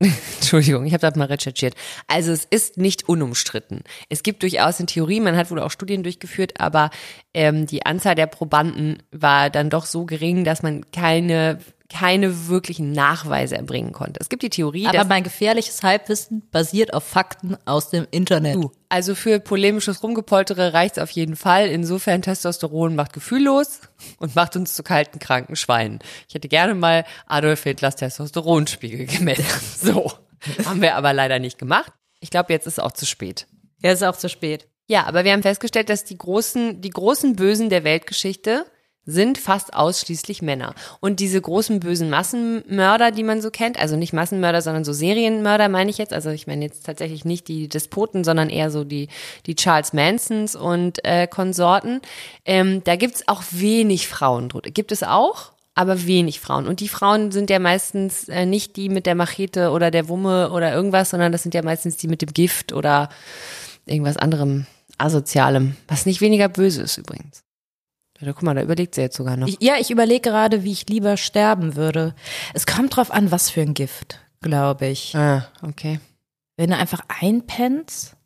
Entschuldigung, 0.34 0.84
ich 0.86 0.92
habe 0.92 1.00
das 1.00 1.16
mal 1.16 1.26
recherchiert. 1.26 1.74
Also 2.08 2.32
es 2.32 2.44
ist 2.44 2.76
nicht 2.78 3.08
unumstritten. 3.08 3.82
Es 4.08 4.22
gibt 4.22 4.42
durchaus 4.42 4.80
in 4.80 4.86
Theorie, 4.86 5.20
man 5.20 5.36
hat 5.36 5.50
wohl 5.50 5.60
auch 5.60 5.70
Studien 5.70 6.02
durchgeführt, 6.02 6.60
aber 6.60 6.90
ähm, 7.32 7.66
die 7.66 7.86
Anzahl 7.86 8.14
der 8.14 8.26
Probanden 8.26 9.02
war 9.12 9.50
dann 9.50 9.70
doch 9.70 9.86
so 9.86 10.04
gering, 10.04 10.44
dass 10.44 10.62
man 10.62 10.90
keine 10.90 11.58
keine 11.90 12.48
wirklichen 12.48 12.92
Nachweise 12.92 13.56
erbringen 13.56 13.92
konnte. 13.92 14.18
Es 14.20 14.28
gibt 14.28 14.42
die 14.42 14.50
Theorie, 14.50 14.86
Aber 14.86 15.04
mein 15.04 15.22
gefährliches 15.22 15.82
Halbwissen 15.82 16.42
basiert 16.50 16.94
auf 16.94 17.04
Fakten 17.04 17.56
aus 17.66 17.90
dem 17.90 18.06
Internet. 18.10 18.54
Du, 18.54 18.72
also 18.88 19.14
für 19.14 19.38
polemisches 19.38 20.02
Rumgepoltere 20.02 20.72
reicht's 20.72 20.98
auf 20.98 21.10
jeden 21.10 21.36
Fall. 21.36 21.68
Insofern 21.68 22.22
Testosteron 22.22 22.94
macht 22.94 23.12
gefühllos 23.12 23.80
und 24.18 24.34
macht 24.34 24.56
uns 24.56 24.74
zu 24.74 24.82
kalten, 24.82 25.18
kranken 25.18 25.56
Schweinen. 25.56 25.98
Ich 26.28 26.34
hätte 26.34 26.48
gerne 26.48 26.74
mal 26.74 27.04
Adolf 27.26 27.62
Hitlers 27.64 27.96
Testosteronspiegel 27.96 29.06
gemessen. 29.06 29.44
So. 29.84 30.12
Haben 30.64 30.80
wir 30.80 30.94
aber 30.94 31.12
leider 31.12 31.38
nicht 31.38 31.58
gemacht. 31.58 31.92
Ich 32.20 32.30
glaube, 32.30 32.52
jetzt 32.52 32.66
ist 32.66 32.80
auch 32.80 32.92
zu 32.92 33.06
spät. 33.06 33.46
Ja, 33.82 33.92
ist 33.92 34.02
auch 34.02 34.16
zu 34.16 34.28
spät. 34.28 34.66
Ja, 34.86 35.04
aber 35.04 35.24
wir 35.24 35.32
haben 35.32 35.42
festgestellt, 35.42 35.88
dass 35.88 36.04
die 36.04 36.18
großen, 36.18 36.80
die 36.80 36.90
großen 36.90 37.36
Bösen 37.36 37.70
der 37.70 37.84
Weltgeschichte 37.84 38.66
sind 39.06 39.38
fast 39.38 39.74
ausschließlich 39.74 40.42
Männer. 40.42 40.74
Und 41.00 41.20
diese 41.20 41.40
großen 41.40 41.80
bösen 41.80 42.10
Massenmörder, 42.10 43.10
die 43.10 43.22
man 43.22 43.42
so 43.42 43.50
kennt, 43.50 43.78
also 43.78 43.96
nicht 43.96 44.12
Massenmörder, 44.12 44.62
sondern 44.62 44.84
so 44.84 44.92
Serienmörder 44.92 45.68
meine 45.68 45.90
ich 45.90 45.98
jetzt, 45.98 46.12
also 46.12 46.30
ich 46.30 46.46
meine 46.46 46.64
jetzt 46.64 46.86
tatsächlich 46.86 47.24
nicht 47.24 47.48
die 47.48 47.68
Despoten, 47.68 48.24
sondern 48.24 48.50
eher 48.50 48.70
so 48.70 48.84
die, 48.84 49.08
die 49.46 49.54
Charles 49.54 49.92
Mansons 49.92 50.56
und 50.56 51.04
äh, 51.04 51.26
Konsorten, 51.26 52.00
ähm, 52.44 52.82
da 52.84 52.96
gibt's 52.96 53.28
auch 53.28 53.42
wenig 53.50 54.08
Frauen. 54.08 54.48
Gibt 54.48 54.92
es 54.92 55.02
auch, 55.02 55.52
aber 55.74 56.06
wenig 56.06 56.40
Frauen. 56.40 56.66
Und 56.66 56.80
die 56.80 56.88
Frauen 56.88 57.32
sind 57.32 57.50
ja 57.50 57.58
meistens 57.58 58.28
äh, 58.28 58.46
nicht 58.46 58.76
die 58.76 58.88
mit 58.88 59.06
der 59.06 59.14
Machete 59.14 59.70
oder 59.70 59.90
der 59.90 60.08
Wumme 60.08 60.50
oder 60.50 60.72
irgendwas, 60.72 61.10
sondern 61.10 61.32
das 61.32 61.42
sind 61.42 61.54
ja 61.54 61.62
meistens 61.62 61.96
die 61.96 62.08
mit 62.08 62.22
dem 62.22 62.32
Gift 62.32 62.72
oder 62.72 63.08
irgendwas 63.86 64.16
anderem 64.16 64.66
Asozialem, 64.96 65.76
was 65.88 66.06
nicht 66.06 66.20
weniger 66.20 66.48
böse 66.48 66.82
ist 66.82 66.96
übrigens. 66.96 67.43
Ja, 68.20 68.32
guck 68.32 68.42
mal, 68.42 68.54
da 68.54 68.62
überlegt 68.62 68.94
sie 68.94 69.00
jetzt 69.00 69.16
sogar 69.16 69.36
noch. 69.36 69.48
Ich, 69.48 69.56
ja, 69.60 69.74
ich 69.80 69.90
überlege 69.90 70.20
gerade, 70.30 70.62
wie 70.64 70.72
ich 70.72 70.88
lieber 70.88 71.16
sterben 71.16 71.74
würde. 71.76 72.14
Es 72.54 72.66
kommt 72.66 72.96
drauf 72.96 73.10
an, 73.12 73.30
was 73.30 73.50
für 73.50 73.60
ein 73.62 73.74
Gift, 73.74 74.20
glaube 74.40 74.86
ich. 74.86 75.14
ah, 75.16 75.46
okay. 75.62 76.00
Wenn 76.56 76.70
du 76.70 76.76
einfach 76.76 77.00
einpennst, 77.20 78.16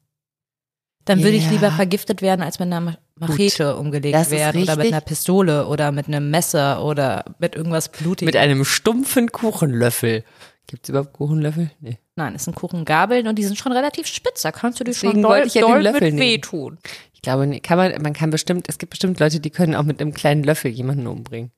dann 1.06 1.20
würde 1.22 1.36
ich 1.38 1.44
Ja. 1.46 1.50
lieber 1.52 1.70
vergiftet 1.70 2.20
werden, 2.20 2.42
als 2.42 2.58
mit 2.58 2.66
einer 2.66 2.80
Ma- 2.82 2.98
Machete 3.18 3.76
umgelegt 3.76 4.14
Das 4.14 4.30
werden 4.30 4.62
oder 4.62 4.76
mit 4.76 4.86
einer 4.88 5.00
Pistole 5.00 5.66
oder 5.66 5.90
mit 5.90 6.06
einem 6.06 6.30
Messer 6.30 6.84
oder 6.84 7.24
mit 7.38 7.56
irgendwas 7.56 7.88
Blutiges. 7.88 8.26
Mit 8.26 8.36
einem 8.36 8.64
stumpfen 8.64 9.32
Kuchenlöffel. 9.32 10.22
Gibt's 10.68 10.90
überhaupt 10.90 11.14
Kuchenlöffel? 11.14 11.70
Nee. 11.80 11.98
Nein, 12.14 12.34
es 12.34 12.44
sind 12.44 12.54
Kuchengabeln 12.54 13.26
und 13.26 13.36
die 13.36 13.44
sind 13.44 13.56
schon 13.56 13.72
relativ 13.72 14.06
spitz. 14.06 14.42
Da 14.42 14.52
kannst 14.52 14.78
du 14.80 14.84
dir 14.84 14.92
schon 14.92 15.22
doll, 15.22 15.44
ich 15.46 15.54
ja 15.54 15.62
den 15.62 15.82
doll 15.82 15.92
mit 15.92 16.00
nehmen. 16.02 16.18
wehtun. 16.18 16.78
Ich 17.18 17.22
glaube, 17.22 17.58
kann 17.60 17.78
man, 17.78 18.00
man 18.00 18.12
kann 18.12 18.30
bestimmt, 18.30 18.68
es 18.68 18.78
gibt 18.78 18.90
bestimmt 18.90 19.18
Leute, 19.18 19.40
die 19.40 19.50
können 19.50 19.74
auch 19.74 19.82
mit 19.82 20.00
einem 20.00 20.14
kleinen 20.14 20.44
Löffel 20.44 20.70
jemanden 20.70 21.08
umbringen. 21.08 21.50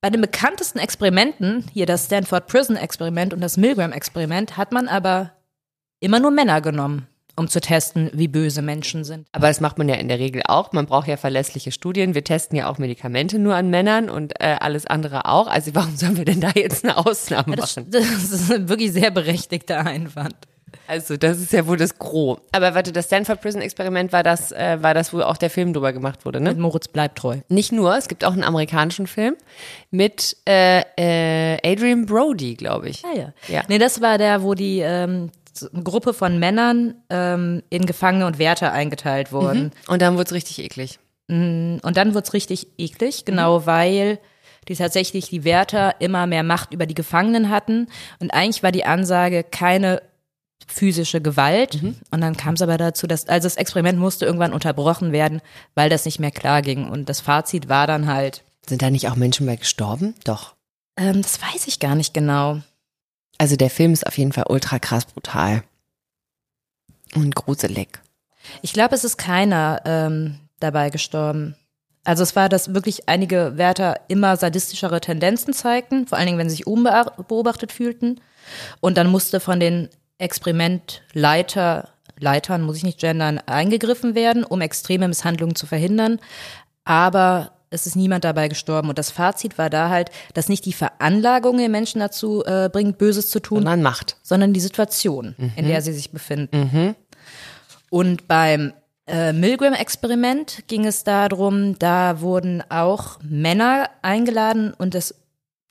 Bei 0.00 0.10
den 0.10 0.20
bekanntesten 0.20 0.80
Experimenten, 0.80 1.64
hier 1.72 1.86
das 1.86 2.06
Stanford 2.06 2.48
Prison 2.48 2.74
Experiment 2.74 3.32
und 3.32 3.40
das 3.40 3.56
Milgram 3.56 3.92
Experiment, 3.92 4.56
hat 4.56 4.72
man 4.72 4.88
aber 4.88 5.30
immer 6.00 6.18
nur 6.18 6.32
Männer 6.32 6.60
genommen, 6.60 7.06
um 7.36 7.46
zu 7.46 7.60
testen, 7.60 8.10
wie 8.12 8.26
böse 8.26 8.62
Menschen 8.62 9.04
sind. 9.04 9.28
Aber 9.30 9.46
das 9.46 9.60
macht 9.60 9.78
man 9.78 9.88
ja 9.88 9.94
in 9.94 10.08
der 10.08 10.18
Regel 10.18 10.42
auch. 10.48 10.72
Man 10.72 10.86
braucht 10.86 11.06
ja 11.06 11.16
verlässliche 11.16 11.70
Studien. 11.70 12.16
Wir 12.16 12.24
testen 12.24 12.58
ja 12.58 12.68
auch 12.68 12.78
Medikamente 12.78 13.38
nur 13.38 13.54
an 13.54 13.70
Männern 13.70 14.10
und 14.10 14.40
äh, 14.40 14.56
alles 14.58 14.88
andere 14.88 15.26
auch. 15.26 15.46
Also 15.46 15.72
warum 15.76 15.94
sollen 15.94 16.16
wir 16.16 16.24
denn 16.24 16.40
da 16.40 16.50
jetzt 16.52 16.82
eine 16.82 16.96
Ausnahme 16.96 17.54
Das, 17.54 17.76
machen? 17.76 17.88
das 17.92 18.32
ist 18.32 18.50
ein 18.50 18.68
wirklich 18.68 18.92
sehr 18.92 19.12
berechtigter 19.12 19.86
Einwand. 19.86 20.34
Also 20.90 21.16
das 21.16 21.38
ist 21.38 21.52
ja 21.52 21.68
wohl 21.68 21.76
das 21.76 21.98
Gros. 22.00 22.40
Aber 22.50 22.74
warte, 22.74 22.90
das 22.90 23.04
Stanford 23.04 23.40
Prison 23.40 23.62
Experiment 23.62 24.12
war 24.12 24.24
das, 24.24 24.50
äh, 24.50 24.78
war 24.80 24.92
das, 24.92 25.12
wo 25.12 25.20
auch 25.20 25.36
der 25.36 25.48
Film 25.48 25.72
drüber 25.72 25.92
gemacht 25.92 26.24
wurde, 26.26 26.40
ne? 26.40 26.50
Mit 26.50 26.58
Moritz 26.58 26.88
bleibt 26.88 27.16
treu. 27.16 27.38
Nicht 27.48 27.70
nur, 27.70 27.96
es 27.96 28.08
gibt 28.08 28.24
auch 28.24 28.32
einen 28.32 28.42
amerikanischen 28.42 29.06
Film 29.06 29.36
mit 29.92 30.36
äh, 30.48 30.80
äh, 30.98 31.58
Adrian 31.64 32.06
Brody, 32.06 32.56
glaube 32.56 32.88
ich. 32.88 33.04
Ah 33.04 33.16
ja. 33.16 33.32
Ja. 33.46 33.62
Nee, 33.68 33.78
das 33.78 34.00
war 34.00 34.18
der, 34.18 34.42
wo 34.42 34.54
die 34.54 34.80
ähm, 34.80 35.30
Gruppe 35.84 36.12
von 36.12 36.40
Männern 36.40 36.96
ähm, 37.08 37.62
in 37.70 37.86
Gefangene 37.86 38.26
und 38.26 38.40
Wärter 38.40 38.72
eingeteilt 38.72 39.30
wurden. 39.30 39.70
Und 39.86 40.02
dann 40.02 40.14
wurde 40.14 40.24
es 40.24 40.32
richtig 40.32 40.58
eklig. 40.58 40.98
Und 41.28 41.80
dann 41.84 42.14
wird's 42.14 42.32
richtig 42.32 42.66
eklig, 42.78 43.24
genau 43.24 43.64
weil 43.64 44.18
die 44.68 44.74
tatsächlich 44.74 45.28
die 45.28 45.44
Wärter 45.44 45.94
immer 46.00 46.26
mehr 46.26 46.42
Macht 46.42 46.74
über 46.74 46.86
die 46.86 46.94
Gefangenen 46.94 47.50
hatten. 47.50 47.86
Und 48.18 48.34
eigentlich 48.34 48.64
war 48.64 48.72
die 48.72 48.84
Ansage 48.84 49.44
keine 49.44 50.02
physische 50.66 51.20
Gewalt. 51.20 51.82
Und 52.10 52.20
dann 52.20 52.36
kam 52.36 52.54
es 52.54 52.62
aber 52.62 52.78
dazu, 52.78 53.06
dass, 53.06 53.28
also 53.28 53.46
das 53.46 53.56
Experiment 53.56 53.98
musste 53.98 54.26
irgendwann 54.26 54.52
unterbrochen 54.52 55.12
werden, 55.12 55.40
weil 55.74 55.90
das 55.90 56.04
nicht 56.04 56.20
mehr 56.20 56.30
klar 56.30 56.62
ging. 56.62 56.88
Und 56.88 57.08
das 57.08 57.20
Fazit 57.20 57.68
war 57.68 57.86
dann 57.86 58.06
halt, 58.06 58.42
Sind 58.68 58.82
da 58.82 58.90
nicht 58.90 59.08
auch 59.08 59.16
Menschen 59.16 59.46
bei 59.46 59.56
gestorben? 59.56 60.14
Doch. 60.24 60.54
ähm, 60.96 61.22
das 61.22 61.40
weiß 61.40 61.66
ich 61.66 61.80
gar 61.80 61.94
nicht 61.94 62.14
genau. 62.14 62.60
Also 63.38 63.56
der 63.56 63.70
Film 63.70 63.92
ist 63.92 64.06
auf 64.06 64.18
jeden 64.18 64.32
Fall 64.32 64.44
ultra 64.48 64.78
krass 64.78 65.06
brutal. 65.06 65.62
Und 67.14 67.34
gruselig. 67.34 67.98
Ich 68.62 68.72
glaube, 68.72 68.94
es 68.94 69.02
ist 69.04 69.16
keiner 69.16 69.82
ähm, 69.84 70.38
dabei 70.60 70.90
gestorben. 70.90 71.56
Also 72.04 72.22
es 72.22 72.36
war, 72.36 72.48
dass 72.48 72.72
wirklich 72.74 73.08
einige 73.08 73.56
Wärter 73.56 74.00
immer 74.08 74.36
sadistischere 74.36 75.00
Tendenzen 75.00 75.52
zeigten, 75.52 76.06
vor 76.06 76.16
allen 76.16 76.26
Dingen, 76.26 76.38
wenn 76.38 76.48
sie 76.48 76.56
sich 76.56 76.66
unbeobachtet 76.66 77.72
fühlten. 77.72 78.20
Und 78.80 78.96
dann 78.96 79.10
musste 79.10 79.40
von 79.40 79.60
den 79.60 79.88
Experimentleiter, 80.20 81.88
Leitern, 82.18 82.62
muss 82.62 82.76
ich 82.76 82.84
nicht 82.84 83.00
gendern, 83.00 83.38
eingegriffen 83.46 84.14
werden, 84.14 84.44
um 84.44 84.60
extreme 84.60 85.08
Misshandlungen 85.08 85.56
zu 85.56 85.66
verhindern. 85.66 86.20
Aber 86.84 87.52
es 87.70 87.86
ist 87.86 87.96
niemand 87.96 88.24
dabei 88.24 88.48
gestorben. 88.48 88.88
Und 88.88 88.98
das 88.98 89.10
Fazit 89.10 89.56
war 89.56 89.70
da 89.70 89.88
halt, 89.88 90.10
dass 90.34 90.48
nicht 90.48 90.64
die 90.66 90.72
Veranlagung 90.72 91.56
den 91.56 91.70
Menschen 91.70 92.00
dazu 92.00 92.44
äh, 92.44 92.68
bringt, 92.70 92.98
Böses 92.98 93.30
zu 93.30 93.40
tun, 93.40 93.58
Sondern 93.58 93.82
Macht. 93.82 94.16
sondern 94.22 94.52
die 94.52 94.60
Situation, 94.60 95.34
in 95.56 95.66
der 95.66 95.80
sie 95.80 95.92
sich 95.92 96.10
befinden. 96.10 96.96
Und 97.90 98.28
beim 98.28 98.72
äh, 99.06 99.32
Milgram-Experiment 99.32 100.64
ging 100.68 100.86
es 100.86 101.04
darum, 101.04 101.78
da 101.78 102.20
wurden 102.20 102.62
auch 102.68 103.18
Männer 103.22 103.88
eingeladen 104.02 104.74
und 104.76 104.94
das, 104.94 105.14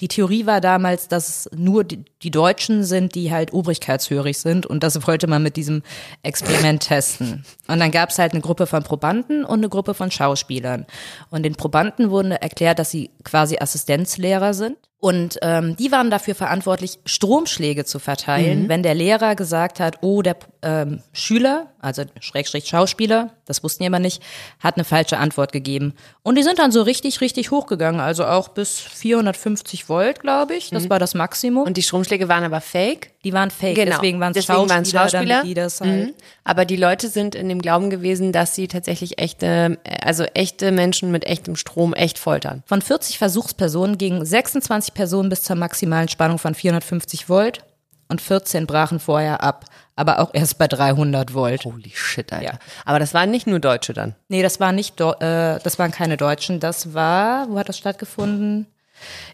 die 0.02 0.08
Theorie 0.08 0.46
war 0.46 0.62
damals, 0.62 1.08
dass 1.08 1.50
nur 1.56 1.84
die, 1.84 2.06
die 2.22 2.32
Deutschen 2.32 2.84
sind, 2.84 3.16
die 3.16 3.32
halt 3.32 3.54
obrigkeitshörig 3.54 4.38
sind 4.38 4.66
und 4.66 4.82
das 4.82 5.06
wollte 5.08 5.28
man 5.28 5.44
mit 5.44 5.58
diesem 5.58 5.84
Experiment 6.24 6.84
testen. 6.84 7.44
Und 7.68 7.80
dann 7.80 7.92
gab 7.92 8.10
es 8.10 8.20
halt 8.20 8.32
eine 8.32 8.42
Gruppe 8.42 8.66
von 8.66 8.84
Probanden 8.84 9.44
und 9.44 9.60
eine 9.60 9.70
Gruppe 9.70 9.94
von 9.94 10.10
Schauspielern. 10.10 10.86
Und 11.30 11.44
den 11.44 11.56
Probanden 11.56 12.10
wurde 12.10 12.42
erklärt, 12.42 12.80
dass 12.80 12.92
sie 12.92 13.12
quasi 13.24 13.58
Assistenzlehrer 13.60 14.54
sind. 14.54 14.78
Und 15.02 15.38
ähm, 15.42 15.78
die 15.78 15.94
waren 15.94 16.12
dafür 16.12 16.36
verantwortlich, 16.36 17.00
Stromschläge 17.06 17.86
zu 17.86 18.00
verteilen, 18.00 18.68
wenn 18.68 18.84
der 18.84 18.96
Lehrer 18.96 19.36
gesagt 19.36 19.80
hat, 19.80 20.00
oh, 20.02 20.22
der 20.22 20.36
ähm, 20.62 21.02
Schüler, 21.14 21.68
also 21.80 22.04
Schrägstrich 22.20 22.66
Schauspieler, 22.66 23.30
das 23.46 23.64
wussten 23.64 23.84
die 23.84 23.88
aber 23.88 24.00
nicht, 24.00 24.22
hat 24.60 24.76
eine 24.76 24.84
falsche 24.84 25.18
Antwort 25.18 25.54
gegeben. 25.54 25.94
Und 26.22 26.38
die 26.38 26.44
sind 26.44 26.60
dann 26.60 26.74
so 26.74 26.82
richtig, 26.82 27.22
richtig 27.22 27.50
hochgegangen, 27.50 28.02
also 28.02 28.26
auch 28.26 28.50
bis 28.50 28.78
450 28.78 29.88
Volt, 29.88 30.20
glaube 30.20 30.56
ich. 30.56 30.70
Das 30.70 30.90
war 30.90 31.00
das 31.00 31.16
Maximum. 31.16 31.66
Und 31.66 31.78
die 31.78 31.84
Stromschläge 31.84 32.28
waren 32.28 32.44
aber 32.44 32.60
fake. 32.60 33.12
Die 33.26 33.34
waren 33.34 33.52
fake, 33.52 33.76
Genau. 33.76 33.96
deswegen 33.98 34.20
waren 34.20 34.34
es 34.36 34.46
Schauspieler, 34.46 34.70
waren's 34.70 34.92
Schauspieler. 34.92 35.44
die 35.44 35.54
das 35.54 35.82
halt. 35.82 36.08
Mhm. 36.08 36.14
Aber 36.46 36.64
die 36.66 36.78
Leute 36.78 37.10
sind 37.10 37.36
in 37.36 37.50
dem 37.50 37.62
Glauben 37.62 37.90
gewesen, 37.90 38.32
dass 38.32 38.56
sie 38.56 38.68
tatsächlich 38.70 39.20
echte, 39.20 39.78
also 40.04 40.24
echte 40.24 40.72
Menschen 40.72 41.12
mit 41.12 41.26
echtem 41.26 41.56
Strom 41.58 41.94
echt 41.94 42.18
foltern. 42.18 42.64
Von 42.66 42.82
40 42.82 43.18
Versuchspersonen 43.18 43.98
gingen 43.98 44.26
26 44.26 44.94
Personen 44.94 45.30
bis 45.30 45.44
zur 45.44 45.58
maximalen 45.58 46.08
Spannung 46.08 46.40
von 46.40 46.56
450 46.56 47.28
Volt 47.28 47.66
und 48.08 48.22
14 48.22 48.66
brachen 48.66 49.00
vorher 49.00 49.44
ab, 49.44 49.66
aber 49.96 50.20
auch 50.20 50.30
erst 50.34 50.58
bei 50.58 50.68
300 50.68 51.34
Volt. 51.34 51.66
Holy 51.66 51.92
shit, 51.94 52.32
Alter. 52.32 52.46
Ja. 52.46 52.60
Aber 52.86 53.00
das 53.00 53.14
waren 53.14 53.30
nicht 53.32 53.46
nur 53.48 53.60
Deutsche 53.60 53.94
dann. 53.94 54.16
Nee, 54.30 54.42
das 54.42 54.60
war 54.62 54.72
nicht, 54.72 55.00
Do 55.00 55.12
äh, 55.20 55.60
das 55.62 55.78
waren 55.78 55.92
keine 55.92 56.16
Deutschen, 56.18 56.60
das 56.62 56.94
war, 56.94 57.50
wo 57.50 57.60
hat 57.60 57.68
das 57.70 57.78
stattgefunden? 57.78 58.66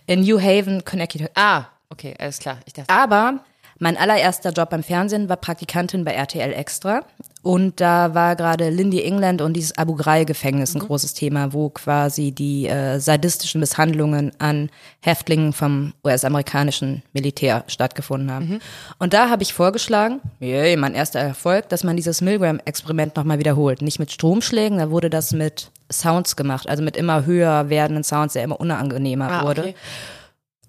In 0.08 0.22
New 0.22 0.40
Haven, 0.42 0.84
Connecticut. 0.84 1.30
Ah, 1.36 1.66
okay, 1.90 2.16
alles 2.20 2.40
klar. 2.40 2.58
Ich 2.66 2.74
dachte, 2.74 2.92
Aber 2.94 3.40
mein 3.80 3.98
allererster 3.98 4.52
Job 4.52 4.70
beim 4.70 4.84
Fernsehen 4.84 5.28
war 5.28 5.36
Praktikantin 5.38 6.06
bei 6.06 6.14
RTL 6.14 6.54
Extra. 6.54 7.02
Und 7.42 7.80
da 7.80 8.16
war 8.16 8.36
gerade 8.36 8.70
Lindy 8.70 9.04
England 9.04 9.42
und 9.42 9.54
dieses 9.54 9.78
Abu 9.78 9.96
Ghraib-Gefängnis 9.96 10.74
ein 10.74 10.80
großes 10.80 11.14
Thema, 11.14 11.54
wo 11.54 11.70
quasi 11.70 12.32
die 12.32 12.66
äh, 12.68 13.00
sadistischen 13.00 13.60
Misshandlungen 13.60 14.32
an 14.40 14.70
Häftlingen 15.02 15.54
vom 15.54 15.94
US-amerikanischen 16.04 17.04
Militär 17.14 17.64
stattgefunden 17.68 18.32
haben. 18.32 18.60
Und 18.98 19.14
da 19.14 19.30
habe 19.30 19.44
ich 19.44 19.54
vorgeschlagen, 19.54 20.22
yay, 20.40 20.76
mein 20.76 20.96
erster 20.96 21.20
Erfolg, 21.20 21.70
dass 21.70 21.84
man 21.84 21.96
dieses 21.96 22.22
Milgram-Experiment 22.22 23.16
nochmal 23.16 23.38
wiederholt. 23.38 23.84
Nicht 23.84 24.00
mit 24.00 24.12
Stromschlägen, 24.12 24.80
da 24.80 24.90
wurde 24.90 25.12
das 25.12 25.32
mit 25.32 25.70
Sounds 25.92 26.36
gemacht, 26.36 26.68
also 26.68 26.82
mit 26.82 26.98
immer 26.98 27.26
höher 27.28 27.70
werdenden 27.70 28.04
Sounds, 28.04 28.34
der 28.34 28.44
immer 28.44 28.60
unangenehmer 28.60 29.30
Ah, 29.30 29.44
wurde. 29.44 29.62
okay. 29.62 29.76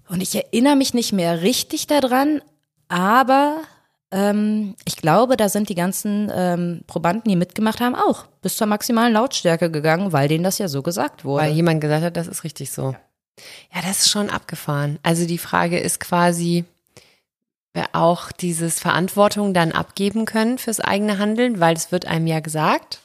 Und 0.09 0.21
ich 0.21 0.35
erinnere 0.35 0.75
mich 0.75 0.93
nicht 0.93 1.11
mehr 1.11 1.41
richtig 1.41 1.87
daran, 1.87 2.41
Aber 2.89 3.61
ähm, 4.11 4.75
ich 4.85 4.97
glaube, 4.97 5.37
da 5.37 5.49
sind 5.49 5.69
die 5.69 5.75
ganzen 5.75 6.31
ähm, 6.33 6.81
Probanden, 6.87 7.29
die 7.29 7.35
mitgemacht 7.35 7.81
haben, 7.81 7.95
auch 7.95 8.25
bis 8.41 8.55
zur 8.55 8.67
maximalen 8.67 9.13
Lautstärke 9.13 9.69
gegangen, 9.69 10.13
weil 10.13 10.27
denen 10.27 10.43
das 10.43 10.57
ja 10.57 10.67
so 10.67 10.81
gesagt 10.81 11.25
wurde. 11.25 11.45
Weil 11.45 11.53
jemand 11.53 11.81
gesagt 11.81 12.03
hat, 12.03 12.17
das 12.17 12.27
ist 12.27 12.43
richtig 12.43 12.71
so. 12.71 12.95
Ja, 13.73 13.81
das 13.81 13.99
ist 13.99 14.09
schon 14.09 14.29
abgefahren. 14.29 14.99
Also 15.03 15.27
die 15.27 15.37
Frage 15.37 15.77
ist 15.77 15.99
quasi, 15.99 16.65
wer 17.73 17.89
auch 17.93 18.31
dieses 18.31 18.79
Verantwortung 18.79 19.53
dann 19.53 19.73
abgeben 19.73 20.25
können 20.25 20.57
fürs 20.57 20.79
eigene 20.79 21.19
Handeln, 21.19 21.59
weil 21.59 21.75
es 21.75 21.91
wird 21.91 22.05
einem 22.07 22.27
ja 22.27 22.39
gesagt. 22.39 22.99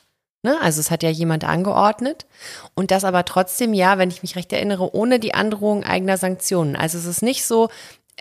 Ne? 0.45 0.59
Also 0.61 0.80
es 0.80 0.91
hat 0.91 1.03
ja 1.03 1.11
jemand 1.11 1.45
angeordnet. 1.45 2.26
Und 2.74 2.91
das 2.91 3.05
aber 3.05 3.24
trotzdem, 3.24 3.74
ja, 3.74 3.99
wenn 3.99 4.11
ich 4.11 4.22
mich 4.22 4.37
recht 4.37 4.53
erinnere, 4.53 4.95
ohne 4.95 5.20
die 5.20 5.35
Androhung 5.35 5.85
eigener 5.85 6.16
Sanktionen. 6.16 6.74
Also 6.74 6.99
es 6.99 7.05
ist 7.05 7.22
nicht 7.22 7.45
so, 7.45 7.68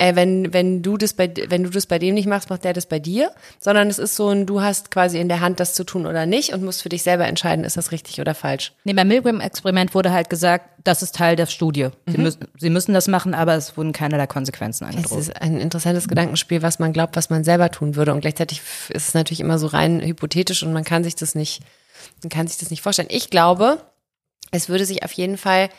äh, 0.02 0.16
wenn, 0.16 0.52
wenn 0.52 0.82
du 0.82 0.98
das 0.98 1.14
bei, 1.14 1.32
wenn 1.50 1.64
du 1.64 1.70
das 1.70 1.86
bei 1.86 2.00
dem 2.00 2.16
nicht 2.16 2.26
machst, 2.28 2.50
macht 2.50 2.64
der 2.64 2.74
das 2.74 2.88
bei 2.88 2.98
dir, 2.98 3.32
sondern 3.60 3.88
es 3.88 4.00
ist 4.00 4.16
so 4.16 4.30
ein, 4.30 4.46
du 4.48 4.62
hast 4.62 4.90
quasi 4.90 5.20
in 5.20 5.30
der 5.30 5.40
Hand, 5.42 5.60
das 5.60 5.74
zu 5.76 5.84
tun 5.84 6.08
oder 6.08 6.26
nicht 6.26 6.54
und 6.54 6.64
musst 6.64 6.82
für 6.82 6.90
dich 6.90 7.04
selber 7.04 7.28
entscheiden, 7.28 7.64
ist 7.64 7.78
das 7.78 7.92
richtig 7.92 8.20
oder 8.20 8.34
falsch. 8.34 8.74
Nee, 8.84 8.94
beim 8.94 9.08
Milgram-Experiment 9.08 9.94
wurde 9.94 10.12
halt 10.12 10.30
gesagt, 10.30 10.66
das 10.84 11.04
ist 11.04 11.16
Teil 11.16 11.36
der 11.36 11.46
Studie. 11.46 11.90
Sie, 12.08 12.18
Mhm. 12.18 12.24
müssen, 12.24 12.40
sie 12.58 12.70
müssen 12.72 12.94
das 12.94 13.08
machen, 13.08 13.36
aber 13.36 13.54
es 13.54 13.78
wurden 13.78 13.94
keinerlei 13.94 14.26
Konsequenzen 14.26 14.86
Es 14.90 14.96
angedroht. 14.96 15.20
ist 15.20 15.42
ein 15.42 15.60
interessantes 15.62 16.08
Gedankenspiel, 16.08 16.64
was 16.64 16.80
man 16.80 16.92
glaubt, 16.94 17.16
was 17.16 17.30
man 17.30 17.44
selber 17.44 17.70
tun 17.70 17.96
würde. 17.96 18.14
Und 18.14 18.22
gleichzeitig 18.22 18.62
ist 18.90 19.10
es 19.10 19.14
natürlich 19.14 19.40
immer 19.42 19.60
so 19.60 19.68
rein 19.68 20.02
hypothetisch 20.02 20.64
und 20.64 20.74
man 20.74 20.84
kann 20.84 21.04
sich 21.04 21.16
das 21.16 21.36
nicht, 21.36 21.62
man 22.24 22.30
kann 22.32 22.48
sich 22.48 22.58
das 22.58 22.72
nicht 22.72 22.82
vorstellen. 22.82 23.10
Ich 23.12 23.30
glaube, 23.30 23.78
es 24.50 24.68
würde 24.70 24.86
sich 24.86 25.04
auf 25.04 25.12
jeden 25.14 25.38
Fall, 25.38 25.70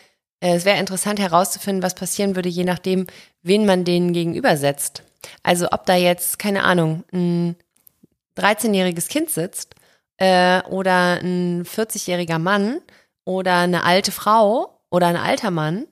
es 0.51 0.65
wäre 0.65 0.79
interessant 0.79 1.21
herauszufinden, 1.21 1.83
was 1.83 1.95
passieren 1.95 2.35
würde, 2.35 2.49
je 2.49 2.65
nachdem, 2.65 3.07
wen 3.43 3.65
man 3.65 3.85
denen 3.85 4.13
gegenübersetzt. 4.13 5.05
Also 5.43 5.69
ob 5.71 5.87
da 5.87 5.95
jetzt, 5.95 6.39
keine 6.39 6.65
Ahnung, 6.65 7.05
ein 7.13 7.57
13-jähriges 8.37 9.09
Kind 9.09 9.31
sitzt 9.31 9.77
äh, 10.17 10.63
oder 10.65 11.21
ein 11.23 11.65
40-jähriger 11.65 12.39
Mann 12.39 12.81
oder 13.25 13.59
eine 13.59 13.85
alte 13.85 14.11
Frau 14.11 14.81
oder 14.91 15.07
ein 15.07 15.17
alter 15.17 15.51
Mann, 15.51 15.87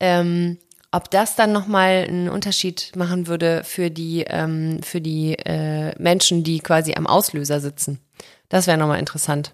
ähm, 0.00 0.58
ob 0.92 1.10
das 1.10 1.34
dann 1.34 1.52
nochmal 1.52 2.04
einen 2.06 2.28
Unterschied 2.28 2.92
machen 2.94 3.26
würde 3.26 3.64
für 3.64 3.90
die, 3.90 4.24
ähm, 4.28 4.82
für 4.82 5.00
die 5.00 5.34
äh, 5.38 5.92
Menschen, 5.98 6.44
die 6.44 6.60
quasi 6.60 6.94
am 6.94 7.06
Auslöser 7.06 7.60
sitzen. 7.60 8.00
Das 8.48 8.66
wäre 8.66 8.78
nochmal 8.78 9.00
interessant. 9.00 9.52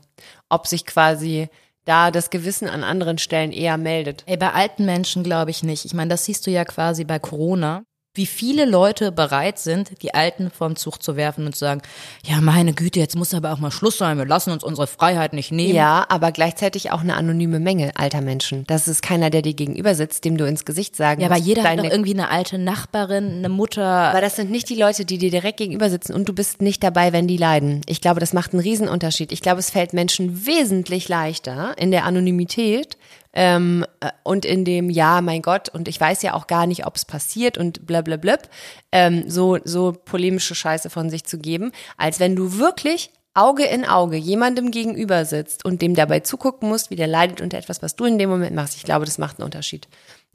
Ob 0.48 0.66
sich 0.66 0.84
quasi 0.84 1.48
da 1.84 2.10
das 2.10 2.30
Gewissen 2.30 2.68
an 2.68 2.84
anderen 2.84 3.18
Stellen 3.18 3.52
eher 3.52 3.76
meldet. 3.76 4.24
Ey, 4.26 4.36
bei 4.36 4.52
alten 4.52 4.84
Menschen 4.84 5.22
glaube 5.22 5.50
ich 5.50 5.62
nicht. 5.62 5.84
Ich 5.84 5.94
meine, 5.94 6.10
das 6.10 6.24
siehst 6.24 6.46
du 6.46 6.50
ja 6.50 6.64
quasi 6.64 7.04
bei 7.04 7.18
Corona. 7.18 7.84
Wie 8.12 8.26
viele 8.26 8.64
Leute 8.64 9.12
bereit 9.12 9.60
sind, 9.60 10.02
die 10.02 10.14
Alten 10.14 10.50
vom 10.50 10.74
Zug 10.74 11.00
zu 11.00 11.14
werfen 11.14 11.46
und 11.46 11.52
zu 11.54 11.60
sagen, 11.60 11.80
ja, 12.24 12.40
meine 12.40 12.72
Güte, 12.72 12.98
jetzt 12.98 13.14
muss 13.14 13.32
aber 13.34 13.52
auch 13.52 13.58
mal 13.60 13.70
Schluss 13.70 13.98
sein, 13.98 14.18
wir 14.18 14.26
lassen 14.26 14.50
uns 14.50 14.64
unsere 14.64 14.88
Freiheit 14.88 15.32
nicht 15.32 15.52
nehmen. 15.52 15.76
Ja, 15.76 16.06
aber 16.08 16.32
gleichzeitig 16.32 16.90
auch 16.90 17.02
eine 17.02 17.14
anonyme 17.14 17.60
Menge 17.60 17.92
alter 17.94 18.20
Menschen. 18.20 18.64
Das 18.66 18.88
ist 18.88 19.02
keiner, 19.02 19.30
der 19.30 19.42
dir 19.42 19.54
gegenüber 19.54 19.94
sitzt, 19.94 20.24
dem 20.24 20.36
du 20.36 20.44
ins 20.44 20.64
Gesicht 20.64 20.96
sagen 20.96 21.20
Ja, 21.20 21.28
aber 21.28 21.36
musst, 21.36 21.46
jeder 21.46 21.62
hat 21.62 21.70
deine- 21.70 21.82
doch 21.82 21.90
irgendwie 21.92 22.14
eine 22.14 22.30
alte 22.30 22.58
Nachbarin, 22.58 23.30
eine 23.38 23.48
Mutter. 23.48 23.84
Aber 23.86 24.20
das 24.20 24.34
sind 24.34 24.50
nicht 24.50 24.68
die 24.70 24.74
Leute, 24.74 25.04
die 25.04 25.18
dir 25.18 25.30
direkt 25.30 25.58
gegenüber 25.58 25.88
sitzen 25.88 26.12
und 26.12 26.28
du 26.28 26.32
bist 26.32 26.60
nicht 26.60 26.82
dabei, 26.82 27.12
wenn 27.12 27.28
die 27.28 27.36
leiden. 27.36 27.82
Ich 27.86 28.00
glaube, 28.00 28.18
das 28.18 28.32
macht 28.32 28.52
einen 28.52 28.60
Riesenunterschied. 28.62 29.30
Ich 29.30 29.40
glaube, 29.40 29.60
es 29.60 29.70
fällt 29.70 29.92
Menschen 29.92 30.46
wesentlich 30.46 31.08
leichter 31.08 31.76
in 31.78 31.92
der 31.92 32.06
Anonymität 32.06 32.96
ähm, 33.32 33.84
äh, 34.00 34.10
und 34.22 34.44
in 34.44 34.64
dem 34.64 34.90
Ja, 34.90 35.20
mein 35.20 35.42
Gott, 35.42 35.68
und 35.68 35.88
ich 35.88 36.00
weiß 36.00 36.22
ja 36.22 36.34
auch 36.34 36.46
gar 36.46 36.66
nicht, 36.66 36.86
ob 36.86 36.96
es 36.96 37.04
passiert 37.04 37.58
und 37.58 37.86
blablabla, 37.86 38.38
ähm, 38.92 39.28
so, 39.28 39.58
so 39.64 39.92
polemische 39.92 40.54
Scheiße 40.54 40.90
von 40.90 41.10
sich 41.10 41.24
zu 41.24 41.38
geben, 41.38 41.72
als 41.96 42.20
wenn 42.20 42.36
du 42.36 42.58
wirklich 42.58 43.10
Auge 43.34 43.64
in 43.64 43.84
Auge 43.84 44.16
jemandem 44.16 44.70
gegenüber 44.70 45.24
sitzt 45.24 45.64
und 45.64 45.82
dem 45.82 45.94
dabei 45.94 46.20
zugucken 46.20 46.68
musst, 46.68 46.90
wie 46.90 46.96
der 46.96 47.06
leidet 47.06 47.40
unter 47.40 47.58
etwas, 47.58 47.80
was 47.82 47.94
du 47.94 48.04
in 48.04 48.18
dem 48.18 48.28
Moment 48.28 48.56
machst. 48.56 48.76
Ich 48.76 48.82
glaube, 48.82 49.04
das 49.04 49.18
macht 49.18 49.38
einen 49.38 49.44
Unterschied. 49.44 49.88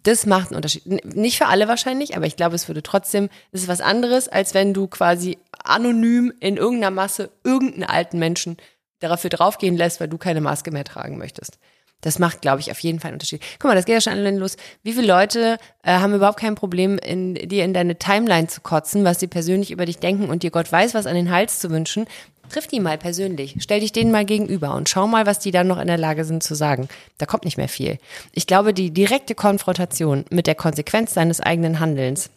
Das 0.03 0.25
macht 0.25 0.47
einen 0.47 0.57
Unterschied. 0.57 0.85
Nicht 1.15 1.37
für 1.37 1.47
alle 1.47 1.67
wahrscheinlich, 1.67 2.15
aber 2.15 2.25
ich 2.25 2.37
glaube, 2.37 2.55
es 2.55 2.69
würde 2.69 2.83
trotzdem, 2.83 3.29
das 3.51 3.63
ist 3.63 3.67
was 3.67 3.81
anderes, 3.81 4.29
als 4.29 4.53
wenn 4.53 4.73
du 4.73 4.87
quasi 4.87 5.37
anonym 5.63 6.31
in 6.39 6.57
irgendeiner 6.57 6.91
Masse 6.91 7.31
irgendeinen 7.43 7.83
alten 7.83 8.19
Menschen 8.19 8.57
dafür 8.99 9.29
draufgehen 9.29 9.75
lässt, 9.75 9.99
weil 9.99 10.07
du 10.07 10.17
keine 10.17 10.41
Maske 10.41 10.71
mehr 10.71 10.85
tragen 10.85 11.17
möchtest. 11.17 11.57
Das 12.01 12.19
macht, 12.19 12.41
glaube 12.41 12.59
ich, 12.59 12.71
auf 12.71 12.79
jeden 12.79 12.99
Fall 12.99 13.09
einen 13.09 13.15
Unterschied. 13.15 13.41
Guck 13.59 13.69
mal, 13.69 13.75
das 13.75 13.85
geht 13.85 13.95
ja 13.95 14.01
schon 14.01 14.13
allein 14.13 14.37
los. 14.37 14.57
Wie 14.83 14.93
viele 14.93 15.07
Leute 15.07 15.57
äh, 15.83 15.93
haben 15.93 16.13
überhaupt 16.13 16.39
kein 16.39 16.55
Problem, 16.55 16.99
in, 16.99 17.33
dir 17.33 17.65
in 17.65 17.73
deine 17.73 17.97
Timeline 17.97 18.47
zu 18.47 18.61
kotzen, 18.61 19.03
was 19.03 19.19
sie 19.19 19.27
persönlich 19.27 19.71
über 19.71 19.85
dich 19.85 19.97
denken 19.97 20.29
und 20.29 20.43
dir 20.43 20.51
Gott 20.51 20.71
weiß 20.71 20.93
was 20.93 21.07
an 21.07 21.15
den 21.15 21.31
Hals 21.31 21.59
zu 21.59 21.71
wünschen? 21.71 22.05
Triff 22.49 22.67
die 22.67 22.79
mal 22.79 22.97
persönlich. 22.97 23.55
Stell 23.59 23.79
dich 23.79 23.91
denen 23.91 24.11
mal 24.11 24.25
gegenüber 24.25 24.75
und 24.75 24.87
schau 24.87 25.07
mal, 25.07 25.25
was 25.25 25.39
die 25.39 25.51
dann 25.51 25.67
noch 25.67 25.79
in 25.79 25.87
der 25.87 25.97
Lage 25.97 26.25
sind 26.25 26.43
zu 26.43 26.53
sagen. 26.53 26.87
Da 27.17 27.25
kommt 27.25 27.43
nicht 27.43 27.57
mehr 27.57 27.69
viel. 27.69 27.97
Ich 28.33 28.45
glaube, 28.45 28.73
die 28.73 28.91
direkte 28.91 29.33
Konfrontation 29.33 30.25
mit 30.29 30.45
der 30.45 30.55
Konsequenz 30.55 31.13
deines 31.13 31.41
eigenen 31.41 31.79
Handelns 31.79 32.29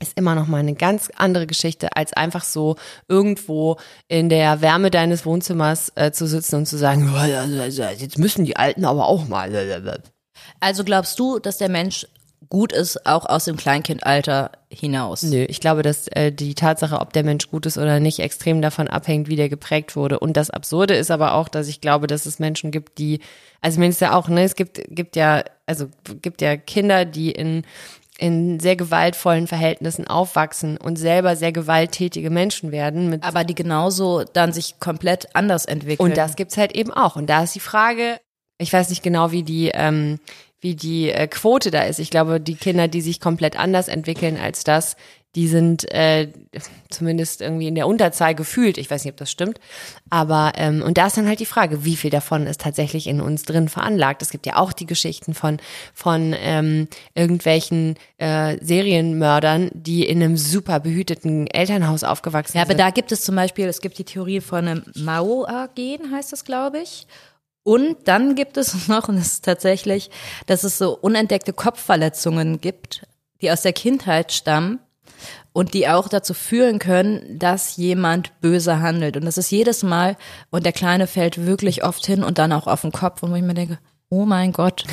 ist 0.00 0.16
immer 0.18 0.34
noch 0.34 0.46
mal 0.46 0.58
eine 0.58 0.74
ganz 0.74 1.10
andere 1.16 1.46
Geschichte, 1.46 1.96
als 1.96 2.12
einfach 2.12 2.44
so 2.44 2.76
irgendwo 3.08 3.76
in 4.08 4.28
der 4.28 4.60
Wärme 4.60 4.90
deines 4.90 5.26
Wohnzimmers 5.26 5.92
äh, 5.94 6.12
zu 6.12 6.26
sitzen 6.26 6.56
und 6.56 6.66
zu 6.66 6.76
sagen, 6.76 7.10
"Ja, 7.14 7.26
ja, 7.26 7.44
ja, 7.44 7.66
ja, 7.66 7.90
jetzt 7.90 8.18
müssen 8.18 8.44
die 8.44 8.56
Alten 8.56 8.84
aber 8.84 9.06
auch 9.06 9.28
mal. 9.28 9.46
Also 10.60 10.84
glaubst 10.84 11.18
du, 11.18 11.38
dass 11.38 11.58
der 11.58 11.68
Mensch 11.68 12.06
gut 12.48 12.72
ist, 12.72 13.06
auch 13.06 13.26
aus 13.26 13.44
dem 13.44 13.56
Kleinkindalter 13.56 14.52
hinaus? 14.70 15.22
Nö, 15.22 15.44
ich 15.48 15.60
glaube, 15.60 15.82
dass 15.82 16.08
äh, 16.08 16.32
die 16.32 16.54
Tatsache, 16.54 17.00
ob 17.00 17.12
der 17.12 17.24
Mensch 17.24 17.50
gut 17.50 17.66
ist 17.66 17.78
oder 17.78 18.00
nicht, 18.00 18.20
extrem 18.20 18.62
davon 18.62 18.88
abhängt, 18.88 19.28
wie 19.28 19.36
der 19.36 19.48
geprägt 19.48 19.96
wurde. 19.96 20.18
Und 20.18 20.36
das 20.36 20.50
Absurde 20.50 20.94
ist 20.94 21.10
aber 21.10 21.34
auch, 21.34 21.48
dass 21.48 21.68
ich 21.68 21.80
glaube, 21.80 22.06
dass 22.06 22.26
es 22.26 22.38
Menschen 22.38 22.70
gibt, 22.70 22.98
die, 22.98 23.20
also 23.60 23.82
ist 23.82 24.00
ja 24.00 24.14
auch, 24.14 24.28
ne, 24.28 24.44
es 24.44 24.54
gibt, 24.54 24.80
gibt 24.88 25.16
ja, 25.16 25.44
also 25.66 25.88
gibt 26.22 26.40
ja 26.40 26.56
Kinder, 26.56 27.04
die 27.04 27.32
in 27.32 27.64
in 28.18 28.60
sehr 28.60 28.76
gewaltvollen 28.76 29.46
Verhältnissen 29.46 30.06
aufwachsen 30.06 30.78
und 30.78 30.96
selber 30.96 31.36
sehr 31.36 31.52
gewalttätige 31.52 32.30
Menschen 32.30 32.72
werden 32.72 33.22
Aber 33.22 33.44
die 33.44 33.54
genauso 33.54 34.24
dann 34.24 34.52
sich 34.52 34.80
komplett 34.80 35.34
anders 35.34 35.66
entwickeln. 35.66 36.10
Und 36.10 36.16
das 36.16 36.36
gibt's 36.36 36.56
halt 36.56 36.72
eben 36.74 36.92
auch. 36.92 37.16
Und 37.16 37.28
da 37.28 37.42
ist 37.42 37.54
die 37.54 37.60
Frage, 37.60 38.18
ich 38.58 38.72
weiß 38.72 38.88
nicht 38.88 39.02
genau, 39.02 39.32
wie 39.32 39.42
die, 39.42 39.70
ähm, 39.74 40.18
wie 40.60 40.74
die 40.74 41.10
äh, 41.10 41.26
Quote 41.26 41.70
da 41.70 41.82
ist. 41.82 41.98
Ich 41.98 42.10
glaube, 42.10 42.40
die 42.40 42.54
Kinder, 42.54 42.88
die 42.88 43.02
sich 43.02 43.20
komplett 43.20 43.58
anders 43.58 43.88
entwickeln 43.88 44.38
als 44.38 44.64
das, 44.64 44.96
die 45.36 45.48
sind 45.48 45.92
äh, 45.92 46.32
zumindest 46.88 47.42
irgendwie 47.42 47.68
in 47.68 47.74
der 47.74 47.86
Unterzahl 47.86 48.34
gefühlt. 48.34 48.78
Ich 48.78 48.90
weiß 48.90 49.04
nicht, 49.04 49.12
ob 49.12 49.18
das 49.18 49.30
stimmt. 49.30 49.60
Aber, 50.08 50.52
ähm, 50.56 50.80
und 50.82 50.96
da 50.96 51.06
ist 51.08 51.18
dann 51.18 51.28
halt 51.28 51.40
die 51.40 51.46
Frage, 51.46 51.84
wie 51.84 51.94
viel 51.94 52.08
davon 52.08 52.46
ist 52.46 52.62
tatsächlich 52.62 53.06
in 53.06 53.20
uns 53.20 53.42
drin 53.42 53.68
veranlagt. 53.68 54.22
Es 54.22 54.30
gibt 54.30 54.46
ja 54.46 54.56
auch 54.56 54.72
die 54.72 54.86
Geschichten 54.86 55.34
von, 55.34 55.58
von 55.92 56.34
ähm, 56.38 56.88
irgendwelchen 57.14 57.96
äh, 58.16 58.56
Serienmördern, 58.64 59.70
die 59.74 60.06
in 60.06 60.22
einem 60.22 60.38
super 60.38 60.80
behüteten 60.80 61.46
Elternhaus 61.48 62.02
aufgewachsen 62.02 62.56
Ja, 62.56 62.62
aber 62.62 62.70
sind. 62.70 62.80
da 62.80 62.88
gibt 62.88 63.12
es 63.12 63.20
zum 63.20 63.36
Beispiel, 63.36 63.66
es 63.66 63.82
gibt 63.82 63.98
die 63.98 64.04
Theorie 64.04 64.40
von 64.40 64.66
einem 64.66 64.84
Mao-Gen, 64.94 66.12
heißt 66.12 66.32
das, 66.32 66.46
glaube 66.46 66.78
ich. 66.78 67.06
Und 67.62 68.08
dann 68.08 68.36
gibt 68.36 68.56
es 68.56 68.88
noch, 68.88 69.10
und 69.10 69.16
das 69.16 69.26
ist 69.26 69.44
tatsächlich, 69.44 70.08
dass 70.46 70.64
es 70.64 70.78
so 70.78 70.96
unentdeckte 70.96 71.52
Kopfverletzungen 71.52 72.58
gibt, 72.62 73.06
die 73.42 73.50
aus 73.50 73.60
der 73.60 73.74
Kindheit 73.74 74.32
stammen 74.32 74.78
und 75.56 75.72
die 75.72 75.88
auch 75.88 76.06
dazu 76.08 76.34
führen 76.34 76.78
können, 76.78 77.38
dass 77.38 77.78
jemand 77.78 78.42
böse 78.42 78.80
handelt. 78.80 79.16
Und 79.16 79.24
das 79.24 79.38
ist 79.38 79.50
jedes 79.50 79.82
Mal, 79.82 80.18
und 80.50 80.66
der 80.66 80.72
Kleine 80.74 81.06
fällt 81.06 81.46
wirklich 81.46 81.82
oft 81.82 82.04
hin 82.04 82.22
und 82.22 82.36
dann 82.36 82.52
auch 82.52 82.66
auf 82.66 82.82
den 82.82 82.92
Kopf, 82.92 83.22
und 83.22 83.30
wo 83.30 83.36
ich 83.36 83.42
mir 83.42 83.54
denke, 83.54 83.78
oh 84.10 84.26
mein 84.26 84.52
Gott, 84.52 84.84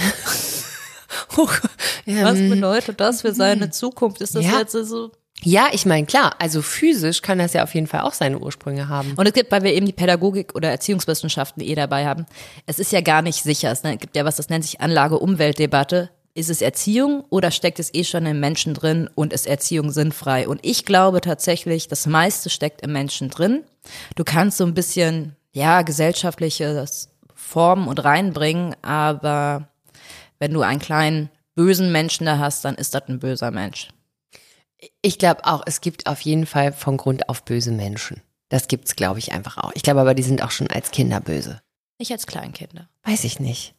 was 1.36 2.38
bedeutet 2.38 3.02
das 3.02 3.24
für 3.24 3.34
seine 3.34 3.72
Zukunft? 3.72 4.22
Ist 4.22 4.36
das 4.36 4.46
Ja. 4.46 4.60
jetzt 4.60 4.72
so 4.72 5.12
Ja, 5.42 5.68
ich 5.74 5.86
meine, 5.86 6.06
klar, 6.06 6.34
also 6.40 6.62
physisch 6.62 7.22
kann 7.22 7.40
das 7.40 7.52
ja 7.52 7.64
auf 7.64 7.74
jeden 7.76 7.88
Fall 7.88 8.00
auch 8.00 8.14
seine 8.14 8.40
Ursprünge 8.40 8.88
haben. 8.88 9.16
Und 9.18 9.28
es 9.28 9.34
gibt, 9.34 9.52
weil 9.52 9.64
wir 9.64 9.74
eben 9.74 9.86
die 9.86 9.92
Pädagogik 9.92 10.56
oder 10.56 10.70
Erziehungswissenschaften 10.70 11.62
eh 11.62 11.76
dabei 11.76 12.06
haben, 12.06 12.26
es 12.68 12.80
ist 12.80 12.94
ja 12.94 13.02
gar 13.02 13.22
nicht 13.22 13.44
sicher. 13.44 13.70
Es 13.70 13.84
ne, 13.84 13.98
gibt 13.98 14.16
ja 14.16 14.24
was, 14.24 14.38
das 14.38 14.48
nennt 14.48 14.64
sich 14.64 14.80
Anlage-Umwelt-Debatte. 14.80 16.10
Ist 16.36 16.50
es 16.50 16.62
Erziehung 16.62 17.24
oder 17.30 17.52
steckt 17.52 17.80
es 17.80 17.94
eh 17.94 18.04
schon 18.04 18.26
im 18.26 18.40
Menschen 18.40 18.74
drin 18.74 19.08
und 19.14 19.34
ist 19.34 19.46
Erziehung 19.46 19.92
sinnfrei? 19.92 20.48
Und 20.48 20.60
ich 20.64 20.84
glaube 20.84 21.22
tatsächlich, 21.22 21.88
das 21.88 22.08
meiste 22.08 22.50
steckt 22.50 22.82
im 22.82 22.92
Menschen 22.92 23.30
drin. 23.30 23.64
Du 24.16 24.24
kannst 24.24 24.58
so 24.58 24.66
ein 24.66 24.74
bisschen, 24.74 25.36
ja, 25.52 25.84
gesellschaftliches 25.84 27.10
Formen 27.36 27.88
und 27.88 28.04
reinbringen, 28.04 28.76
aber 28.82 29.68
wenn 30.40 30.54
du 30.54 30.62
einen 30.62 30.80
kleinen 30.80 31.30
bösen 31.54 31.92
Menschen 31.92 32.26
da 32.26 32.40
hast, 32.40 32.66
dann 32.66 32.76
ist 32.76 32.96
das 32.96 33.04
ein 33.08 33.20
böser 33.20 33.52
Mensch. 33.52 33.90
Ich 35.04 35.20
glaube 35.20 35.46
auch, 35.46 35.62
es 35.68 35.82
gibt 35.82 36.08
auf 36.08 36.22
jeden 36.22 36.48
Fall 36.48 36.74
von 36.74 36.98
Grund 36.98 37.30
auf 37.30 37.44
böse 37.46 37.72
Menschen. 37.72 38.22
Das 38.50 38.68
gibt's, 38.68 38.96
glaube 38.96 39.20
ich, 39.20 39.34
einfach 39.34 39.58
auch. 39.58 39.72
Ich 39.76 39.84
glaube 39.84 40.02
aber, 40.02 40.16
die 40.16 40.24
sind 40.24 40.44
auch 40.44 40.52
schon 40.52 40.68
als 40.68 40.90
Kinder 40.90 41.20
böse. 41.20 41.62
Nicht 42.00 42.12
als 42.12 42.26
Kleinkinder. 42.26 42.90
Weiß 43.04 43.24
ich 43.24 43.40
nicht. 43.40 43.76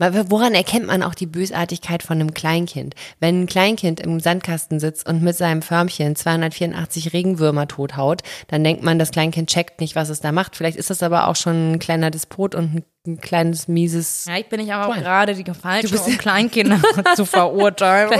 Woran 0.00 0.54
erkennt 0.54 0.86
man 0.86 1.02
auch 1.02 1.14
die 1.14 1.26
Bösartigkeit 1.26 2.02
von 2.02 2.18
einem 2.18 2.32
Kleinkind? 2.32 2.94
Wenn 3.20 3.42
ein 3.42 3.46
Kleinkind 3.46 4.00
im 4.00 4.18
Sandkasten 4.18 4.80
sitzt 4.80 5.06
und 5.06 5.22
mit 5.22 5.36
seinem 5.36 5.60
Förmchen 5.60 6.16
284 6.16 7.12
Regenwürmer 7.12 7.68
tothaut, 7.68 8.22
dann 8.48 8.64
denkt 8.64 8.82
man, 8.82 8.98
das 8.98 9.10
Kleinkind 9.10 9.50
checkt 9.50 9.80
nicht, 9.80 9.96
was 9.96 10.08
es 10.08 10.20
da 10.20 10.32
macht. 10.32 10.56
Vielleicht 10.56 10.78
ist 10.78 10.88
das 10.88 11.02
aber 11.02 11.28
auch 11.28 11.36
schon 11.36 11.72
ein 11.72 11.78
kleiner 11.78 12.10
Despot 12.10 12.54
und 12.54 12.82
ein 13.06 13.20
kleines 13.20 13.68
mieses. 13.68 14.24
Ja, 14.26 14.38
ich 14.38 14.48
bin 14.48 14.60
nicht 14.60 14.72
aber 14.72 14.90
auch 14.90 14.96
gerade 14.96 15.34
die 15.34 15.44
Falsche, 15.52 15.98
um 15.98 16.12
Kleinkinder 16.18 16.80
zu 17.14 17.26
verurteilen. 17.26 18.10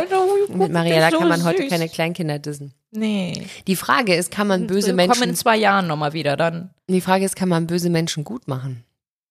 mit 0.54 0.72
Mariella 0.72 1.10
kann 1.10 1.28
man 1.28 1.44
heute 1.44 1.66
keine 1.68 1.88
Kleinkinder 1.88 2.38
dissen. 2.38 2.74
Nee. 2.90 3.46
Die 3.66 3.76
Frage 3.76 4.14
ist, 4.14 4.30
kann 4.30 4.48
man 4.48 4.66
böse 4.66 4.88
Wir 4.88 4.94
Menschen. 4.94 5.12
kommen 5.12 5.30
in 5.30 5.36
zwei 5.36 5.56
Jahren 5.56 5.86
nochmal 5.86 6.12
wieder 6.12 6.36
dann. 6.36 6.70
Die 6.88 7.00
Frage 7.00 7.24
ist, 7.24 7.36
kann 7.36 7.48
man 7.48 7.66
böse 7.66 7.88
Menschen 7.88 8.24
gut 8.24 8.48
machen? 8.48 8.84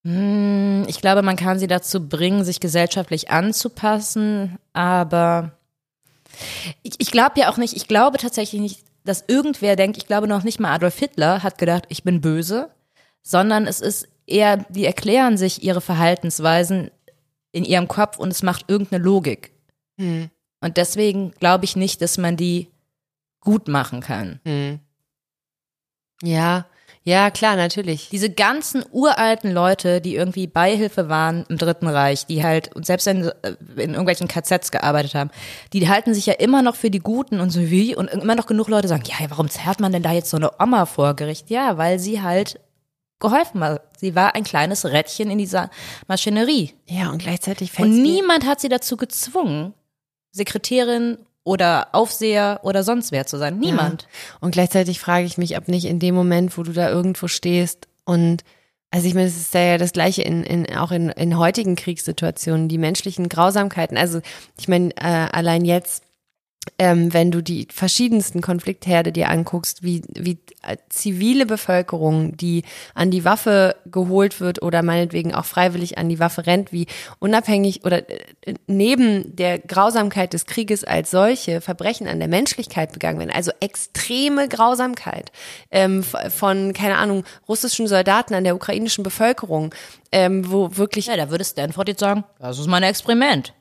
Hm, 0.03 0.85
Ich 0.87 1.01
glaube, 1.01 1.21
man 1.21 1.35
kann 1.35 1.59
sie 1.59 1.67
dazu 1.67 2.07
bringen, 2.07 2.43
sich 2.43 2.59
gesellschaftlich 2.59 3.29
anzupassen, 3.29 4.57
aber 4.73 5.51
ich, 6.83 6.93
ich 6.99 7.11
glaube 7.11 7.39
ja 7.39 7.49
auch 7.51 7.57
nicht, 7.57 7.75
ich 7.75 7.87
glaube 7.87 8.17
tatsächlich 8.17 8.61
nicht, 8.61 8.83
dass 9.03 9.23
irgendwer 9.27 9.75
denkt, 9.75 9.97
ich 9.97 10.05
glaube 10.07 10.27
noch 10.27 10.43
nicht 10.43 10.59
mal 10.59 10.73
Adolf 10.73 10.97
Hitler 10.97 11.43
hat 11.43 11.57
gedacht, 11.57 11.85
ich 11.89 12.03
bin 12.03 12.21
böse, 12.21 12.69
sondern 13.23 13.67
es 13.67 13.81
ist 13.81 14.07
eher, 14.25 14.57
die 14.69 14.85
erklären 14.85 15.37
sich 15.37 15.63
ihre 15.63 15.81
Verhaltensweisen 15.81 16.91
in 17.51 17.65
ihrem 17.65 17.87
Kopf 17.87 18.17
und 18.17 18.29
es 18.29 18.43
macht 18.43 18.65
irgendeine 18.69 19.03
Logik. 19.03 19.51
Hm. 19.97 20.29
Und 20.61 20.77
deswegen 20.77 21.31
glaube 21.39 21.65
ich 21.65 21.75
nicht, 21.75 22.01
dass 22.01 22.17
man 22.17 22.37
die 22.37 22.67
gut 23.41 23.67
machen 23.67 24.01
kann. 24.01 24.39
Hm. 24.45 24.79
Ja, 26.21 26.65
ja, 27.03 27.31
klar, 27.31 27.55
natürlich. 27.55 28.09
Diese 28.09 28.29
ganzen 28.29 28.83
uralten 28.91 29.51
Leute, 29.51 30.01
die 30.01 30.15
irgendwie 30.15 30.47
Beihilfe 30.47 31.09
waren 31.09 31.45
im 31.49 31.57
Dritten 31.57 31.87
Reich, 31.87 32.25
die 32.25 32.43
halt, 32.43 32.75
und 32.75 32.85
selbst 32.85 33.07
in, 33.07 33.31
in 33.77 33.91
irgendwelchen 33.91 34.27
KZs 34.27 34.71
gearbeitet 34.71 35.15
haben, 35.15 35.31
die 35.73 35.87
halten 35.87 36.13
sich 36.13 36.25
ja 36.25 36.33
immer 36.33 36.61
noch 36.61 36.75
für 36.75 36.91
die 36.91 36.99
Guten 36.99 37.39
und 37.39 37.51
so 37.51 37.69
wie, 37.69 37.95
und 37.95 38.09
immer 38.09 38.35
noch 38.35 38.47
genug 38.47 38.67
Leute 38.67 38.87
sagen, 38.87 39.03
ja, 39.05 39.15
warum 39.29 39.49
zerrt 39.49 39.79
man 39.79 39.91
denn 39.91 40.03
da 40.03 40.11
jetzt 40.11 40.29
so 40.29 40.37
eine 40.37 40.51
Oma 40.59 40.85
vor 40.85 41.15
Gericht? 41.15 41.49
Ja, 41.49 41.77
weil 41.77 41.99
sie 41.99 42.21
halt 42.21 42.59
geholfen 43.19 43.63
hat. 43.63 43.81
Sie 43.97 44.15
war 44.15 44.35
ein 44.35 44.43
kleines 44.43 44.85
Rädchen 44.85 45.29
in 45.29 45.37
dieser 45.37 45.69
Maschinerie. 46.07 46.73
Ja, 46.85 47.09
und 47.09 47.19
gleichzeitig 47.19 47.71
fällt 47.71 47.89
Und 47.89 48.01
niemand 48.01 48.45
hat 48.45 48.59
sie 48.59 48.69
dazu 48.69 48.97
gezwungen, 48.97 49.73
Sekretärin 50.31 51.17
oder 51.49 51.87
Aufseher 51.93 52.59
oder 52.61 52.83
sonst 52.83 53.11
wer 53.11 53.25
zu 53.25 53.39
sein. 53.39 53.57
Niemand. 53.57 54.07
Und 54.39 54.51
gleichzeitig 54.51 54.99
frage 54.99 55.25
ich 55.25 55.39
mich, 55.39 55.57
ob 55.57 55.67
nicht 55.67 55.85
in 55.85 55.97
dem 55.97 56.13
Moment, 56.13 56.55
wo 56.59 56.61
du 56.61 56.73
da 56.73 56.89
irgendwo 56.89 57.27
stehst 57.27 57.87
und 58.05 58.43
also 58.91 59.07
ich 59.07 59.13
meine, 59.13 59.27
es 59.27 59.37
ist 59.37 59.53
ja 59.53 59.77
das 59.77 59.91
Gleiche 59.91 60.23
in, 60.23 60.43
in 60.43 60.75
auch 60.75 60.91
in, 60.91 61.09
in 61.09 61.37
heutigen 61.37 61.75
Kriegssituationen, 61.75 62.69
die 62.69 62.79
menschlichen 62.79 63.29
Grausamkeiten. 63.29 63.97
Also 63.97 64.19
ich 64.59 64.67
meine, 64.67 64.89
äh, 64.97 65.27
allein 65.31 65.63
jetzt 65.63 66.03
ähm, 66.77 67.13
wenn 67.13 67.31
du 67.31 67.41
die 67.41 67.67
verschiedensten 67.71 68.41
Konfliktherde 68.41 69.11
dir 69.11 69.29
anguckst, 69.29 69.81
wie, 69.81 70.01
wie 70.13 70.39
äh, 70.61 70.77
zivile 70.89 71.45
Bevölkerung, 71.45 72.35
die 72.35 72.63
an 72.93 73.11
die 73.11 73.23
Waffe 73.23 73.77
geholt 73.85 74.41
wird 74.41 74.61
oder 74.61 74.83
meinetwegen 74.83 75.33
auch 75.33 75.45
freiwillig 75.45 75.97
an 75.97 76.09
die 76.09 76.19
Waffe 76.19 76.45
rennt, 76.45 76.71
wie 76.73 76.87
unabhängig 77.19 77.85
oder 77.85 78.09
äh, 78.09 78.55
neben 78.67 79.35
der 79.35 79.59
Grausamkeit 79.59 80.33
des 80.33 80.45
Krieges 80.45 80.83
als 80.83 81.11
solche 81.11 81.61
Verbrechen 81.61 82.07
an 82.07 82.19
der 82.19 82.27
Menschlichkeit 82.27 82.91
begangen 82.91 83.19
werden. 83.19 83.33
Also 83.33 83.51
extreme 83.61 84.49
Grausamkeit 84.49 85.31
ähm, 85.71 86.03
von, 86.03 86.73
keine 86.73 86.97
Ahnung, 86.97 87.23
russischen 87.47 87.87
Soldaten 87.87 88.33
an 88.33 88.43
der 88.43 88.55
ukrainischen 88.55 89.03
Bevölkerung, 89.03 89.73
ähm, 90.11 90.51
wo 90.51 90.75
wirklich. 90.75 91.07
Ja, 91.07 91.15
da 91.15 91.29
würde 91.29 91.45
Stanford 91.45 91.87
jetzt 91.87 92.01
sagen, 92.01 92.25
das 92.39 92.59
ist 92.59 92.67
mein 92.67 92.83
Experiment. 92.83 93.53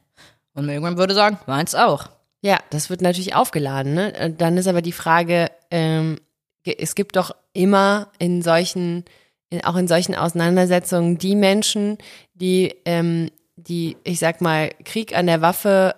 Und 0.54 0.68
irgendwann 0.68 0.98
würde 0.98 1.14
sagen, 1.14 1.38
meins 1.46 1.76
auch. 1.76 2.17
Ja, 2.40 2.58
das 2.70 2.88
wird 2.88 3.02
natürlich 3.02 3.34
aufgeladen. 3.34 3.94
Ne? 3.94 4.34
Dann 4.36 4.56
ist 4.56 4.68
aber 4.68 4.82
die 4.82 4.92
Frage, 4.92 5.50
ähm, 5.70 6.18
es 6.64 6.94
gibt 6.94 7.16
doch 7.16 7.34
immer 7.52 8.12
in 8.18 8.42
solchen, 8.42 9.04
in, 9.50 9.64
auch 9.64 9.76
in 9.76 9.88
solchen 9.88 10.14
Auseinandersetzungen 10.14 11.18
die 11.18 11.34
Menschen, 11.34 11.98
die, 12.34 12.74
ähm, 12.84 13.30
die, 13.56 13.96
ich 14.04 14.18
sag 14.18 14.40
mal, 14.40 14.70
Krieg 14.84 15.16
an 15.16 15.26
der 15.26 15.40
Waffe 15.40 15.94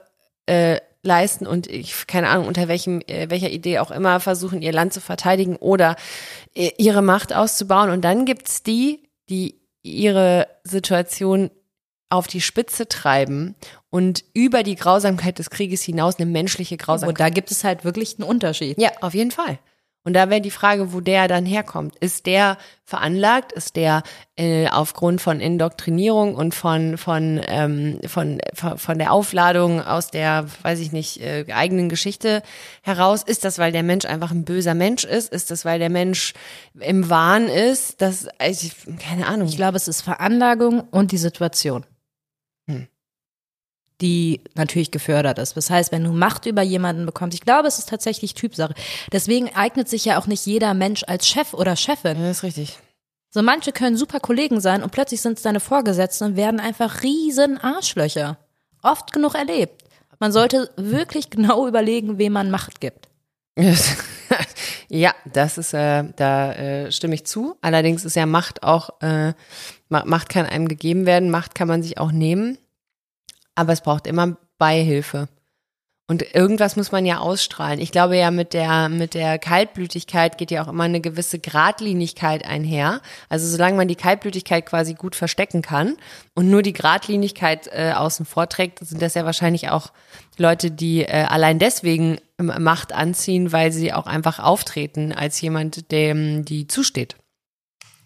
äh, 0.47 0.78
leisten 1.03 1.47
und 1.47 1.66
ich 1.66 2.07
keine 2.07 2.28
Ahnung 2.28 2.47
unter 2.47 2.68
welchem 2.68 3.01
äh, 3.07 3.30
welcher 3.30 3.51
Idee 3.51 3.78
auch 3.78 3.91
immer 3.91 4.20
versuchen 4.20 4.61
ihr 4.61 4.72
Land 4.72 4.93
zu 4.93 5.01
verteidigen 5.01 5.57
oder 5.57 5.97
äh, 6.55 6.72
ihre 6.76 7.01
Macht 7.01 7.32
auszubauen 7.32 7.88
und 7.88 8.03
dann 8.03 8.26
gibt's 8.26 8.62
die, 8.62 9.09
die 9.30 9.61
ihre 9.82 10.47
Situation 10.62 11.51
auf 12.11 12.27
die 12.27 12.41
Spitze 12.41 12.89
treiben 12.89 13.55
und 13.89 14.25
über 14.35 14.63
die 14.63 14.75
Grausamkeit 14.75 15.39
des 15.39 15.49
Krieges 15.49 15.83
hinaus 15.83 16.19
eine 16.19 16.31
menschliche 16.31 16.77
Grausamkeit. 16.77 17.09
Und 17.09 17.21
da 17.21 17.31
gibt 17.31 17.51
es 17.51 17.65
halt 17.65 17.85
wirklich 17.85 18.19
einen 18.19 18.29
Unterschied. 18.29 18.79
Ja, 18.79 18.91
auf 19.01 19.15
jeden 19.15 19.31
Fall. 19.31 19.59
Und 20.03 20.15
da 20.15 20.31
wäre 20.31 20.41
die 20.41 20.51
Frage, 20.51 20.95
wo 20.95 21.01
der 21.01 21.29
dann 21.29 21.45
herkommt. 21.45 21.95
Ist 21.97 22.25
der 22.25 22.57
veranlagt? 22.85 23.53
Ist 23.53 23.77
der 23.77 24.03
äh, 24.37 24.67
aufgrund 24.69 25.21
von 25.21 25.41
Indoktrinierung 25.41 26.35
und 26.35 26.55
von 26.55 26.97
von, 26.97 27.39
ähm, 27.47 28.01
von 28.07 28.39
von 28.55 28.99
der 28.99 29.13
Aufladung 29.13 29.83
aus 29.83 30.11
der, 30.11 30.47
weiß 30.63 30.81
ich 30.81 30.93
nicht, 30.93 31.21
äh, 31.21 31.45
eigenen 31.53 31.91
Geschichte 31.91 32.43
heraus? 32.81 33.23
Ist 33.23 33.45
das, 33.45 33.59
weil 33.59 33.73
der 33.73 33.83
Mensch 33.83 34.07
einfach 34.07 34.31
ein 34.31 34.47
böser 34.47 34.75
Mensch 34.75 35.05
ist? 35.05 35.31
Ist 35.35 35.51
das, 35.51 35.67
weil 35.67 35.79
der 35.79 35.91
Mensch 35.91 36.33
im 36.79 37.11
Wahn 37.11 37.47
ist? 37.49 38.01
Das, 38.01 38.27
also, 38.39 38.69
keine 38.99 39.27
Ahnung. 39.27 39.49
Ich 39.49 39.57
glaube, 39.57 39.77
es 39.77 39.87
ist 39.87 40.01
Veranlagung 40.01 40.81
und 40.81 41.13
die 41.13 41.19
Situation 41.19 41.85
die 44.01 44.41
natürlich 44.55 44.91
gefördert 44.91 45.39
ist. 45.39 45.57
Das 45.57 45.71
heißt, 45.71 45.93
wenn 45.93 46.05
du 46.05 46.13
Macht 46.13 46.47
über 46.47 46.63
jemanden 46.63 47.07
bekommst, 47.07 47.35
ich 47.35 47.43
glaube, 47.43 47.69
es 47.69 47.79
ist 47.79 47.89
tatsächlich 47.89 48.35
Typsache. 48.35 48.75
Deswegen 49.13 49.55
eignet 49.55 49.89
sich 49.89 50.05
ja 50.05 50.19
auch 50.19 50.27
nicht 50.27 50.47
jeder 50.47 50.75
Mensch 50.75 51.05
als 51.07 51.29
Chef 51.29 51.55
oder 51.55 51.77
Chefin. 51.77 52.19
Ja, 52.19 52.29
das 52.29 52.39
ist 52.39 52.43
richtig. 52.43 52.79
So 53.31 53.43
manche 53.43 53.73
können 53.73 53.97
super 53.97 54.19
Kollegen 54.19 54.61
sein 54.61 54.83
und 54.83 54.91
plötzlich 54.91 55.21
sind 55.21 55.37
es 55.37 55.43
deine 55.43 55.61
Vorgesetzten 55.61 56.25
und 56.25 56.37
werden 56.37 56.59
einfach 56.59 57.03
riesen 57.03 57.59
Arschlöcher. 57.59 58.39
Oft 58.83 59.13
genug 59.13 59.35
erlebt. 59.35 59.85
Man 60.19 60.33
sollte 60.33 60.71
wirklich 60.77 61.31
genau 61.31 61.69
überlegen, 61.69 62.19
wem 62.19 62.33
man 62.33 62.51
Macht 62.51 62.81
gibt. 62.81 63.09
ja, 64.89 65.15
das 65.33 65.59
ist, 65.59 65.75
äh, 65.75 66.05
da 66.17 66.53
äh, 66.53 66.93
stimme 66.93 67.15
ich 67.15 67.25
zu. 67.25 67.57
Allerdings 67.61 68.05
ist 68.05 68.17
ja 68.17 68.27
Macht 68.27 68.63
auch, 68.63 69.01
äh, 69.01 69.33
Macht 69.89 70.29
kann 70.29 70.47
einem 70.47 70.69
gegeben 70.69 71.07
werden, 71.07 71.31
Macht 71.31 71.55
kann 71.55 71.69
man 71.69 71.83
sich 71.83 71.99
auch 71.99 72.13
nehmen 72.13 72.59
aber 73.55 73.73
es 73.73 73.81
braucht 73.81 74.07
immer 74.07 74.37
Beihilfe. 74.59 75.29
Und 76.11 76.35
irgendwas 76.35 76.75
muss 76.75 76.91
man 76.91 77.07
ja 77.07 77.19
ausstrahlen. 77.19 77.79
Ich 77.79 77.93
glaube 77.93 78.17
ja, 78.17 78.33
mit 78.33 78.53
der, 78.53 78.89
mit 78.89 79.15
der 79.15 79.39
Kaltblütigkeit 79.39 80.39
geht 80.39 80.51
ja 80.51 80.65
auch 80.65 80.67
immer 80.67 80.83
eine 80.83 81.01
gewisse 81.01 81.39
Gradlinigkeit 81.39 82.45
einher. 82.45 83.01
Also 83.29 83.47
solange 83.47 83.77
man 83.77 83.87
die 83.87 83.95
Kaltblütigkeit 83.95 84.67
quasi 84.67 84.95
gut 84.95 85.15
verstecken 85.15 85.63
kann 85.63 85.97
und 86.35 86.51
nur 86.51 86.63
die 86.63 86.73
Gradlinigkeit 86.73 87.69
äh, 87.69 87.93
außen 87.93 88.27
vor 88.27 88.49
trägt, 88.49 88.81
sind 88.81 89.01
das 89.01 89.15
ja 89.15 89.25
wahrscheinlich 89.25 89.71
auch 89.71 89.93
Leute, 90.37 90.73
die 90.73 91.03
äh, 91.03 91.27
allein 91.29 91.61
deswegen 91.61 92.19
Macht 92.39 92.93
anziehen, 92.93 93.53
weil 93.53 93.71
sie 93.71 93.93
auch 93.93 94.09
einfach 94.09 94.41
auftreten 94.41 95.13
als 95.13 95.41
jemand, 95.41 95.93
dem 95.93 96.45
die 96.45 96.67
zusteht. 96.67 97.15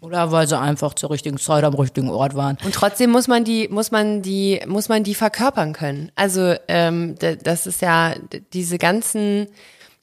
Oder 0.05 0.31
weil 0.33 0.47
sie 0.47 0.59
einfach 0.59 0.93
zur 0.93 1.11
richtigen 1.11 1.39
Zeit 1.39 1.65
am 1.65 1.73
richtigen 1.73 2.11
Ort 2.11 2.35
waren. 2.35 2.59
Und 2.63 2.75
trotzdem 2.75 3.11
muss 3.11 3.27
man 3.27 3.43
die, 3.43 3.69
muss 3.69 3.91
man 3.91 4.21
die, 4.21 4.61
muss 4.67 4.91
man 4.91 5.03
die 5.03 5.15
verkörpern 5.15 5.73
können. 5.73 6.13
Also 6.15 6.55
ähm, 6.69 7.15
das 7.19 7.67
ist 7.67 7.81
ja 7.81 8.15
diese 8.53 8.77
ganzen, 8.77 9.47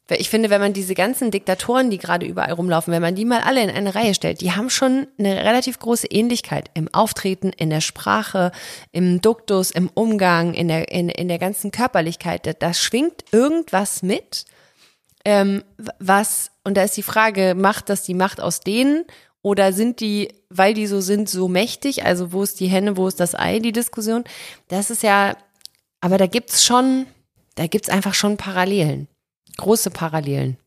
ich 0.09 0.31
finde, 0.31 0.49
wenn 0.49 0.59
man 0.59 0.73
diese 0.73 0.95
ganzen 0.95 1.29
Diktatoren, 1.29 1.91
die 1.91 1.99
gerade 1.99 2.25
überall 2.25 2.53
rumlaufen, 2.53 2.91
wenn 2.91 3.01
man 3.03 3.13
die 3.13 3.25
mal 3.25 3.41
alle 3.41 3.61
in 3.61 3.69
eine 3.69 3.93
Reihe 3.93 4.15
stellt, 4.15 4.41
die 4.41 4.53
haben 4.53 4.71
schon 4.71 5.05
eine 5.19 5.35
relativ 5.45 5.77
große 5.77 6.07
Ähnlichkeit 6.07 6.71
im 6.73 6.91
Auftreten, 6.91 7.51
in 7.55 7.69
der 7.69 7.81
Sprache, 7.81 8.51
im 8.91 9.21
Duktus, 9.21 9.69
im 9.69 9.87
Umgang, 9.93 10.55
in 10.55 10.67
der, 10.67 10.91
in, 10.91 11.09
in 11.09 11.27
der 11.27 11.37
ganzen 11.37 11.69
Körperlichkeit. 11.69 12.47
Da, 12.47 12.53
da 12.53 12.73
schwingt 12.73 13.23
irgendwas 13.31 14.01
mit. 14.01 14.45
Ähm, 15.25 15.63
was, 15.99 16.49
und 16.63 16.75
da 16.75 16.81
ist 16.81 16.97
die 16.97 17.03
Frage, 17.03 17.53
macht 17.55 17.89
das 17.89 18.01
die 18.01 18.15
Macht 18.15 18.41
aus 18.41 18.61
denen 18.61 19.05
oder 19.41 19.73
sind 19.73 19.99
die, 19.99 20.33
weil 20.49 20.73
die 20.73 20.87
so 20.87 21.01
sind, 21.01 21.29
so 21.29 21.47
mächtig? 21.47 22.05
Also 22.05 22.31
wo 22.31 22.43
ist 22.43 22.59
die 22.59 22.67
Henne, 22.67 22.97
wo 22.97 23.07
ist 23.07 23.19
das 23.19 23.35
Ei, 23.35 23.59
die 23.59 23.71
Diskussion? 23.71 24.23
Das 24.67 24.89
ist 24.89 25.03
ja, 25.03 25.35
aber 25.99 26.17
da 26.17 26.27
gibt's 26.27 26.63
schon, 26.63 27.07
da 27.55 27.67
gibt's 27.67 27.89
einfach 27.89 28.13
schon 28.13 28.37
Parallelen. 28.37 29.07
Große 29.57 29.89
Parallelen. 29.89 30.57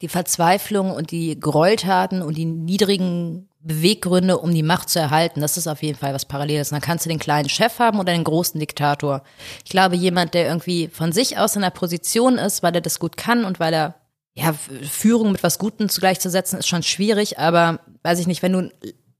Die 0.00 0.08
Verzweiflung 0.08 0.92
und 0.92 1.10
die 1.10 1.38
Gräueltaten 1.38 2.22
und 2.22 2.36
die 2.36 2.44
niedrigen 2.44 3.48
Beweggründe, 3.60 4.38
um 4.38 4.54
die 4.54 4.62
Macht 4.62 4.88
zu 4.88 5.00
erhalten, 5.00 5.40
das 5.40 5.56
ist 5.56 5.66
auf 5.66 5.82
jeden 5.82 5.98
Fall 5.98 6.14
was 6.14 6.24
Paralleles. 6.24 6.70
Und 6.70 6.76
dann 6.76 6.82
kannst 6.82 7.04
du 7.04 7.08
den 7.08 7.18
kleinen 7.18 7.48
Chef 7.48 7.80
haben 7.80 7.98
oder 7.98 8.12
den 8.12 8.22
großen 8.22 8.60
Diktator. 8.60 9.24
Ich 9.64 9.70
glaube, 9.70 9.96
jemand, 9.96 10.34
der 10.34 10.46
irgendwie 10.46 10.86
von 10.86 11.10
sich 11.10 11.38
aus 11.38 11.56
in 11.56 11.64
einer 11.64 11.72
Position 11.72 12.38
ist, 12.38 12.62
weil 12.62 12.76
er 12.76 12.80
das 12.80 13.00
gut 13.00 13.16
kann 13.16 13.44
und 13.44 13.58
weil 13.58 13.74
er 13.74 13.97
ja, 14.38 14.52
Führung 14.52 15.32
mit 15.32 15.42
was 15.42 15.58
Gutem 15.58 15.88
zugleich 15.88 16.20
zu 16.20 16.30
setzen, 16.30 16.58
ist 16.58 16.68
schon 16.68 16.84
schwierig, 16.84 17.38
aber 17.38 17.80
weiß 18.02 18.20
ich 18.20 18.26
nicht, 18.26 18.42
wenn 18.42 18.52
du 18.52 18.70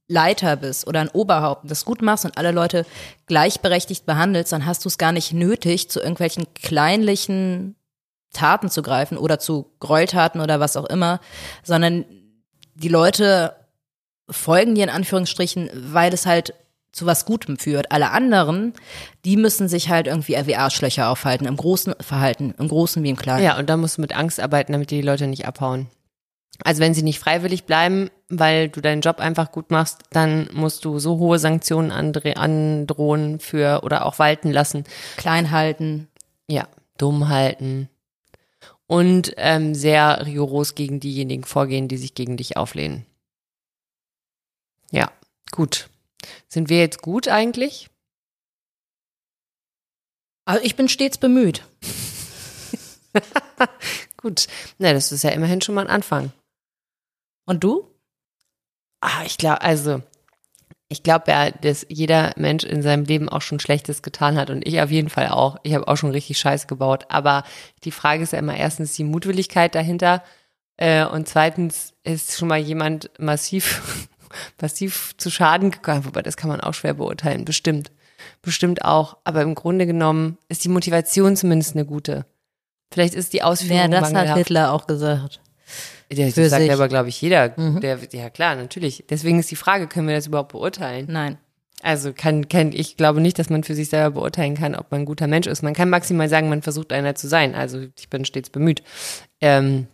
Leiter 0.07 0.55
bist 0.55 0.87
oder 0.87 1.01
ein 1.01 1.09
Oberhaupt 1.09 1.63
und 1.63 1.71
das 1.71 1.85
gut 1.85 2.01
machst 2.01 2.25
und 2.25 2.37
alle 2.37 2.51
Leute 2.51 2.85
gleichberechtigt 3.27 4.05
behandelst, 4.05 4.51
dann 4.53 4.65
hast 4.65 4.85
du 4.85 4.89
es 4.89 4.97
gar 4.97 5.11
nicht 5.11 5.33
nötig, 5.33 5.89
zu 5.89 5.99
irgendwelchen 5.99 6.45
kleinlichen 6.53 7.75
Taten 8.31 8.69
zu 8.69 8.81
greifen 8.81 9.17
oder 9.17 9.39
zu 9.39 9.71
Gräueltaten 9.79 10.41
oder 10.41 10.59
was 10.59 10.77
auch 10.77 10.85
immer, 10.85 11.19
sondern 11.63 12.05
die 12.75 12.87
Leute 12.87 13.55
folgen 14.29 14.75
dir 14.75 14.85
in 14.85 14.89
Anführungsstrichen, 14.89 15.69
weil 15.73 16.13
es 16.13 16.25
halt 16.25 16.53
zu 16.91 17.05
was 17.05 17.25
Gutem 17.25 17.57
führt. 17.57 17.91
Alle 17.91 18.11
anderen, 18.11 18.73
die 19.25 19.37
müssen 19.37 19.67
sich 19.67 19.89
halt 19.89 20.07
irgendwie 20.07 20.35
wie 20.45 20.55
Arschlöcher 20.55 21.09
aufhalten, 21.09 21.45
im 21.45 21.57
großen 21.57 21.93
Verhalten, 21.99 22.53
im 22.57 22.67
Großen 22.67 23.03
wie 23.03 23.09
im 23.09 23.15
Kleinen. 23.15 23.43
Ja, 23.43 23.57
und 23.57 23.69
da 23.69 23.77
musst 23.77 23.97
du 23.97 24.01
mit 24.01 24.15
Angst 24.15 24.39
arbeiten, 24.39 24.71
damit 24.71 24.91
die 24.91 25.01
Leute 25.01 25.27
nicht 25.27 25.45
abhauen. 25.47 25.87
Also 26.63 26.81
wenn 26.81 26.93
sie 26.93 27.03
nicht 27.03 27.19
freiwillig 27.19 27.63
bleiben, 27.63 28.09
weil 28.27 28.69
du 28.69 28.81
deinen 28.81 29.01
Job 29.01 29.19
einfach 29.19 29.51
gut 29.51 29.71
machst, 29.71 29.99
dann 30.11 30.49
musst 30.53 30.83
du 30.83 30.99
so 30.99 31.17
hohe 31.17 31.39
Sanktionen 31.39 31.91
androhen 31.91 33.39
für 33.39 33.81
oder 33.83 34.05
auch 34.05 34.19
walten 34.19 34.51
lassen. 34.51 34.83
Klein 35.15 35.51
halten. 35.51 36.09
Ja, 36.47 36.67
dumm 36.97 37.29
halten. 37.29 37.89
Und 38.87 39.33
ähm, 39.37 39.75
sehr 39.75 40.25
rigoros 40.25 40.75
gegen 40.75 40.99
diejenigen 40.99 41.43
vorgehen, 41.43 41.87
die 41.87 41.97
sich 41.97 42.13
gegen 42.13 42.37
dich 42.37 42.57
auflehnen. 42.57 43.05
Ja, 44.91 45.11
gut. 45.51 45.89
Sind 46.47 46.69
wir 46.69 46.79
jetzt 46.79 47.01
gut 47.01 47.27
eigentlich? 47.27 47.89
Also 50.45 50.63
ich 50.63 50.75
bin 50.75 50.89
stets 50.89 51.17
bemüht. 51.17 51.63
gut. 54.17 54.47
Na, 54.77 54.93
das 54.93 55.11
ist 55.11 55.23
ja 55.23 55.29
immerhin 55.29 55.61
schon 55.61 55.75
mal 55.75 55.81
ein 55.81 55.93
Anfang. 55.93 56.31
Und 57.45 57.63
du? 57.63 57.87
Ah, 59.01 59.23
ich 59.25 59.37
glaube, 59.37 59.61
also, 59.61 60.01
ich 60.87 61.03
glaube 61.03 61.31
ja, 61.31 61.51
dass 61.51 61.85
jeder 61.89 62.33
Mensch 62.35 62.63
in 62.63 62.81
seinem 62.81 63.05
Leben 63.05 63.29
auch 63.29 63.41
schon 63.41 63.59
Schlechtes 63.59 64.01
getan 64.01 64.37
hat 64.37 64.49
und 64.49 64.67
ich 64.67 64.81
auf 64.81 64.91
jeden 64.91 65.09
Fall 65.09 65.29
auch. 65.29 65.57
Ich 65.63 65.73
habe 65.73 65.87
auch 65.87 65.97
schon 65.97 66.11
richtig 66.11 66.39
Scheiß 66.39 66.67
gebaut. 66.67 67.05
Aber 67.09 67.43
die 67.83 67.91
Frage 67.91 68.23
ist 68.23 68.33
ja 68.33 68.39
immer 68.39 68.57
erstens 68.57 68.93
die 68.95 69.03
Mutwilligkeit 69.03 69.75
dahinter 69.75 70.23
äh, 70.77 71.05
und 71.05 71.27
zweitens 71.27 71.93
ist 72.03 72.37
schon 72.37 72.47
mal 72.47 72.59
jemand 72.59 73.11
massiv, 73.19 74.09
massiv 74.61 75.13
zu 75.17 75.29
Schaden 75.29 75.71
gegangen. 75.71 76.05
Wobei 76.05 76.21
das 76.21 76.37
kann 76.37 76.49
man 76.49 76.61
auch 76.61 76.73
schwer 76.73 76.93
beurteilen, 76.93 77.45
bestimmt, 77.45 77.91
bestimmt 78.41 78.85
auch. 78.85 79.17
Aber 79.23 79.41
im 79.41 79.55
Grunde 79.55 79.85
genommen 79.85 80.37
ist 80.47 80.63
die 80.63 80.69
Motivation 80.69 81.35
zumindest 81.35 81.75
eine 81.75 81.85
gute. 81.85 82.25
Vielleicht 82.91 83.13
ist 83.13 83.33
die 83.33 83.43
Ausführung 83.43 83.77
Ja, 83.77 83.87
das 83.87 84.05
hat 84.05 84.13
mangelhaft. 84.13 84.37
Hitler 84.37 84.73
auch 84.73 84.87
gesagt. 84.87 85.41
Für 86.09 86.15
das 86.15 86.33
sagt 86.33 86.63
sich. 86.63 86.71
aber, 86.71 86.87
glaube 86.87 87.09
ich, 87.09 87.21
jeder. 87.21 87.49
Der, 87.49 87.99
ja, 88.11 88.29
klar, 88.31 88.55
natürlich. 88.55 89.05
Deswegen 89.09 89.39
ist 89.39 89.51
die 89.51 89.55
Frage, 89.55 89.87
können 89.87 90.07
wir 90.07 90.15
das 90.15 90.25
überhaupt 90.25 90.51
beurteilen? 90.51 91.05
Nein. 91.07 91.37
Also 91.81 92.11
kann, 92.13 92.49
kann, 92.49 92.73
ich 92.73 92.97
glaube 92.97 93.21
nicht, 93.21 93.39
dass 93.39 93.49
man 93.49 93.63
für 93.63 93.75
sich 93.75 93.89
selber 93.89 94.15
beurteilen 94.15 94.55
kann, 94.55 94.75
ob 94.75 94.91
man 94.91 95.01
ein 95.01 95.05
guter 95.05 95.27
Mensch 95.27 95.47
ist. 95.47 95.61
Man 95.61 95.73
kann 95.73 95.89
maximal 95.89 96.27
sagen, 96.27 96.49
man 96.49 96.61
versucht 96.61 96.91
einer 96.91 97.15
zu 97.15 97.27
sein. 97.27 97.55
Also 97.55 97.85
ich 97.97 98.09
bin 98.09 98.25
stets 98.25 98.49
bemüht. 98.49 98.83
Ähm, 99.39 99.87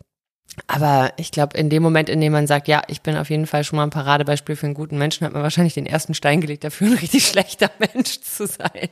aber 0.67 1.13
ich 1.17 1.31
glaube, 1.31 1.57
in 1.57 1.69
dem 1.69 1.83
Moment, 1.83 2.07
in 2.09 2.21
dem 2.21 2.31
man 2.31 2.47
sagt, 2.47 2.67
ja, 2.67 2.81
ich 2.87 3.01
bin 3.01 3.17
auf 3.17 3.29
jeden 3.29 3.45
Fall 3.47 3.63
schon 3.63 3.77
mal 3.77 3.83
ein 3.83 3.89
Paradebeispiel 3.89 4.55
für 4.55 4.65
einen 4.67 4.73
guten 4.73 4.97
Menschen, 4.97 5.25
hat 5.25 5.33
man 5.33 5.43
wahrscheinlich 5.43 5.73
den 5.73 5.85
ersten 5.85 6.13
Stein 6.13 6.41
gelegt, 6.41 6.63
dafür 6.63 6.87
ein 6.87 6.93
richtig 6.97 7.27
schlechter 7.27 7.69
Mensch 7.93 8.21
zu 8.21 8.47
sein. 8.47 8.89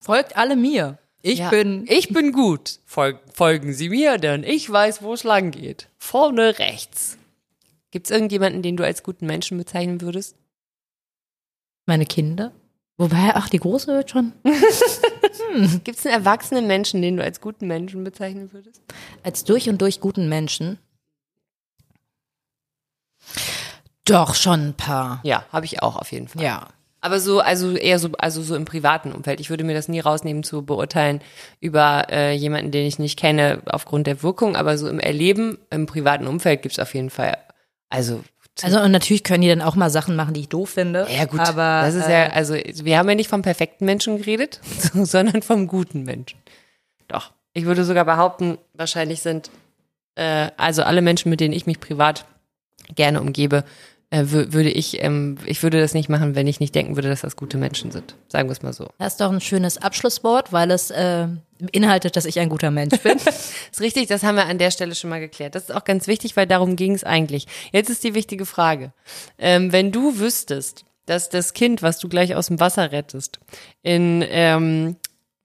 Folgt 0.00 0.36
alle 0.36 0.56
mir. 0.56 0.98
Ich 1.22 1.38
Ja, 1.38 1.50
bin. 1.50 1.84
ich 1.88 2.08
bin 2.08 2.32
gut. 2.32 2.80
Fol 2.84 3.20
folgen 3.32 3.72
Sie 3.72 3.88
mir, 3.88 4.18
denn 4.18 4.42
ich 4.42 4.68
weiß, 4.70 5.02
wo 5.02 5.14
es 5.14 5.22
lang 5.22 5.50
geht. 5.52 5.88
Vorne 5.98 6.58
rechts. 6.58 7.16
Gibt 7.92 8.06
es 8.06 8.10
irgendjemanden, 8.10 8.62
den 8.62 8.76
du 8.76 8.84
als 8.84 9.02
guten 9.02 9.26
Menschen 9.26 9.58
bezeichnen 9.58 10.00
würdest? 10.00 10.34
Meine 11.86 12.06
Kinder. 12.06 12.52
Wobei, 12.96 13.32
ach, 13.34 13.48
die 13.48 13.58
Große 13.58 13.88
wird 13.88 14.10
schon. 14.10 14.32
Gibt 15.84 15.98
es 15.98 16.06
einen 16.06 16.14
erwachsenen 16.14 16.66
Menschen, 16.66 17.02
den 17.02 17.16
du 17.16 17.22
als 17.22 17.40
guten 17.40 17.66
Menschen 17.66 18.02
bezeichnen 18.04 18.52
würdest? 18.52 18.80
Als 19.22 19.44
durch 19.44 19.68
und 19.68 19.80
durch 19.80 20.00
guten 20.00 20.28
Menschen. 20.28 20.78
Doch, 24.04 24.34
schon 24.34 24.68
ein 24.68 24.74
paar. 24.74 25.20
Ja, 25.22 25.44
habe 25.52 25.66
ich 25.66 25.82
auch 25.82 25.96
auf 25.96 26.12
jeden 26.12 26.28
Fall. 26.28 26.42
Ja. 26.42 26.68
Aber 27.00 27.18
so, 27.18 27.40
also 27.40 27.72
eher 27.72 27.98
so, 27.98 28.10
also 28.18 28.42
so 28.42 28.54
im 28.54 28.64
privaten 28.64 29.10
Umfeld. 29.12 29.40
Ich 29.40 29.50
würde 29.50 29.64
mir 29.64 29.74
das 29.74 29.88
nie 29.88 29.98
rausnehmen 29.98 30.44
zu 30.44 30.62
beurteilen 30.62 31.20
über 31.58 32.06
äh, 32.10 32.32
jemanden, 32.34 32.70
den 32.70 32.86
ich 32.86 33.00
nicht 33.00 33.18
kenne, 33.18 33.60
aufgrund 33.66 34.06
der 34.06 34.22
Wirkung. 34.22 34.54
Aber 34.54 34.78
so 34.78 34.88
im 34.88 35.00
Erleben, 35.00 35.58
im 35.70 35.86
privaten 35.86 36.28
Umfeld 36.28 36.62
gibt's 36.62 36.78
auf 36.78 36.94
jeden 36.94 37.10
Fall. 37.10 37.36
Also 37.90 38.22
Also, 38.62 38.80
und 38.80 38.92
natürlich 38.92 39.24
können 39.24 39.42
die 39.42 39.48
dann 39.48 39.62
auch 39.62 39.74
mal 39.74 39.90
Sachen 39.90 40.14
machen, 40.14 40.32
die 40.34 40.42
ich 40.42 40.48
doof 40.48 40.70
finde. 40.70 41.08
ja 41.10 41.24
gut, 41.24 41.40
Aber, 41.40 41.82
das 41.84 41.94
ist 41.94 42.06
äh, 42.06 42.26
ja, 42.26 42.26
also 42.30 42.54
wir 42.54 42.98
haben 42.98 43.08
ja 43.08 43.16
nicht 43.16 43.28
vom 43.30 43.42
perfekten 43.42 43.84
Menschen 43.84 44.18
geredet, 44.18 44.60
sondern 44.94 45.42
vom 45.42 45.66
guten 45.66 46.04
Menschen. 46.04 46.38
Doch. 47.08 47.32
Ich 47.52 47.64
würde 47.64 47.84
sogar 47.84 48.04
behaupten, 48.04 48.58
wahrscheinlich 48.74 49.22
sind 49.22 49.50
äh, 50.14 50.50
also 50.56 50.84
alle 50.84 51.02
Menschen, 51.02 51.30
mit 51.30 51.40
denen 51.40 51.52
ich 51.52 51.66
mich 51.66 51.80
privat 51.80 52.26
gerne 52.94 53.20
umgebe, 53.20 53.64
äh, 54.12 54.20
wü- 54.20 54.52
würde 54.52 54.70
ich, 54.70 55.02
ähm, 55.02 55.38
ich 55.46 55.62
würde 55.62 55.80
das 55.80 55.94
nicht 55.94 56.08
machen, 56.08 56.34
wenn 56.36 56.46
ich 56.46 56.60
nicht 56.60 56.74
denken 56.74 56.96
würde, 56.96 57.08
dass 57.08 57.22
das 57.22 57.34
gute 57.34 57.56
Menschen 57.56 57.90
sind. 57.90 58.14
Sagen 58.28 58.48
wir 58.48 58.52
es 58.52 58.62
mal 58.62 58.72
so. 58.72 58.88
Das 58.98 59.14
ist 59.14 59.20
doch 59.20 59.32
ein 59.32 59.40
schönes 59.40 59.78
Abschlusswort, 59.78 60.52
weil 60.52 60.70
es 60.70 60.90
äh, 60.90 61.26
beinhaltet, 61.58 62.14
dass 62.16 62.24
ich 62.26 62.38
ein 62.38 62.48
guter 62.48 62.70
Mensch 62.70 62.98
bin. 63.00 63.16
Ist 63.72 63.80
richtig, 63.80 64.06
das 64.08 64.22
haben 64.22 64.36
wir 64.36 64.46
an 64.46 64.58
der 64.58 64.70
Stelle 64.70 64.94
schon 64.94 65.10
mal 65.10 65.20
geklärt. 65.20 65.54
Das 65.54 65.64
ist 65.64 65.74
auch 65.74 65.84
ganz 65.84 66.06
wichtig, 66.06 66.36
weil 66.36 66.46
darum 66.46 66.76
ging 66.76 66.94
es 66.94 67.04
eigentlich. 67.04 67.46
Jetzt 67.72 67.88
ist 67.90 68.04
die 68.04 68.14
wichtige 68.14 68.44
Frage. 68.46 68.92
Ähm, 69.38 69.72
wenn 69.72 69.90
du 69.92 70.18
wüsstest, 70.18 70.84
dass 71.06 71.28
das 71.30 71.52
Kind, 71.54 71.82
was 71.82 71.98
du 71.98 72.08
gleich 72.08 72.34
aus 72.36 72.46
dem 72.48 72.60
Wasser 72.60 72.92
rettest, 72.92 73.40
in 73.82 74.24
ähm, 74.28 74.96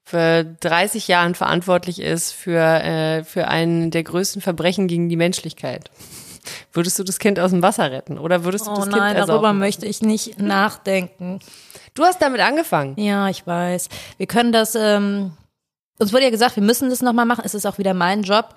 für 0.04 0.44
30 0.60 1.08
Jahren 1.08 1.34
verantwortlich 1.34 2.00
ist 2.00 2.32
für, 2.32 2.58
äh, 2.60 3.24
für 3.24 3.48
einen 3.48 3.90
der 3.90 4.02
größten 4.04 4.40
Verbrechen 4.40 4.88
gegen 4.88 5.08
die 5.08 5.16
Menschlichkeit, 5.16 5.90
würdest 6.72 6.98
du 6.98 7.04
das 7.04 7.18
Kind 7.18 7.38
aus 7.38 7.50
dem 7.50 7.62
Wasser 7.62 7.90
retten? 7.90 8.18
Oder 8.18 8.44
würdest 8.44 8.66
du 8.66 8.70
oh 8.70 8.76
das 8.76 8.86
nein, 8.86 9.14
Kind 9.14 9.18
darüber 9.18 9.48
ersaufen? 9.48 9.58
möchte 9.58 9.86
ich 9.86 10.02
nicht 10.02 10.40
nachdenken. 10.40 11.40
Du 11.94 12.04
hast 12.04 12.20
damit 12.20 12.40
angefangen. 12.40 12.94
Ja, 12.98 13.28
ich 13.28 13.46
weiß. 13.46 13.88
Wir 14.16 14.26
können 14.26 14.52
das, 14.52 14.74
ähm, 14.74 15.32
uns 15.98 16.12
wurde 16.12 16.24
ja 16.24 16.30
gesagt, 16.30 16.56
wir 16.56 16.62
müssen 16.62 16.90
das 16.90 17.02
nochmal 17.02 17.26
machen. 17.26 17.42
Es 17.44 17.54
ist 17.54 17.66
auch 17.66 17.78
wieder 17.78 17.94
mein 17.94 18.22
Job. 18.22 18.54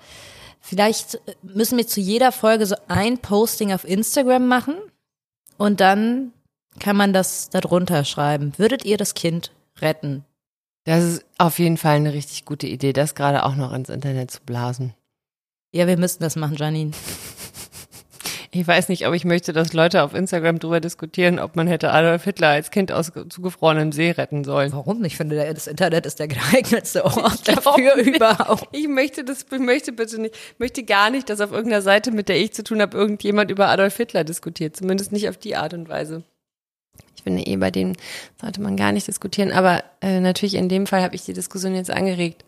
Vielleicht 0.60 1.20
müssen 1.42 1.76
wir 1.76 1.86
zu 1.86 2.00
jeder 2.00 2.30
Folge 2.30 2.66
so 2.66 2.76
ein 2.86 3.18
Posting 3.18 3.72
auf 3.72 3.84
Instagram 3.84 4.46
machen 4.46 4.76
und 5.58 5.80
dann 5.80 6.32
kann 6.78 6.96
man 6.96 7.12
das 7.12 7.50
darunter 7.50 8.04
schreiben. 8.04 8.52
Würdet 8.56 8.84
ihr 8.84 8.96
das 8.96 9.14
Kind 9.14 9.52
retten? 9.80 10.24
Das 10.84 11.02
ist 11.02 11.24
auf 11.38 11.58
jeden 11.58 11.76
Fall 11.76 11.96
eine 11.96 12.12
richtig 12.12 12.44
gute 12.44 12.66
Idee, 12.66 12.92
das 12.92 13.14
gerade 13.14 13.44
auch 13.44 13.54
noch 13.54 13.72
ins 13.72 13.88
Internet 13.88 14.30
zu 14.30 14.40
blasen. 14.40 14.94
Ja, 15.72 15.86
wir 15.86 15.96
müssen 15.96 16.22
das 16.22 16.36
machen, 16.36 16.56
Janine. 16.56 16.92
Ich 18.54 18.66
weiß 18.66 18.90
nicht, 18.90 19.06
ob 19.06 19.14
ich 19.14 19.24
möchte, 19.24 19.54
dass 19.54 19.72
Leute 19.72 20.02
auf 20.02 20.12
Instagram 20.12 20.58
darüber 20.58 20.78
diskutieren, 20.78 21.38
ob 21.38 21.56
man 21.56 21.66
hätte 21.66 21.90
Adolf 21.90 22.24
Hitler 22.24 22.48
als 22.48 22.70
Kind 22.70 22.92
aus 22.92 23.10
zugefrorenem 23.30 23.92
See 23.92 24.10
retten 24.10 24.44
sollen. 24.44 24.72
Warum? 24.74 25.02
Ich 25.04 25.16
finde, 25.16 25.36
das 25.54 25.66
Internet 25.66 26.04
ist 26.04 26.18
der 26.18 26.28
geeignetste 26.28 27.02
Ort 27.06 27.48
dafür 27.48 27.96
nicht. 27.96 28.16
überhaupt. 28.16 28.68
Ich 28.72 28.88
möchte 28.88 29.24
das, 29.24 29.46
ich 29.50 29.58
möchte 29.58 29.92
bitte 29.92 30.20
nicht, 30.20 30.34
ich 30.34 30.58
möchte 30.58 30.82
gar 30.82 31.08
nicht, 31.08 31.30
dass 31.30 31.40
auf 31.40 31.50
irgendeiner 31.50 31.80
Seite, 31.80 32.10
mit 32.10 32.28
der 32.28 32.38
ich 32.38 32.52
zu 32.52 32.62
tun 32.62 32.82
habe, 32.82 32.94
irgendjemand 32.94 33.50
über 33.50 33.68
Adolf 33.68 33.96
Hitler 33.96 34.22
diskutiert. 34.22 34.76
Zumindest 34.76 35.12
nicht 35.12 35.30
auf 35.30 35.38
die 35.38 35.56
Art 35.56 35.72
und 35.72 35.88
Weise. 35.88 36.22
Ich 37.16 37.22
finde 37.22 37.46
eh, 37.46 37.56
bei 37.56 37.70
denen 37.70 37.96
sollte 38.38 38.60
man 38.60 38.76
gar 38.76 38.92
nicht 38.92 39.08
diskutieren. 39.08 39.50
Aber 39.50 39.82
äh, 40.02 40.20
natürlich 40.20 40.56
in 40.56 40.68
dem 40.68 40.86
Fall 40.86 41.02
habe 41.02 41.14
ich 41.14 41.24
die 41.24 41.32
Diskussion 41.32 41.74
jetzt 41.74 41.90
angeregt. 41.90 42.44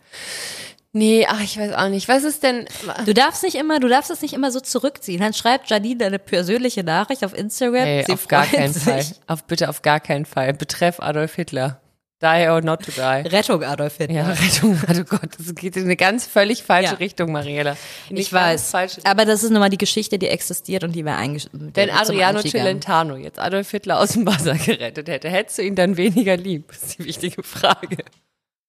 Nee, 0.97 1.27
ach, 1.29 1.41
ich 1.41 1.59
weiß 1.59 1.73
auch 1.73 1.89
nicht. 1.89 2.07
Was 2.07 2.23
ist 2.23 2.45
denn. 2.45 2.67
Du 3.05 3.13
darfst 3.15 3.43
nicht 3.43 3.57
immer, 3.57 3.81
du 3.81 3.89
darfst 3.89 4.13
es 4.13 4.23
nicht 4.23 4.33
immer 4.33 4.53
so 4.53 4.61
zurückziehen. 4.61 5.21
Dann 5.21 5.35
schreibt 5.35 5.69
Janine 5.69 6.07
eine 6.07 6.21
persönliche 6.21 6.85
Nachricht 6.85 7.25
auf 7.25 7.37
Instagram. 7.37 7.85
Ey, 7.85 8.05
Sie 8.07 8.13
auf 8.13 8.29
gar 8.29 8.47
keinen 8.47 8.73
sich. 8.73 8.85
Fall. 8.85 9.05
Auf 9.27 9.43
bitte 9.43 9.69
auf 9.69 9.83
gar 9.83 9.99
keinen 9.99 10.25
Fall. 10.25 10.55
Betreff 10.55 11.01
Adolf 11.01 11.35
Hitler. 11.35 11.81
Die 12.23 12.49
or 12.49 12.61
not 12.61 12.83
to 12.85 12.93
die. 12.93 13.29
Rettung 13.29 13.65
Adolf 13.65 13.97
Hitler. 13.97 14.15
Ja, 14.15 14.29
Rettung, 14.31 14.81
oh 14.89 15.05
Gott, 15.05 15.31
das 15.37 15.53
geht 15.57 15.77
in 15.77 15.83
eine 15.83 15.97
ganz 15.97 16.27
völlig 16.27 16.63
falsche 16.63 16.93
Ja. 16.93 16.99
Richtung, 16.99 17.33
Mariela. 17.33 17.77
In 18.09 18.17
Ich 18.17 18.33
weiß. 18.33 18.73
Aber 19.03 19.25
das 19.25 19.43
ist 19.43 19.51
nun 19.51 19.59
mal 19.59 19.71
die 19.71 19.79
Geschichte, 19.79 20.17
die 20.21 20.29
existiert 20.29 20.85
und 20.85 20.93
die 20.93 21.05
wir 21.05 21.17
eingeschrieben 21.17 21.73
Wenn 21.75 21.91
Adriano 21.91 22.41
Celentano 22.41 23.17
jetzt 23.17 23.41
Adolf 23.41 23.69
Hitler 23.69 23.99
aus 23.99 24.13
dem 24.13 24.27
Wasser 24.27 24.55
gerettet 24.55 25.09
hätte, 25.09 25.29
hättest 25.29 25.59
du 25.59 25.63
ihn 25.63 25.75
dann 25.75 25.97
weniger 25.97 26.37
lieb? 26.37 26.69
Das 26.69 26.85
ist 26.85 26.99
die 27.01 27.05
wichtige 27.05 27.43
Frage. 27.43 27.97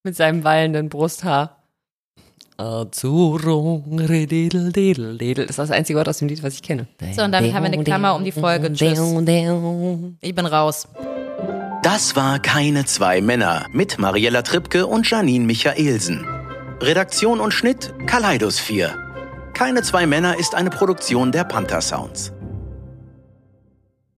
Mit 0.04 0.16
seinem 0.16 0.44
wallenden 0.44 0.90
Brusthaar. 0.90 1.62
Azzurro, 2.58 3.84
rededel, 3.92 4.72
dedel, 4.72 5.18
dedel. 5.18 5.46
Das 5.46 5.52
ist 5.52 5.60
das 5.60 5.72
einzige 5.72 5.98
Wort 6.00 6.08
aus 6.08 6.20
dem 6.20 6.28
Lied, 6.30 6.42
was 6.42 6.54
ich 6.54 6.62
kenne. 6.62 6.88
So, 7.14 7.24
und 7.24 7.32
damit 7.32 7.54
haben 7.54 7.64
wir 7.64 7.74
eine 7.74 7.84
Klammer 7.84 8.16
um 8.16 8.24
die 8.24 8.32
Folge. 8.32 8.72
Tschüss. 8.72 9.00
Ich 10.22 10.36
bin 10.36 10.46
raus. 10.46 10.88
Das 11.84 12.16
war 12.16 12.40
Keine 12.40 12.86
zwei 12.86 13.22
Männer 13.22 13.66
mit 13.72 14.00
Mariella 14.00 14.42
Trippke 14.42 14.88
und 14.88 15.10
Janine 15.10 15.46
Michaelsen. 15.46 16.26
Redaktion 16.82 17.40
und 17.40 17.52
Schnitt 17.54 17.94
Kaleidos 18.06 18.60
4. 18.60 18.96
Keine 19.54 19.82
zwei 19.84 20.08
Männer 20.08 20.38
ist 20.38 20.56
eine 20.56 20.70
Produktion 20.70 21.32
der 21.32 21.44
Panther 21.44 21.82
Sounds. 21.82 22.34